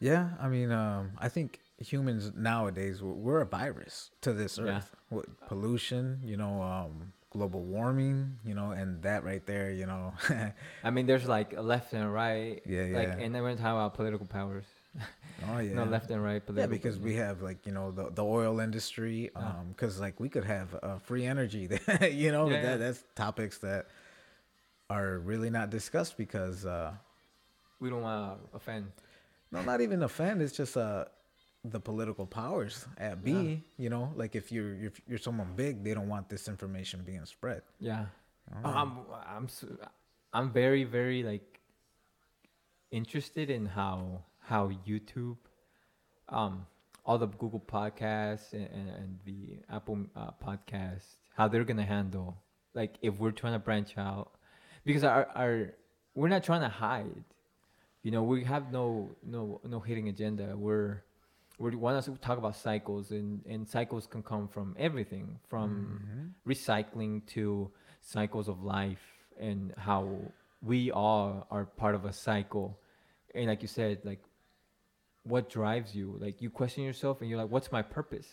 Yeah, 0.03 0.31
I 0.41 0.49
mean, 0.49 0.73
um, 0.73 1.13
I 1.19 1.29
think 1.29 1.61
humans 1.79 2.33
nowadays 2.35 3.03
we're, 3.03 3.43
a 3.43 3.47
virus 3.47 4.11
to 4.23 4.33
this 4.33 4.57
Yeah. 4.59 4.65
earth. 4.77 4.97
With 5.11 5.27
pollution, 5.47 6.21
you 6.25 6.37
know, 6.37 6.63
um, 6.63 7.13
global 7.31 7.63
warming, 7.63 8.39
you 8.45 8.55
know, 8.55 8.71
and 8.71 9.03
that 9.03 9.25
right 9.25 9.45
there, 9.45 9.71
you 9.71 9.87
know, 9.87 10.15
I 10.85 10.91
mean, 10.91 11.07
there's 11.07 11.29
like 11.29 11.53
left 11.61 11.93
and 11.93 12.13
right. 12.13 12.63
Yeah, 12.65 12.85
yeah. 12.85 12.97
Like, 12.99 13.09
yeah. 13.09 13.25
and 13.25 13.35
then 13.35 13.43
we're 13.43 13.53
talking 13.57 13.67
about 13.67 13.95
political 13.95 14.27
powers. 14.27 14.65
oh 15.49 15.59
yeah, 15.59 15.75
No 15.75 15.85
left 15.85 16.11
and 16.11 16.23
right 16.23 16.43
Yeah, 16.55 16.67
because 16.67 16.99
we 16.99 17.15
have 17.17 17.43
like 17.43 17.67
you 17.67 17.73
know 17.73 17.91
the 17.91 18.11
the 18.11 18.25
oil 18.25 18.61
industry, 18.61 19.31
Yeah. 19.35 19.41
um, 19.47 19.69
because 19.71 20.01
like 20.01 20.19
we 20.21 20.29
could 20.29 20.45
have 20.45 20.69
uh, 20.83 20.99
free 20.99 21.25
energy, 21.27 21.67
that 21.73 22.13
you 22.13 22.33
know, 22.33 22.49
Yeah, 22.49 22.63
that 22.63 22.71
yeah. 22.71 22.77
that's 22.77 23.05
topics 23.15 23.59
that 23.59 23.87
are 24.89 25.19
really 25.21 25.51
not 25.51 25.71
discussed 25.71 26.17
because 26.17 26.67
uh, 26.67 26.93
we 27.79 27.89
don't 27.91 28.03
want 28.03 28.51
to 28.51 28.57
offend. 28.57 28.91
no, 29.53 29.63
not 29.63 29.81
even 29.81 30.03
offend. 30.03 30.43
It's 30.43 30.57
just 30.57 30.77
uh 30.77 31.05
the 31.65 31.79
political 31.81 32.27
powers 32.27 32.87
at 32.99 33.23
B. 33.23 33.31
Yeah. 33.33 33.57
You 33.85 33.91
know, 33.91 34.13
like 34.17 34.35
if 34.35 34.51
you're 34.51 34.75
if 34.89 35.01
you're 35.09 35.19
someone 35.19 35.53
big, 35.57 35.85
they 35.85 35.95
don't 35.95 36.09
want 36.09 36.29
this 36.29 36.49
information 36.49 37.03
being 37.05 37.25
spread. 37.27 37.63
Yeah. 37.79 38.07
Oh. 38.65 38.69
I'm 38.71 38.91
I'm 39.37 39.49
I'm 40.33 40.51
very 40.51 40.85
very 40.85 41.23
like 41.23 41.61
interested 42.91 43.51
in 43.51 43.67
how 43.67 44.23
how 44.51 44.71
YouTube, 44.87 45.37
um, 46.29 46.67
all 47.07 47.19
the 47.19 47.27
Google 47.27 47.61
podcasts 47.77 48.53
and, 48.53 48.69
and, 48.79 48.89
and 49.01 49.19
the 49.25 49.59
Apple 49.75 49.99
uh, 50.17 50.31
podcast, 50.45 51.05
how 51.37 51.47
they're 51.49 51.65
gonna 51.65 51.85
handle 51.99 52.37
like 52.75 52.93
if 53.03 53.19
we're 53.21 53.31
trying 53.43 53.55
to 53.55 53.59
branch 53.59 53.97
out, 53.97 54.29
because 54.85 55.03
our 55.05 55.27
our 55.35 55.55
we're 56.15 56.29
not 56.37 56.43
trying 56.45 56.61
to 56.69 56.69
hide, 56.69 57.25
you 58.03 58.11
know, 58.11 58.23
we 58.23 58.45
have 58.45 58.73
no 58.73 59.11
no 59.23 59.61
no 59.65 59.79
hidden 59.81 60.07
agenda. 60.09 60.57
We're 60.57 61.03
we 61.59 61.75
want 61.77 61.97
us 61.97 62.07
to 62.07 62.13
talk 62.29 62.39
about 62.39 62.57
cycles, 62.57 63.11
and 63.13 63.45
and 63.47 63.69
cycles 63.69 64.07
can 64.07 64.23
come 64.23 64.49
from 64.49 64.75
everything, 64.79 65.39
from 65.49 66.01
Mhm. 66.03 66.53
recycling 66.53 67.25
to 67.35 67.71
cycles 68.01 68.49
of 68.49 68.63
life, 68.63 69.05
and 69.39 69.75
how 69.77 70.01
we 70.63 70.91
all 70.91 71.47
are 71.51 71.65
part 71.67 71.95
of 71.95 72.05
a 72.05 72.13
cycle. 72.13 72.79
And 73.35 73.47
like 73.47 73.63
you 73.63 73.69
said, 73.69 74.01
like 74.05 74.21
what 75.25 75.51
drives 75.51 75.95
you? 75.95 76.17
Like 76.21 76.41
you 76.41 76.51
question 76.51 76.85
yourself, 76.85 77.21
and 77.21 77.29
you're 77.29 77.39
like, 77.39 77.51
what's 77.51 77.73
my 77.73 77.83
purpose? 77.83 78.27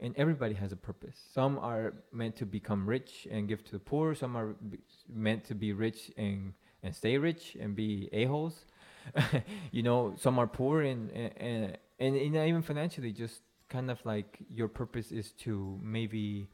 And 0.00 0.14
everybody 0.16 0.54
has 0.54 0.72
a 0.72 0.76
purpose. 0.76 1.16
Some 1.32 1.58
are 1.58 1.94
meant 2.12 2.36
to 2.36 2.46
become 2.46 2.86
rich 2.88 3.28
and 3.30 3.48
give 3.48 3.64
to 3.64 3.72
the 3.72 3.78
poor. 3.78 4.14
Some 4.14 4.36
are 4.36 4.54
b- 4.68 4.78
meant 5.08 5.44
to 5.44 5.54
be 5.54 5.72
rich 5.72 6.10
and 6.16 6.52
and 6.82 6.94
stay 6.94 7.16
rich 7.16 7.56
and 7.58 7.74
be 7.74 8.08
a 8.12 8.24
holes. 8.24 8.66
you 9.72 9.82
know, 9.82 10.14
some 10.18 10.38
are 10.38 10.46
poor 10.46 10.82
and 10.82 11.10
and 11.12 11.78
and, 11.98 12.16
and 12.16 12.36
even 12.36 12.62
financially, 12.62 13.12
just 13.12 13.40
kind 13.68 13.90
of 13.90 14.04
like 14.04 14.38
your 14.50 14.68
purpose 14.68 15.12
is 15.12 15.32
to 15.32 15.78
maybe 15.82 16.48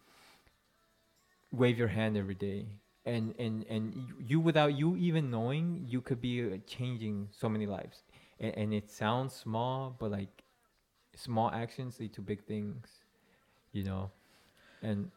wave 1.50 1.79
your 1.79 1.88
hand 1.88 2.16
every 2.16 2.35
day 2.35 2.66
and 3.05 3.35
and 3.38 3.64
and 3.68 3.94
you, 4.18 4.38
without 4.40 4.79
you 4.79 4.96
even 4.96 5.31
knowing 5.31 5.85
you 5.88 6.00
could 6.00 6.20
be 6.20 6.61
changing 6.66 7.29
so 7.31 7.48
many 7.48 7.66
lives 7.66 8.03
and, 8.40 8.57
and 8.57 8.74
it 8.74 8.90
sounds 8.90 9.35
small 9.35 9.94
but 9.98 10.11
like 10.11 10.42
small 11.14 11.50
actions 11.53 11.98
lead 12.00 12.12
to 12.14 12.20
big 12.20 12.44
things 12.44 12.88
you 13.72 13.85
know 13.85 14.11
and 14.83 15.11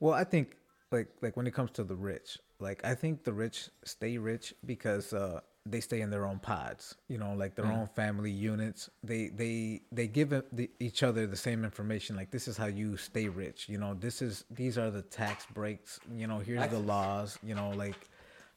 Well, 0.00 0.14
I 0.14 0.24
think 0.24 0.56
like 0.90 1.08
like 1.22 1.36
when 1.36 1.46
it 1.46 1.54
comes 1.54 1.70
to 1.72 1.84
the 1.84 1.96
rich, 1.96 2.38
like 2.60 2.84
I 2.84 2.94
think 2.94 3.24
the 3.24 3.32
rich 3.32 3.70
stay 3.84 4.18
rich 4.18 4.54
because 4.66 5.12
uh 5.12 5.40
they 5.66 5.80
stay 5.80 6.02
in 6.02 6.10
their 6.10 6.26
own 6.26 6.38
pods, 6.40 6.94
you 7.08 7.16
know, 7.16 7.32
like 7.34 7.54
their 7.54 7.66
Mm. 7.66 7.72
own 7.72 7.86
family 7.86 8.30
units. 8.30 8.90
They 9.02 9.28
they 9.28 9.82
they 9.92 10.06
give 10.08 10.30
the, 10.30 10.70
each 10.78 11.02
other 11.02 11.26
the 11.26 11.36
same 11.36 11.64
information. 11.64 12.16
Like 12.16 12.30
this 12.30 12.48
is 12.48 12.56
how 12.56 12.66
you 12.66 12.96
stay 12.96 13.28
rich. 13.28 13.68
You 13.68 13.78
know, 13.78 13.94
this 13.94 14.20
is 14.20 14.44
these 14.50 14.76
are 14.78 14.90
the 14.90 15.02
tax 15.02 15.46
breaks. 15.46 16.00
You 16.14 16.26
know, 16.26 16.38
here's 16.38 16.68
the 16.68 16.78
laws. 16.78 17.38
You 17.42 17.54
know, 17.54 17.70
like 17.70 18.08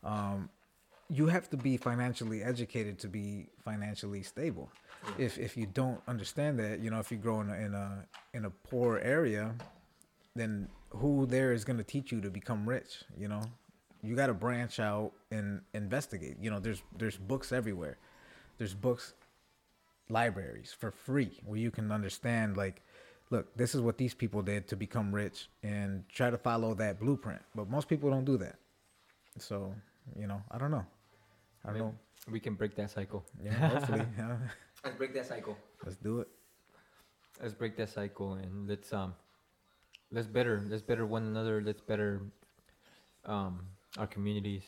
um, 0.04 0.50
you 1.10 1.28
have 1.28 1.50
to 1.50 1.58
be 1.58 1.78
financially 1.78 2.44
educated 2.44 3.00
to 3.00 3.08
be 3.08 3.48
financially 3.64 4.24
stable. 4.24 4.70
If 5.18 5.38
if 5.38 5.56
you 5.56 5.66
don't 5.66 6.02
understand 6.08 6.60
that, 6.60 6.80
you 6.80 6.90
know, 6.90 7.00
if 7.00 7.12
you 7.12 7.18
grow 7.18 7.42
in 7.42 7.50
a 7.50 7.56
in 7.56 7.74
a, 7.74 8.06
in 8.34 8.46
a 8.46 8.50
poor 8.50 9.00
area, 9.00 9.56
then 10.36 10.68
who 10.90 11.26
there 11.26 11.54
is 11.54 11.64
going 11.64 11.78
to 11.78 11.84
teach 11.84 12.12
you 12.12 12.22
to 12.22 12.30
become 12.30 12.68
rich 12.68 13.04
you 13.18 13.28
know? 13.28 13.42
You 14.04 14.16
got 14.16 14.28
to 14.28 14.34
branch 14.34 14.80
out 14.80 15.12
and 15.32 15.62
investigate. 15.74 16.38
You 16.40 16.52
know 16.52 16.60
there's 16.60 16.82
there's 16.98 17.18
books 17.18 17.52
everywhere. 17.52 17.98
There's 18.58 18.74
books 18.74 19.14
libraries 20.10 20.76
for 20.78 20.92
free 20.92 21.40
where 21.46 21.60
you 21.60 21.70
can 21.70 21.92
understand 21.92 22.56
like 22.56 22.82
look 23.30 23.54
this 23.58 23.76
is 23.76 23.82
what 23.82 23.98
these 23.98 24.14
people 24.14 24.42
did 24.42 24.66
to 24.70 24.78
become 24.78 25.14
rich 25.14 25.50
and 25.64 26.08
try 26.08 26.30
to 26.30 26.38
follow 26.38 26.74
that 26.76 27.00
blueprint. 27.00 27.42
But 27.56 27.70
most 27.70 27.88
people 27.88 28.10
don't 28.10 28.26
do 28.26 28.38
that. 28.38 28.56
So 29.40 29.74
you 30.16 30.28
know 30.28 30.42
i 30.52 30.58
don't 30.58 30.72
know 30.72 30.86
i 31.64 31.68
don't 31.68 31.74
Maybe- 31.74 31.86
know. 31.86 31.96
we 32.32 32.40
can 32.40 32.56
break 32.56 32.76
that 32.76 32.90
cycle. 32.92 33.26
Yeah 33.44 33.54
hopefully 33.70 34.06
yeah. 34.18 34.38
let's 34.84 34.98
break 34.98 35.14
that 35.14 35.26
cycle. 35.26 35.58
Let's 35.84 35.96
do 35.98 36.20
it. 36.22 36.28
Let's 37.42 37.54
break 37.54 37.78
that 37.78 37.90
cycle 37.90 38.34
and 38.34 38.68
let's 38.68 38.92
um 38.94 39.14
let's 40.12 40.28
better 40.28 40.64
let's 40.70 40.82
better 40.82 41.06
one 41.06 41.24
another. 41.24 41.62
Let's 41.62 41.82
better 41.82 42.22
um 43.26 43.60
our 43.98 44.08
communities. 44.08 44.64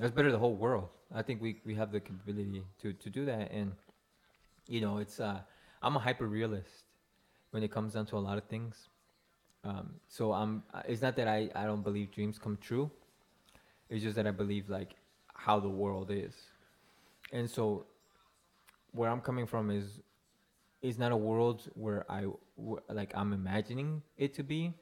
Let's 0.00 0.14
better 0.14 0.32
the 0.32 0.38
whole 0.38 0.56
world. 0.56 0.88
I 1.14 1.22
think 1.22 1.40
we 1.42 1.60
we 1.64 1.74
have 1.76 1.92
the 1.92 2.00
capability 2.00 2.62
to 2.80 2.92
to 2.92 3.10
do 3.10 3.24
that. 3.26 3.50
And 3.52 3.72
you 4.66 4.80
know 4.80 4.98
it's 4.98 5.18
uh 5.20 5.40
i'm 5.82 5.96
a 5.96 5.98
hyper 5.98 6.26
realist 6.26 6.84
when 7.50 7.62
it 7.62 7.70
comes 7.70 7.92
down 7.94 8.06
to 8.06 8.16
a 8.16 8.22
lot 8.28 8.38
of 8.38 8.44
things. 8.44 8.88
Um 9.64 9.94
so 10.08 10.32
i'm 10.32 10.62
uh, 10.74 10.82
it's 10.88 11.02
not 11.02 11.14
that 11.16 11.28
i 11.28 11.50
i 11.54 11.64
don't 11.66 11.82
believe 11.84 12.10
dreams 12.10 12.38
come 12.38 12.56
true. 12.60 12.90
It's 13.90 14.02
just 14.02 14.16
that 14.16 14.26
i 14.26 14.30
believe 14.32 14.68
like 14.70 14.94
how 15.44 15.58
the 15.58 15.68
world 15.68 16.10
is 16.10 16.34
and 17.32 17.48
so 17.48 17.86
where 18.92 19.10
i'm 19.10 19.20
coming 19.20 19.46
from 19.46 19.70
is 19.70 20.00
it's 20.82 20.98
not 20.98 21.12
a 21.12 21.16
world 21.16 21.70
where 21.74 22.04
I 22.10 22.26
like 22.88 23.12
I'm 23.14 23.32
imagining 23.32 24.02
it 24.18 24.34
to 24.34 24.42
be. 24.42 24.74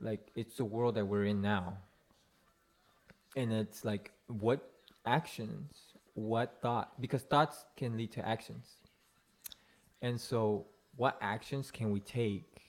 Like 0.00 0.30
it's 0.36 0.56
the 0.56 0.64
world 0.64 0.94
that 0.94 1.06
we're 1.06 1.24
in 1.24 1.42
now. 1.42 1.78
And 3.36 3.52
it's 3.52 3.84
like 3.84 4.12
what 4.28 4.70
actions, 5.04 5.72
what 6.14 6.58
thought 6.62 7.00
because 7.00 7.22
thoughts 7.22 7.64
can 7.76 7.96
lead 7.96 8.12
to 8.12 8.26
actions. 8.26 8.66
And 10.02 10.20
so 10.20 10.66
what 10.96 11.18
actions 11.20 11.72
can 11.72 11.90
we 11.90 11.98
take 11.98 12.60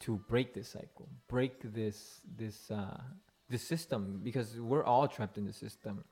to 0.00 0.16
break 0.28 0.54
this 0.54 0.70
cycle? 0.70 1.08
Break 1.28 1.72
this 1.72 2.20
this 2.36 2.70
uh 2.70 3.00
this 3.48 3.62
system 3.62 4.20
because 4.24 4.58
we're 4.58 4.84
all 4.84 5.06
trapped 5.06 5.38
in 5.38 5.46
the 5.46 5.52
system. 5.52 6.02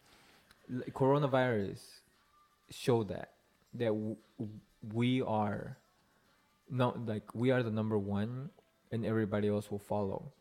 Coronavirus 0.92 1.80
showed 2.70 3.08
that 3.08 3.32
that 3.74 3.86
w- 3.88 4.16
we 4.92 5.22
are 5.22 5.78
not 6.70 7.06
like 7.06 7.34
we 7.34 7.50
are 7.50 7.62
the 7.62 7.70
number 7.70 7.98
one 7.98 8.50
and 8.92 9.04
everybody 9.04 9.48
else 9.48 9.70
will 9.70 9.78
follow 9.78 10.32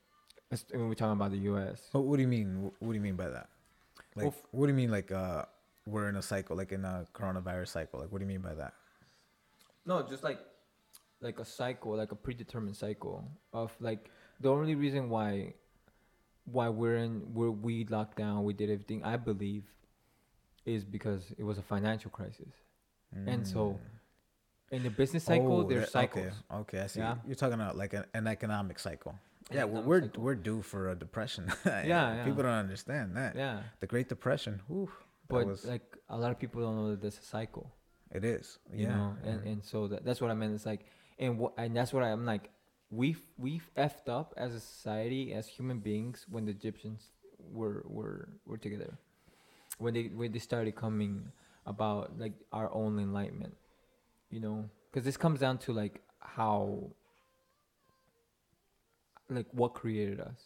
As- 0.51 0.65
when 0.71 0.87
we're 0.87 0.95
talking 0.95 1.13
about 1.13 1.31
the 1.31 1.39
us 1.39 1.87
What, 1.91 2.03
what 2.03 2.15
do 2.17 2.21
you 2.21 2.27
mean? 2.27 2.71
What 2.79 2.89
do 2.89 2.95
you 2.95 3.01
mean 3.01 3.15
by 3.15 3.29
that? 3.29 3.49
Like, 4.15 4.25
Well, 4.25 4.35
what 4.51 4.65
do 4.67 4.71
you 4.71 4.77
mean? 4.77 4.91
Like, 4.91 5.11
uh, 5.11 5.45
we're 5.85 6.09
in 6.09 6.15
a 6.15 6.21
cycle, 6.21 6.57
like 6.57 6.71
in 6.71 6.83
a 6.83 7.05
coronavirus 7.13 7.69
cycle. 7.69 7.99
Like, 8.01 8.11
what 8.11 8.19
do 8.19 8.25
you 8.25 8.29
mean 8.29 8.41
by 8.41 8.53
that? 8.55 8.73
no 9.85 10.03
just 10.03 10.21
like 10.21 10.39
like 11.21 11.39
a 11.39 11.45
cycle 11.45 11.95
like 11.95 12.11
a 12.11 12.15
predetermined 12.15 12.75
cycle 12.75 13.23
of 13.53 13.73
like 13.79 14.11
the 14.41 14.49
only 14.51 14.75
reason 14.75 15.09
why 15.09 15.53
why 16.43 16.67
we're 16.67 16.97
in 16.97 17.21
where 17.33 17.51
we 17.51 17.85
locked 17.85 18.17
down 18.17 18.43
we 18.43 18.53
did 18.53 18.69
everything 18.69 19.01
i 19.05 19.15
believe 19.15 19.63
is 20.67 20.83
because 20.83 21.23
it 21.37 21.43
was 21.43 21.57
a 21.57 21.61
financial 21.61 22.11
crisis 22.11 22.53
And 23.25 23.47
so, 23.47 23.79
mm. 23.79 24.75
in 24.75 24.83
the 24.83 24.89
business 24.89 25.23
cycle 25.23 25.61
Oh, 25.61 25.63
there's 25.63 25.91
cycles 25.91 26.33
Okay, 26.51 26.77
okay, 26.77 26.79
I 26.81 26.87
see. 26.87 26.99
Yeah. 26.99 27.15
You're 27.25 27.35
talking 27.35 27.59
about 27.61 27.77
like 27.77 27.93
an, 27.93 28.05
an 28.13 28.27
economic 28.27 28.79
cycle. 28.79 29.13
An 29.49 29.55
yeah, 29.55 29.63
economic 29.63 29.87
we're 29.87 30.01
cycle. 30.01 30.23
we're 30.23 30.35
due 30.35 30.61
for 30.61 30.89
a 30.89 30.95
depression. 30.95 31.51
yeah. 31.65 32.23
people 32.25 32.43
don't 32.43 32.61
understand 32.67 33.15
that. 33.15 33.35
yeah 33.35 33.61
The 33.79 33.87
Great 33.87 34.09
Depression. 34.09 34.61
Whew, 34.67 34.91
but 35.27 35.47
was, 35.47 35.65
like 35.65 35.97
a 36.09 36.17
lot 36.17 36.31
of 36.31 36.39
people 36.39 36.61
don't 36.61 36.75
know 36.77 36.89
that 36.91 37.01
there's 37.01 37.19
a 37.19 37.23
cycle 37.23 37.71
it 38.11 38.23
is. 38.23 38.59
you 38.73 38.83
yeah, 38.83 38.95
know 38.95 39.15
and, 39.23 39.41
yeah. 39.43 39.51
and 39.51 39.63
so 39.63 39.87
that, 39.87 40.05
that's 40.05 40.21
what 40.21 40.31
i 40.31 40.33
meant 40.33 40.53
it's 40.53 40.65
like 40.65 40.85
and 41.19 41.37
what 41.37 41.53
and 41.57 41.75
that's 41.75 41.91
what 41.91 42.03
i'm 42.03 42.25
like 42.25 42.49
we've 42.89 43.21
we've 43.37 43.69
effed 43.77 44.07
up 44.07 44.33
as 44.37 44.53
a 44.53 44.59
society 44.59 45.33
as 45.33 45.47
human 45.47 45.79
beings 45.79 46.25
when 46.29 46.45
the 46.45 46.51
egyptians 46.51 47.11
were 47.51 47.83
were 47.87 48.29
were 48.45 48.57
together 48.57 48.97
when 49.77 49.93
they 49.93 50.03
when 50.03 50.31
they 50.31 50.39
started 50.39 50.75
coming 50.75 51.31
about 51.65 52.17
like 52.19 52.33
our 52.51 52.71
own 52.73 52.97
enlightenment 52.99 53.55
you 54.29 54.39
know 54.39 54.69
because 54.89 55.03
this 55.05 55.17
comes 55.17 55.39
down 55.39 55.57
to 55.57 55.73
like 55.73 56.01
how 56.19 56.79
like 59.29 59.45
what 59.51 59.73
created 59.73 60.19
us 60.21 60.39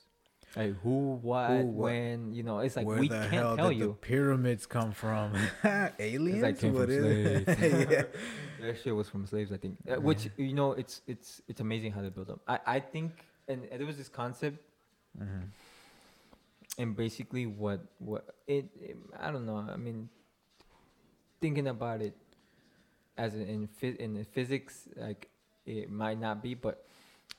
like 0.55 0.75
who 0.81 1.19
what 1.21 1.49
Who, 1.49 1.55
what? 1.67 1.83
when 1.91 2.33
you 2.33 2.43
know 2.43 2.59
it's 2.59 2.75
like 2.75 2.85
Where 2.85 2.99
we 2.99 3.07
the 3.07 3.15
can't 3.19 3.31
hell 3.31 3.55
tell 3.55 3.69
did 3.69 3.79
the 3.79 3.85
you 3.85 3.97
pyramids 4.01 4.65
come 4.65 4.91
from? 4.91 5.33
Aliens? 5.99 6.59
came 6.59 6.73
What 6.73 6.89
from 6.89 6.91
is- 6.91 7.45
slaves. 7.45 7.61
yeah. 7.91 8.03
That 8.61 8.77
shit 8.83 8.95
was 8.95 9.09
from 9.09 9.25
slaves, 9.25 9.51
I 9.51 9.57
think. 9.57 9.77
Uh, 9.89 9.99
which 9.99 10.29
you 10.37 10.53
know, 10.53 10.73
it's 10.73 11.01
it's 11.07 11.41
it's 11.47 11.61
amazing 11.61 11.93
how 11.93 12.01
they 12.01 12.09
build 12.09 12.29
up. 12.29 12.41
I 12.47 12.59
I 12.75 12.79
think, 12.79 13.11
and, 13.47 13.63
and 13.71 13.79
there 13.79 13.87
was 13.87 13.97
this 13.97 14.09
concept, 14.09 14.57
Mhm. 15.19 15.45
And 16.81 16.95
basically 16.97 17.45
what 17.45 17.79
what 17.99 18.25
it, 18.47 18.65
it 18.81 18.97
I 19.19 19.29
don't 19.31 19.45
know. 19.45 19.61
I 19.61 19.77
mean, 19.77 20.09
thinking 21.39 21.67
about 21.67 22.01
it 22.01 22.15
as 23.17 23.35
in 23.35 23.45
in, 23.47 23.61
phys- 23.67 23.97
in 23.97 24.17
physics, 24.25 24.89
like 24.97 25.29
it 25.65 25.91
might 25.91 26.19
not 26.19 26.41
be, 26.41 26.55
but 26.55 26.85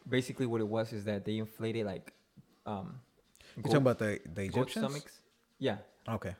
basically 0.08 0.46
what 0.46 0.60
it 0.60 0.68
was 0.68 0.92
is 0.92 1.04
that 1.10 1.24
they 1.26 1.38
inflated 1.38 1.86
like 1.86 2.12
um. 2.66 3.00
You 3.56 3.62
talking 3.64 3.76
about 3.84 3.98
the 3.98 4.20
the 4.24 4.42
Egyptians? 4.48 4.86
stomachs? 4.86 5.20
Yeah, 5.58 5.78
Okay. 6.08 6.34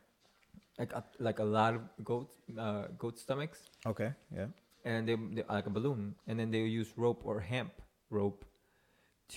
like 0.79 0.93
a, 0.95 1.05
like 1.19 1.39
a 1.39 1.45
lot 1.45 1.75
of 1.75 1.83
goat 2.05 2.31
uh, 2.59 2.87
goat 2.99 3.19
stomachs. 3.19 3.69
Okay. 3.85 4.13
Yeah. 4.35 4.47
and 4.85 5.07
they, 5.07 5.15
they 5.15 5.45
like 5.49 5.67
a 5.67 5.71
balloon, 5.71 6.15
and 6.27 6.39
then 6.41 6.51
they 6.51 6.65
use 6.67 6.91
rope 6.97 7.21
or 7.25 7.41
hemp 7.41 7.73
rope 8.11 8.45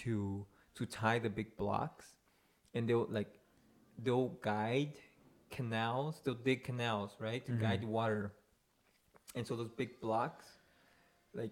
to 0.03 0.45
to 0.75 0.85
tie 0.85 1.19
the 1.19 1.29
big 1.29 1.55
blocks, 1.57 2.15
and 2.73 2.87
they'll 2.87 3.07
like 3.11 3.34
they'll 4.03 4.29
guide 4.41 4.93
canals, 5.49 6.21
they'll 6.23 6.33
dig 6.35 6.63
canals, 6.63 7.15
right, 7.19 7.45
to 7.45 7.51
guide 7.53 7.81
Mhm. 7.81 7.87
water, 7.87 8.33
and 9.35 9.45
so 9.47 9.55
those 9.55 9.69
big 9.69 9.99
blocks, 10.01 10.45
like 11.33 11.51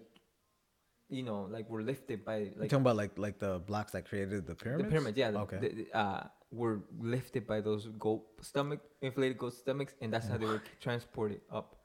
you 1.10 1.22
know, 1.22 1.42
like 1.42 1.68
were 1.68 1.82
lifted 1.82 2.24
by 2.24 2.50
like 2.56 2.70
talking 2.70 2.80
about 2.80 2.96
like 2.96 3.16
like 3.18 3.38
the 3.38 3.58
blocks 3.60 3.92
that 3.92 4.08
created 4.08 4.46
the 4.46 4.54
pyramids? 4.54 4.84
the 4.84 4.90
pyramids, 4.90 5.18
yeah. 5.18 5.30
the- 5.30 5.38
Okay. 5.40 5.58
the, 5.58 5.96
uh, 5.96 6.26
were 6.50 6.80
lifted 6.98 7.46
by 7.46 7.60
those 7.60 7.88
goat 7.98 8.24
stomach 8.40 8.80
inflated 9.02 9.36
goat 9.38 9.52
stomachs, 9.54 9.94
and 10.00 10.12
that's 10.12 10.26
how 10.28 10.38
they 10.38 10.46
were 10.46 10.62
transported 10.80 11.40
up. 11.50 11.76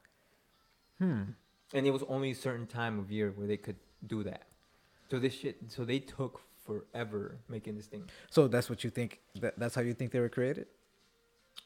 Hmm. 0.98 1.22
and 1.72 1.86
it 1.86 1.92
was 1.92 2.02
only 2.08 2.30
a 2.32 2.34
certain 2.34 2.66
time 2.66 2.98
of 2.98 3.10
year 3.12 3.30
where 3.36 3.46
they 3.46 3.56
could 3.56 3.76
do 4.06 4.22
that. 4.24 4.42
So 5.10 5.18
this 5.20 5.32
shit, 5.34 5.70
so 5.70 5.84
they 5.84 5.98
took 6.00 6.42
forever 6.64 7.38
making 7.48 7.76
this 7.76 7.86
thing. 7.86 8.04
So 8.30 8.48
that's 8.48 8.68
what 8.68 8.84
you 8.84 8.90
think? 8.90 9.20
That 9.40 9.58
that's 9.58 9.74
how 9.74 9.82
you 9.82 9.94
think 9.94 10.12
they 10.12 10.20
were 10.20 10.28
created? 10.28 10.66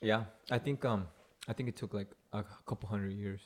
Yeah, 0.01 0.25
I 0.51 0.59
think 0.59 0.85
um, 0.85 1.07
I 1.49 1.53
think 1.53 1.69
it 1.69 1.77
took 1.77 1.95
like 1.95 2.11
a 2.33 2.45
couple 2.67 2.89
hundred 2.89 3.13
years. 3.13 3.41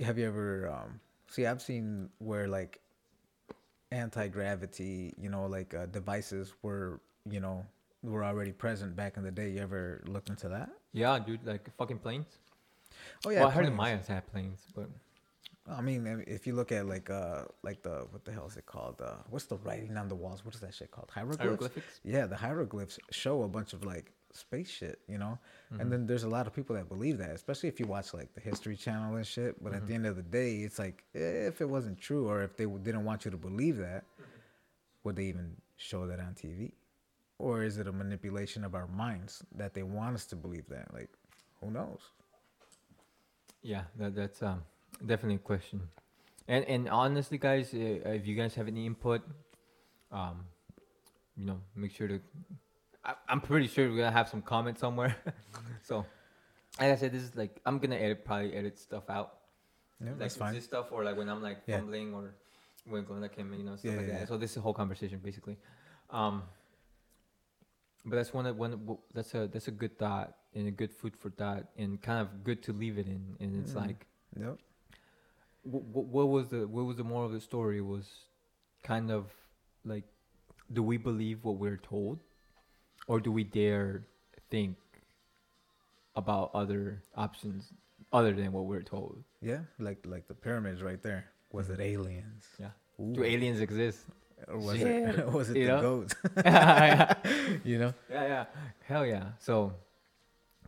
Have 0.00 0.18
you 0.18 0.26
ever 0.26 0.68
um? 0.68 1.00
See, 1.28 1.46
I've 1.46 1.62
seen 1.62 2.10
where 2.18 2.46
like 2.48 2.80
anti 3.90 4.28
gravity, 4.28 5.14
you 5.18 5.28
know, 5.28 5.46
like 5.46 5.74
uh, 5.74 5.86
devices 5.86 6.52
were, 6.62 7.00
you 7.28 7.40
know, 7.40 7.64
were 8.02 8.24
already 8.24 8.52
present 8.52 8.96
back 8.96 9.16
in 9.16 9.22
the 9.22 9.30
day. 9.30 9.50
You 9.50 9.60
ever 9.60 10.02
looked 10.06 10.28
into 10.28 10.48
that? 10.48 10.70
Yeah, 10.92 11.18
dude, 11.18 11.46
like 11.46 11.68
fucking 11.76 11.98
planes. 11.98 12.38
Oh 13.24 13.30
yeah, 13.30 13.40
well, 13.40 13.48
I 13.48 13.52
heard 13.52 13.66
the. 13.66 13.70
Mayans 13.70 14.06
had 14.06 14.26
planes, 14.30 14.66
but 14.74 14.88
I 15.70 15.80
mean, 15.80 16.24
if 16.26 16.46
you 16.46 16.54
look 16.54 16.72
at 16.72 16.86
like 16.86 17.08
uh 17.08 17.44
like 17.62 17.82
the 17.82 18.06
what 18.10 18.24
the 18.24 18.32
hell 18.32 18.46
is 18.46 18.56
it 18.56 18.66
called? 18.66 19.00
Uh, 19.00 19.14
what's 19.30 19.44
the 19.46 19.56
writing 19.58 19.96
on 19.96 20.08
the 20.08 20.14
walls? 20.14 20.44
What 20.44 20.54
is 20.54 20.60
that 20.60 20.74
shit 20.74 20.90
called? 20.90 21.10
Hieroglyphs. 21.14 21.40
hieroglyphics. 21.40 22.00
Yeah, 22.04 22.26
the 22.26 22.36
hieroglyphs 22.36 22.98
show 23.10 23.42
a 23.42 23.48
bunch 23.48 23.72
of 23.72 23.84
like 23.84 24.12
space 24.32 24.68
shit, 24.68 24.98
you 25.06 25.18
know. 25.18 25.38
Mhm. 25.72 25.80
And 25.80 25.92
then 25.92 26.06
there's 26.06 26.24
a 26.24 26.28
lot 26.28 26.46
of 26.48 26.52
people 26.54 26.74
that 26.74 26.88
believe 26.88 27.18
that, 27.18 27.30
especially 27.30 27.68
if 27.68 27.78
you 27.78 27.86
watch 27.86 28.12
like 28.12 28.34
the 28.34 28.40
History 28.40 28.76
Channel 28.76 29.14
and 29.16 29.26
shit. 29.26 29.62
But 29.62 29.72
at 29.72 29.86
the 29.86 29.92
Mhm. 29.92 29.96
end 29.96 30.06
of 30.06 30.16
the 30.16 30.22
day, 30.22 30.62
it's 30.62 30.78
like 30.80 31.04
eh, 31.14 31.46
if 31.46 31.60
it 31.60 31.68
wasn't 31.68 31.98
true 31.98 32.28
or 32.28 32.42
if 32.42 32.56
they 32.56 32.66
didn't 32.66 33.04
want 33.04 33.24
you 33.24 33.30
to 33.30 33.36
believe 33.36 33.76
that, 33.76 34.04
would 35.04 35.14
they 35.14 35.26
even 35.26 35.60
show 35.76 36.06
that 36.08 36.18
on 36.18 36.34
TV? 36.34 36.72
Or 37.38 37.62
is 37.62 37.78
it 37.78 37.86
a 37.86 37.92
manipulation 37.92 38.64
of 38.64 38.74
our 38.74 38.86
minds 38.88 39.44
that 39.54 39.74
they 39.74 39.82
want 39.84 40.14
us 40.16 40.26
to 40.26 40.36
believe 40.36 40.66
that? 40.68 40.92
Like, 40.92 41.10
who 41.60 41.70
knows? 41.70 42.00
Yeah, 43.62 43.84
that 43.96 44.14
that's 44.16 44.42
um 44.42 44.64
definitely 45.04 45.36
a 45.36 45.38
question. 45.38 45.80
And 46.48 46.64
and 46.66 46.88
honestly, 46.88 47.38
guys, 47.38 47.72
uh, 47.74 47.78
if 48.18 48.26
you 48.26 48.34
guys 48.34 48.54
have 48.54 48.68
any 48.68 48.86
input, 48.86 49.22
um, 50.10 50.44
you 51.36 51.46
know, 51.46 51.60
make 51.74 51.92
sure 51.92 52.08
to. 52.08 52.20
I, 53.04 53.14
I'm 53.28 53.40
pretty 53.40 53.66
sure 53.68 53.88
we're 53.90 53.96
gonna 53.96 54.10
have 54.10 54.28
some 54.28 54.42
comments 54.42 54.80
somewhere. 54.80 55.16
so, 55.82 56.04
like 56.80 56.92
I 56.92 56.96
said, 56.96 57.12
this 57.12 57.22
is 57.22 57.34
like 57.36 57.60
I'm 57.66 57.78
gonna 57.78 57.96
edit 57.96 58.24
probably 58.24 58.54
edit 58.54 58.78
stuff 58.78 59.08
out. 59.08 59.34
Yeah, 60.00 60.10
like 60.10 60.18
that's 60.18 60.36
fine. 60.36 60.54
this 60.54 60.64
stuff, 60.64 60.90
or 60.92 61.04
like 61.04 61.16
when 61.16 61.28
I'm 61.28 61.42
like 61.42 61.62
Yeah. 61.66 61.78
fumbling, 61.78 62.12
or 62.14 62.34
when 62.88 63.04
Glenda 63.04 63.30
came 63.30 63.52
in, 63.52 63.60
you 63.60 63.64
know, 63.64 63.76
stuff 63.76 63.92
Yeah, 63.92 63.96
like 63.98 64.06
yeah, 64.08 64.18
that. 64.20 64.28
So 64.28 64.36
this 64.36 64.50
is 64.52 64.56
a 64.56 64.60
whole 64.60 64.74
conversation 64.74 65.20
basically. 65.22 65.56
Um, 66.10 66.42
but 68.04 68.16
that's 68.16 68.32
one 68.34 68.46
of 68.46 68.56
one. 68.58 68.98
That's 69.14 69.32
a 69.34 69.46
that's 69.46 69.68
a 69.68 69.70
good 69.70 69.96
thought 69.98 70.34
and 70.54 70.66
a 70.66 70.72
good 70.72 70.92
food 70.92 71.16
for 71.16 71.30
thought, 71.30 71.66
and 71.76 72.02
kind 72.02 72.20
of 72.20 72.42
good 72.44 72.62
to 72.64 72.72
leave 72.72 72.98
it 72.98 73.06
in. 73.06 73.36
And 73.40 73.62
it's 73.62 73.72
Mm. 73.72 73.76
like 73.86 74.06
Yep. 74.38 74.58
What, 75.62 76.06
what 76.06 76.28
was 76.28 76.48
the 76.48 76.66
what 76.66 76.84
was 76.84 76.96
the 76.96 77.04
moral 77.04 77.26
of 77.26 77.32
the 77.32 77.40
story 77.40 77.80
was 77.80 78.06
kind 78.82 79.10
of 79.10 79.26
like 79.84 80.04
do 80.72 80.82
we 80.82 80.96
believe 80.96 81.44
what 81.44 81.56
we're 81.56 81.76
told 81.76 82.18
or 83.06 83.20
do 83.20 83.30
we 83.30 83.44
dare 83.44 84.04
think 84.50 84.76
about 86.16 86.50
other 86.54 87.02
options 87.16 87.72
other 88.12 88.32
than 88.32 88.52
what 88.52 88.64
we're 88.66 88.82
told 88.82 89.22
Yeah, 89.40 89.60
like 89.78 90.04
like 90.06 90.28
the 90.28 90.34
pyramids 90.34 90.82
right 90.82 91.02
there. 91.02 91.24
Was 91.52 91.68
it 91.70 91.74
mm-hmm. 91.78 91.82
aliens? 91.82 92.44
yeah 92.58 92.70
Ooh. 93.00 93.14
do 93.14 93.24
aliens 93.24 93.60
exist 93.60 94.00
Or 94.48 94.58
was 94.58 94.78
Shit. 94.78 95.18
it 95.18 95.32
was 95.38 95.50
it 95.50 95.56
You 95.56 95.66
the 95.66 95.72
know? 95.72 95.80
goats? 95.80 96.14
yeah 96.44 97.14
you 97.64 97.78
know? 97.78 97.94
yeah 98.10 98.26
yeah 98.26 98.44
hell 98.86 99.06
yeah 99.06 99.26
so 99.38 99.72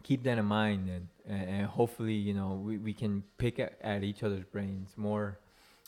keep 0.03 0.23
that 0.25 0.39
in 0.39 0.45
mind 0.47 0.89
and 0.89 1.09
and, 1.29 1.49
and 1.49 1.67
hopefully 1.67 2.15
you 2.15 2.35
know 2.35 2.61
we, 2.63 2.79
we 2.79 2.93
can 2.93 3.23
pick 3.39 3.59
at, 3.59 3.79
at 3.83 4.03
each 4.03 4.23
other's 4.23 4.45
brains 4.45 4.91
more 4.97 5.39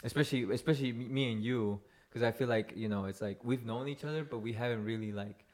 especially 0.05 0.43
especially 0.53 0.93
me, 0.93 1.33
and 1.33 1.43
you 1.43 1.81
because 2.09 2.23
i 2.23 2.31
feel 2.31 2.49
like 2.49 2.73
you 2.77 2.89
know 2.89 3.05
it's 3.07 3.21
like 3.21 3.39
we've 3.45 3.65
known 3.65 3.89
each 3.89 4.05
other 4.05 4.25
but 4.25 4.39
we 4.39 4.53
haven't 4.53 4.85
really 4.85 5.13
like 5.13 5.45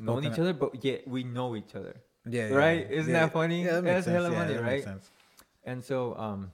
known 0.00 0.24
each 0.24 0.38
other 0.38 0.52
but 0.52 0.84
yet 0.84 1.06
we 1.06 1.22
know 1.24 1.54
each 1.56 1.74
other 1.74 1.94
Yeah, 2.28 2.48
yeah, 2.48 2.54
Right? 2.56 2.86
yeah. 2.90 2.96
Isn't 2.98 3.12
Yeah, 3.12 3.20
that 3.26 3.32
funny? 3.32 3.64
Yeah, 3.64 3.72
that 3.74 3.82
makes 3.82 3.94
That's 3.94 4.04
sense. 4.06 4.14
hella 4.16 4.30
yeah, 4.30 4.38
funny, 4.38 4.54
that 4.54 4.62
makes 4.62 4.72
right? 4.72 4.84
sense. 4.84 5.10
and 5.64 5.84
so 5.84 6.16
um 6.16 6.52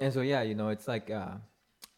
and 0.00 0.12
so 0.12 0.20
yeah 0.20 0.42
you 0.42 0.54
know 0.54 0.68
it's 0.68 0.88
like 0.88 1.10
uh 1.10 1.34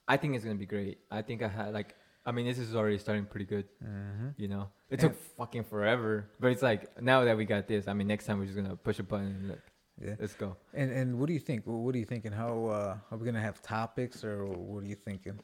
i 0.09 0.17
think 0.17 0.35
it's 0.35 0.45
gonna 0.45 0.57
be 0.57 0.67
great 0.67 0.99
i 1.11 1.23
think 1.23 1.43
i 1.43 1.49
had 1.49 1.73
like 1.73 1.95
i 2.27 2.33
mean 2.33 2.47
this 2.47 2.59
is 2.59 2.75
already 2.75 2.99
starting 2.99 3.25
pretty 3.27 3.47
good 3.47 3.67
Mm-hmm. 3.83 4.29
you 4.37 4.49
know 4.49 4.69
it 4.91 4.99
Yeah. 5.01 5.09
took 5.09 5.15
fucking 5.37 5.65
forever 5.65 6.29
but 6.41 6.49
it's 6.53 6.63
like 6.63 7.01
now 7.03 7.25
that 7.25 7.37
we 7.37 7.45
got 7.45 7.67
this 7.69 7.89
i 7.89 7.93
mean 7.93 8.07
next 8.07 8.25
time 8.27 8.39
we're 8.39 8.47
just 8.47 8.57
gonna 8.57 8.77
push 8.77 8.99
a 8.99 9.03
button 9.03 9.27
and 9.27 9.49
like 9.51 9.63
Yeah. 10.01 10.17
let's 10.19 10.35
go 10.35 10.57
And 10.73 10.91
and 10.91 11.19
what 11.19 11.27
do 11.29 11.35
you 11.39 11.41
think? 11.49 11.63
What 11.67 11.95
are 11.95 11.99
you 11.99 12.09
thinking? 12.15 12.33
How 12.33 12.53
uh, 12.79 12.97
are 13.11 13.19
we 13.19 13.25
gonna 13.29 13.47
have 13.51 13.63
topics, 13.63 14.25
or 14.25 14.45
what 14.45 14.83
are 14.85 14.91
you 14.95 14.97
thinking? 15.09 15.39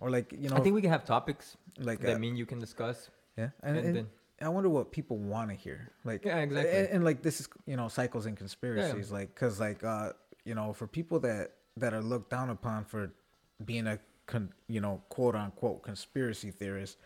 Or 0.00 0.10
like 0.10 0.32
you 0.32 0.48
know, 0.48 0.56
i 0.56 0.60
think 0.60 0.74
we 0.74 0.82
can 0.82 0.90
have 0.90 1.04
topics 1.04 1.56
like 1.78 2.00
that 2.00 2.16
uh, 2.16 2.18
mean 2.18 2.36
you 2.36 2.46
can 2.46 2.58
discuss 2.58 3.10
yeah, 3.36 3.50
and, 3.62 3.76
and, 3.76 3.86
and 3.86 3.96
then 3.96 4.06
I 4.40 4.48
wonder 4.48 4.68
what 4.68 4.90
people 4.90 5.16
want 5.18 5.50
to 5.50 5.56
hear. 5.56 5.90
Like 6.04 6.24
Yeah, 6.24 6.38
exactly. 6.38 6.78
And, 6.78 6.88
and, 6.94 7.00
like 7.08 7.22
this 7.22 7.40
is 7.40 7.48
you 7.66 7.76
know 7.76 7.88
cycles 7.88 8.26
and 8.26 8.36
conspiracies. 8.36 9.10
Like 9.18 9.28
because 9.34 9.58
like 9.60 9.82
uh 9.84 10.12
you 10.44 10.54
know 10.58 10.72
for 10.72 10.86
people 10.86 11.18
that 11.20 11.44
that 11.76 11.92
are 11.94 12.02
looked 12.02 12.30
down 12.30 12.50
upon 12.50 12.84
for 12.84 13.02
being 13.64 13.86
a 13.86 13.98
con, 14.28 14.52
you 14.68 14.80
know 14.80 15.02
quote 15.08 15.34
unquote 15.34 15.82
conspiracy 15.82 16.52
theorist. 16.52 16.98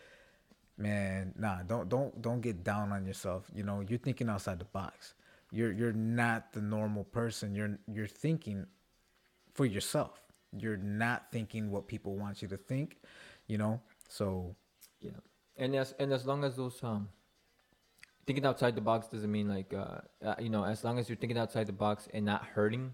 Man, 0.77 1.33
nah, 1.37 1.63
don't 1.63 1.89
don't 1.89 2.21
don't 2.21 2.41
get 2.41 2.63
down 2.63 2.91
on 2.91 3.07
yourself. 3.07 3.49
You 3.55 3.63
know, 3.63 3.81
you're 3.87 3.99
thinking 3.99 4.29
outside 4.29 4.59
the 4.59 4.65
box. 4.65 5.15
You're 5.51 5.71
you're 5.71 5.93
not 5.93 6.53
the 6.53 6.61
normal 6.61 7.05
person. 7.05 7.55
You're 7.55 7.79
you're 7.91 8.07
thinking 8.07 8.67
for 9.55 9.65
yourself. 9.65 10.21
You're 10.55 10.77
not 10.77 11.31
thinking 11.31 11.71
what 11.71 11.87
people 11.87 12.15
want 12.15 12.43
you 12.43 12.47
to 12.49 12.57
think, 12.57 12.97
you 13.47 13.57
know? 13.57 13.81
So 14.07 14.55
yeah 15.01 15.17
and 15.57 15.75
as 15.75 15.93
and 15.99 16.11
as 16.13 16.25
long 16.25 16.43
as 16.43 16.55
those 16.55 16.79
um 16.83 17.09
thinking 18.25 18.45
outside 18.45 18.75
the 18.75 18.81
box 18.81 19.07
doesn't 19.07 19.31
mean 19.31 19.47
like 19.47 19.73
uh, 19.73 19.99
uh 20.25 20.35
you 20.39 20.49
know 20.49 20.63
as 20.63 20.83
long 20.83 20.97
as 20.99 21.09
you're 21.09 21.17
thinking 21.17 21.37
outside 21.37 21.67
the 21.67 21.73
box 21.73 22.07
and 22.13 22.25
not 22.25 22.43
hurting 22.43 22.93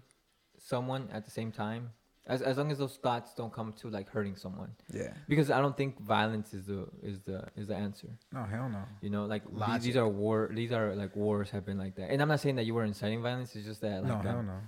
someone 0.58 1.08
at 1.12 1.24
the 1.24 1.30
same 1.30 1.50
time 1.50 1.90
as, 2.26 2.42
as 2.42 2.58
long 2.58 2.70
as 2.70 2.78
those 2.78 2.96
thoughts 2.96 3.34
don't 3.34 3.52
come 3.52 3.72
to 3.72 3.88
like 3.88 4.08
hurting 4.08 4.36
someone 4.36 4.70
yeah. 4.92 5.12
because 5.28 5.50
i 5.50 5.60
don't 5.60 5.76
think 5.76 6.00
violence 6.00 6.52
is 6.54 6.66
the 6.66 6.86
is 7.02 7.20
the 7.20 7.44
is 7.56 7.68
the 7.68 7.74
answer 7.74 8.08
No, 8.32 8.44
hell 8.44 8.68
no. 8.68 8.82
you 9.00 9.10
know 9.10 9.24
like 9.26 9.42
these, 9.72 9.82
these 9.82 9.96
are 9.96 10.08
war 10.08 10.50
these 10.52 10.72
are 10.72 10.94
like 10.94 11.16
wars 11.16 11.50
have 11.50 11.64
been 11.64 11.78
like 11.78 11.96
that 11.96 12.10
and 12.10 12.20
i'm 12.22 12.28
not 12.28 12.40
saying 12.40 12.56
that 12.56 12.64
you 12.64 12.74
were 12.74 12.84
inciting 12.84 13.22
violence 13.22 13.54
it's 13.56 13.66
just 13.66 13.80
that 13.80 14.02
like 14.02 14.08
no, 14.08 14.14
like 14.14 14.24
hell 14.24 14.42
no. 14.42 14.58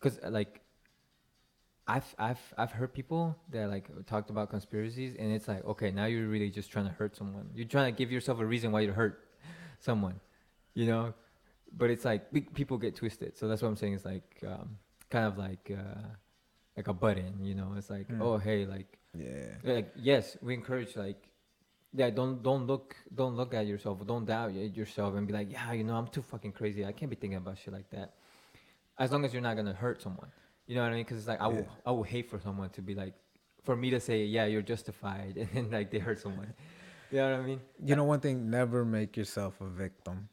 because 0.00 0.18
like 0.30 0.62
I've 1.86 2.14
I've 2.16 2.54
I've 2.56 2.70
heard 2.70 2.94
people 2.94 3.36
that 3.50 3.68
like 3.68 3.88
talked 4.06 4.30
about 4.30 4.50
conspiracies, 4.50 5.16
and 5.18 5.32
it's 5.32 5.48
like, 5.48 5.64
okay, 5.64 5.90
now 5.90 6.04
you're 6.04 6.28
really 6.28 6.48
just 6.48 6.70
trying 6.70 6.86
to 6.86 6.92
hurt 6.92 7.16
someone. 7.16 7.50
You're 7.54 7.66
trying 7.66 7.92
to 7.92 7.98
give 7.98 8.12
yourself 8.12 8.38
a 8.38 8.46
reason 8.46 8.70
why 8.70 8.80
you 8.82 8.92
hurt 8.92 9.28
someone, 9.80 10.20
you 10.74 10.86
know. 10.86 11.12
But 11.76 11.90
it's 11.90 12.04
like 12.04 12.30
people 12.54 12.78
get 12.78 12.94
twisted, 12.94 13.36
so 13.36 13.48
that's 13.48 13.62
what 13.62 13.68
I'm 13.68 13.76
saying. 13.76 13.94
It's 13.94 14.04
like 14.04 14.44
um, 14.46 14.78
kind 15.10 15.26
of 15.26 15.38
like 15.38 15.72
uh, 15.76 16.06
like 16.76 16.88
a 16.88 16.92
button, 16.94 17.44
you 17.44 17.54
know. 17.54 17.74
It's 17.76 17.90
like, 17.90 18.08
Hmm. 18.08 18.22
oh 18.22 18.38
hey, 18.38 18.66
like 18.66 18.98
Yeah. 19.14 19.46
like 19.62 19.92
yes, 19.96 20.36
we 20.42 20.54
encourage 20.54 20.96
like 20.96 21.28
yeah, 21.94 22.10
don't 22.10 22.42
don't 22.42 22.66
look 22.66 22.96
don't 23.14 23.36
look 23.36 23.52
at 23.54 23.66
yourself, 23.66 24.04
don't 24.06 24.24
doubt 24.24 24.54
yourself, 24.54 25.14
and 25.14 25.26
be 25.26 25.32
like, 25.32 25.52
yeah, 25.52 25.72
you 25.72 25.84
know, 25.84 25.94
I'm 25.96 26.06
too 26.08 26.22
fucking 26.22 26.52
crazy. 26.52 26.84
I 26.86 26.92
can't 26.92 27.10
be 27.10 27.16
thinking 27.16 27.36
about 27.36 27.58
shit 27.58 27.72
like 27.74 27.90
that. 27.90 28.14
As 28.98 29.12
long 29.12 29.24
as 29.24 29.32
you're 29.32 29.42
not 29.42 29.56
gonna 29.56 29.74
hurt 29.74 30.00
someone, 30.00 30.30
you 30.66 30.74
know 30.74 30.82
what 30.82 30.90
I 30.92 30.94
mean? 30.94 31.04
Because 31.04 31.18
it's 31.18 31.28
like 31.28 31.40
I 31.40 31.48
will 31.48 31.68
I 31.84 31.90
will 31.90 32.02
hate 32.04 32.30
for 32.30 32.40
someone 32.40 32.70
to 32.70 32.82
be 32.82 32.94
like, 32.94 33.14
for 33.64 33.76
me 33.76 33.90
to 33.90 34.00
say, 34.00 34.24
yeah, 34.24 34.46
you're 34.46 34.62
justified, 34.62 35.36
and 35.40 35.48
then 35.52 35.70
like 35.70 35.90
they 35.90 35.98
hurt 35.98 36.20
someone. 36.20 36.52
You 37.10 37.18
know 37.18 37.30
what 37.30 37.40
I 37.40 37.42
mean? 37.46 37.60
You 37.84 37.94
know 37.96 38.04
one 38.04 38.20
thing, 38.20 38.48
never 38.48 38.86
make 38.86 39.16
yourself 39.18 39.60
a 39.60 39.66
victim. 39.66 40.28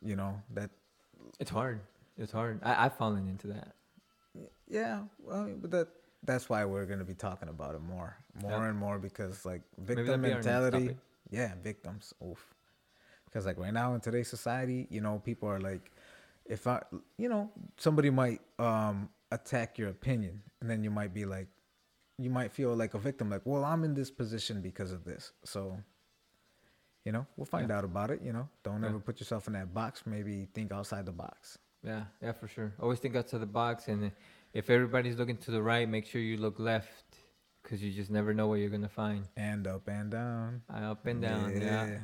You 0.00 0.16
know, 0.16 0.40
that 0.54 0.70
It's 1.38 1.50
hard. 1.50 1.80
It's 2.16 2.32
hard. 2.32 2.60
I 2.62 2.86
I've 2.86 2.96
fallen 2.96 3.28
into 3.28 3.48
that. 3.48 3.74
Yeah, 4.68 5.02
well, 5.18 5.50
but 5.60 5.70
that 5.70 5.88
that's 6.22 6.48
why 6.48 6.64
we're 6.64 6.86
gonna 6.86 7.04
be 7.04 7.14
talking 7.14 7.48
about 7.48 7.74
it 7.74 7.80
more. 7.82 8.16
More 8.42 8.50
Yeah. 8.52 8.68
and 8.70 8.78
more 8.78 8.98
because 8.98 9.44
like 9.44 9.62
victim 9.78 10.22
mentality. 10.22 10.96
Yeah, 11.30 11.54
victims. 11.62 12.14
Oof. 12.24 12.54
Because 13.26 13.46
like 13.46 13.58
right 13.58 13.72
now 13.72 13.94
in 13.94 14.00
today's 14.00 14.28
society, 14.28 14.86
you 14.90 15.00
know, 15.00 15.18
people 15.24 15.48
are 15.48 15.60
like, 15.60 15.90
if 16.46 16.66
I, 16.66 16.82
you 17.18 17.28
know, 17.28 17.50
somebody 17.76 18.10
might 18.10 18.40
um 18.58 19.08
attack 19.32 19.78
your 19.78 19.88
opinion, 19.90 20.42
and 20.60 20.70
then 20.70 20.82
you 20.84 20.90
might 20.90 21.12
be 21.12 21.24
like, 21.26 21.48
you 22.18 22.30
might 22.30 22.52
feel 22.52 22.74
like 22.74 22.94
a 22.94 22.98
victim, 22.98 23.28
like, 23.30 23.42
well, 23.44 23.64
I'm 23.64 23.82
in 23.84 23.94
this 23.94 24.10
position 24.10 24.60
because 24.62 24.92
of 24.92 25.04
this. 25.04 25.32
So, 25.44 25.76
you 27.04 27.12
know, 27.12 27.26
we'll 27.36 27.44
find 27.46 27.68
Yeah. 27.68 27.78
out 27.78 27.84
about 27.84 28.10
it. 28.10 28.22
You 28.22 28.32
know, 28.32 28.48
don't 28.62 28.82
Yeah. 28.82 28.88
ever 28.90 29.00
put 29.00 29.20
yourself 29.20 29.46
in 29.46 29.52
that 29.54 29.74
box. 29.74 30.06
Maybe 30.06 30.46
think 30.54 30.72
outside 30.72 31.04
the 31.06 31.12
box. 31.12 31.58
Yeah, 31.82 32.04
yeah, 32.22 32.32
for 32.32 32.48
sure. 32.48 32.72
Always 32.80 32.98
think 33.00 33.14
outside 33.16 33.40
the 33.40 33.46
box, 33.46 33.88
and 33.88 34.10
if 34.54 34.70
everybody's 34.70 35.16
looking 35.18 35.36
to 35.38 35.50
the 35.50 35.60
right, 35.62 35.86
make 35.88 36.06
sure 36.06 36.20
you 36.20 36.36
look 36.38 36.58
left, 36.58 37.04
because 37.62 37.82
you 37.82 37.92
just 37.92 38.10
never 38.10 38.32
know 38.32 38.46
what 38.46 38.56
you're 38.60 38.70
gonna 38.70 38.88
find. 38.88 39.24
And 39.36 39.66
up 39.66 39.86
and 39.88 40.10
down. 40.10 40.62
Uh, 40.72 40.92
up 40.92 41.04
and 41.06 41.20
down. 41.20 41.60
Yeah. 41.60 41.98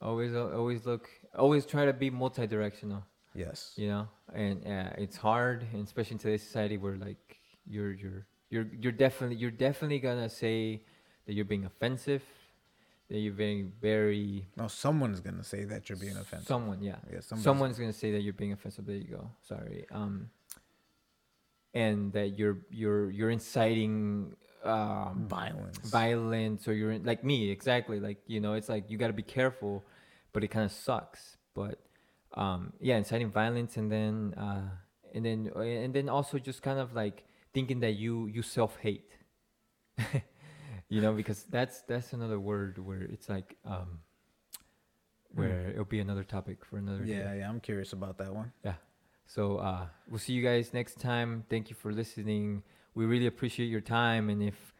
Always, 0.00 0.34
uh, 0.34 0.50
always 0.54 0.84
look. 0.86 1.08
Always 1.36 1.64
try 1.66 1.84
to 1.86 1.92
be 1.92 2.10
multi-directional. 2.10 3.02
Yes. 3.34 3.72
you 3.76 3.88
know 3.88 4.08
and 4.32 4.66
uh, 4.66 4.92
it's 4.96 5.18
hard 5.18 5.66
and 5.74 5.84
especially 5.84 6.14
in 6.14 6.18
today's 6.18 6.42
society 6.42 6.78
where 6.78 6.96
like 6.96 7.36
you're 7.66 7.92
you're 7.92 8.24
you're 8.48 8.66
you're 8.80 8.92
definitely 8.92 9.36
you're 9.36 9.50
definitely 9.50 9.98
gonna 9.98 10.30
say 10.30 10.80
that 11.26 11.34
you're 11.34 11.44
being 11.44 11.66
offensive 11.66 12.22
that 13.10 13.18
you're 13.18 13.34
being 13.34 13.70
very 13.78 14.46
No, 14.56 14.68
someone's 14.68 15.20
gonna 15.20 15.44
say 15.44 15.64
that 15.64 15.86
you're 15.90 15.98
being 15.98 16.16
offensive. 16.16 16.48
someone 16.48 16.82
yeah 16.82 16.96
yeah, 17.12 17.20
somebody's- 17.20 17.44
someone's 17.44 17.78
gonna 17.78 17.92
say 17.92 18.10
that 18.12 18.22
you're 18.22 18.32
being 18.42 18.52
offensive 18.52 18.86
there 18.86 18.96
you 18.96 19.10
go 19.18 19.30
sorry 19.42 19.84
um 19.90 20.30
and 21.76 22.10
that 22.14 22.38
you're 22.38 22.58
you're 22.70 23.10
you're 23.10 23.30
inciting 23.30 24.34
um 24.64 25.26
violence. 25.28 25.78
violence 25.90 26.66
or 26.66 26.72
you're 26.72 26.92
in, 26.92 27.04
like 27.04 27.22
me 27.22 27.50
exactly 27.50 28.00
like 28.00 28.18
you 28.26 28.40
know 28.40 28.54
it's 28.54 28.68
like 28.68 28.90
you 28.90 28.96
got 28.96 29.08
to 29.08 29.12
be 29.12 29.28
careful 29.38 29.84
but 30.32 30.42
it 30.42 30.48
kind 30.48 30.64
of 30.64 30.72
sucks 30.72 31.36
but 31.54 31.78
um 32.34 32.72
yeah 32.80 32.96
inciting 32.96 33.30
violence 33.30 33.76
and 33.76 33.92
then 33.92 34.34
uh 34.38 34.68
and 35.14 35.24
then 35.26 35.50
and 35.56 35.92
then 35.94 36.08
also 36.08 36.38
just 36.38 36.62
kind 36.62 36.78
of 36.78 36.94
like 36.94 37.24
thinking 37.52 37.80
that 37.80 37.92
you 37.92 38.26
you 38.26 38.40
self-hate 38.40 39.10
you 40.88 41.00
know 41.02 41.12
because 41.12 41.44
that's 41.44 41.82
that's 41.82 42.14
another 42.14 42.40
word 42.40 42.78
where 42.78 43.02
it's 43.02 43.28
like 43.28 43.56
um 43.66 44.00
where 45.34 45.68
it'll 45.70 45.84
be 45.84 46.00
another 46.00 46.24
topic 46.24 46.64
for 46.64 46.78
another 46.78 47.04
day. 47.04 47.12
yeah, 47.12 47.34
yeah, 47.34 47.48
I'm 47.48 47.60
curious 47.60 47.92
about 47.92 48.16
that 48.16 48.34
one. 48.34 48.52
So 49.26 49.58
uh, 49.58 49.86
we'll 50.08 50.18
see 50.18 50.32
you 50.32 50.42
guys 50.42 50.72
next 50.72 51.00
time. 51.00 51.44
Thank 51.50 51.68
you 51.70 51.76
for 51.76 51.92
listening. 51.92 52.62
We 52.94 53.04
really 53.06 53.26
appreciate 53.26 53.66
your 53.66 53.80
time. 53.80 54.30
And 54.30 54.42
if 54.42 54.72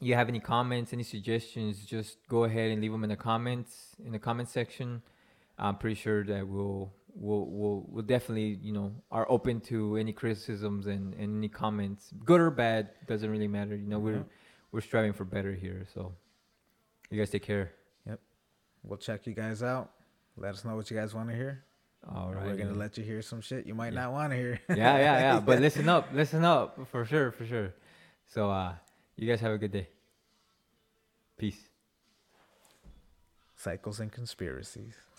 you 0.00 0.14
have 0.14 0.28
any 0.28 0.40
comments, 0.40 0.92
any 0.92 1.02
suggestions, 1.02 1.84
just 1.84 2.18
go 2.28 2.44
ahead 2.44 2.70
and 2.70 2.80
leave 2.80 2.90
them 2.92 3.04
in 3.04 3.10
the 3.10 3.16
comments 3.16 3.96
in 4.04 4.12
the 4.12 4.18
comment 4.18 4.48
section. 4.48 5.02
I'm 5.58 5.76
pretty 5.76 5.96
sure 5.96 6.24
that 6.24 6.46
we'll 6.48 6.92
we'll 7.14 7.44
we'll, 7.46 7.84
we'll 7.88 8.04
definitely 8.04 8.58
you 8.62 8.72
know 8.72 8.92
are 9.10 9.26
open 9.30 9.60
to 9.62 9.96
any 9.96 10.12
criticisms 10.12 10.86
and, 10.86 11.12
and 11.14 11.36
any 11.38 11.48
comments, 11.48 12.10
good 12.24 12.40
or 12.40 12.50
bad, 12.50 12.88
doesn't 13.06 13.30
really 13.30 13.48
matter. 13.48 13.76
You 13.76 13.86
know 13.86 13.98
we're 13.98 14.20
Mhm. 14.20 14.24
we're 14.72 14.80
striving 14.80 15.12
for 15.12 15.24
better 15.24 15.52
here. 15.52 15.84
So 15.92 16.14
you 17.10 17.18
guys 17.18 17.28
take 17.30 17.42
care. 17.42 17.72
Yep, 18.06 18.20
we'll 18.84 18.98
check 18.98 19.26
you 19.26 19.34
guys 19.34 19.62
out. 19.62 19.90
Let 20.36 20.54
us 20.54 20.64
know 20.64 20.76
what 20.76 20.90
you 20.90 20.96
guys 20.96 21.14
want 21.14 21.28
to 21.28 21.36
hear. 21.36 21.62
All 22.08 22.32
right. 22.34 22.46
We're 22.46 22.56
gonna 22.56 22.74
let 22.74 22.96
you 22.98 23.04
hear 23.04 23.20
some 23.22 23.40
shit 23.40 23.66
you 23.66 23.74
might 23.74 23.92
Yeah. 23.92 24.00
not 24.02 24.12
want 24.12 24.32
to 24.32 24.36
hear. 24.36 24.60
yeah, 24.68 24.76
yeah, 24.98 25.18
yeah. 25.20 25.40
But 25.40 25.60
listen 25.66 25.88
up, 25.88 26.08
listen 26.12 26.44
up 26.44 26.78
for 26.90 27.04
sure, 27.04 27.30
for 27.30 27.44
sure. 27.46 27.74
So, 28.28 28.50
uh, 28.50 28.74
you 29.16 29.28
guys 29.28 29.40
have 29.40 29.52
a 29.52 29.58
good 29.58 29.72
day. 29.72 29.88
Peace. 31.36 31.68
Cycles 33.56 34.00
and 34.00 34.10
conspiracies. 34.10 34.94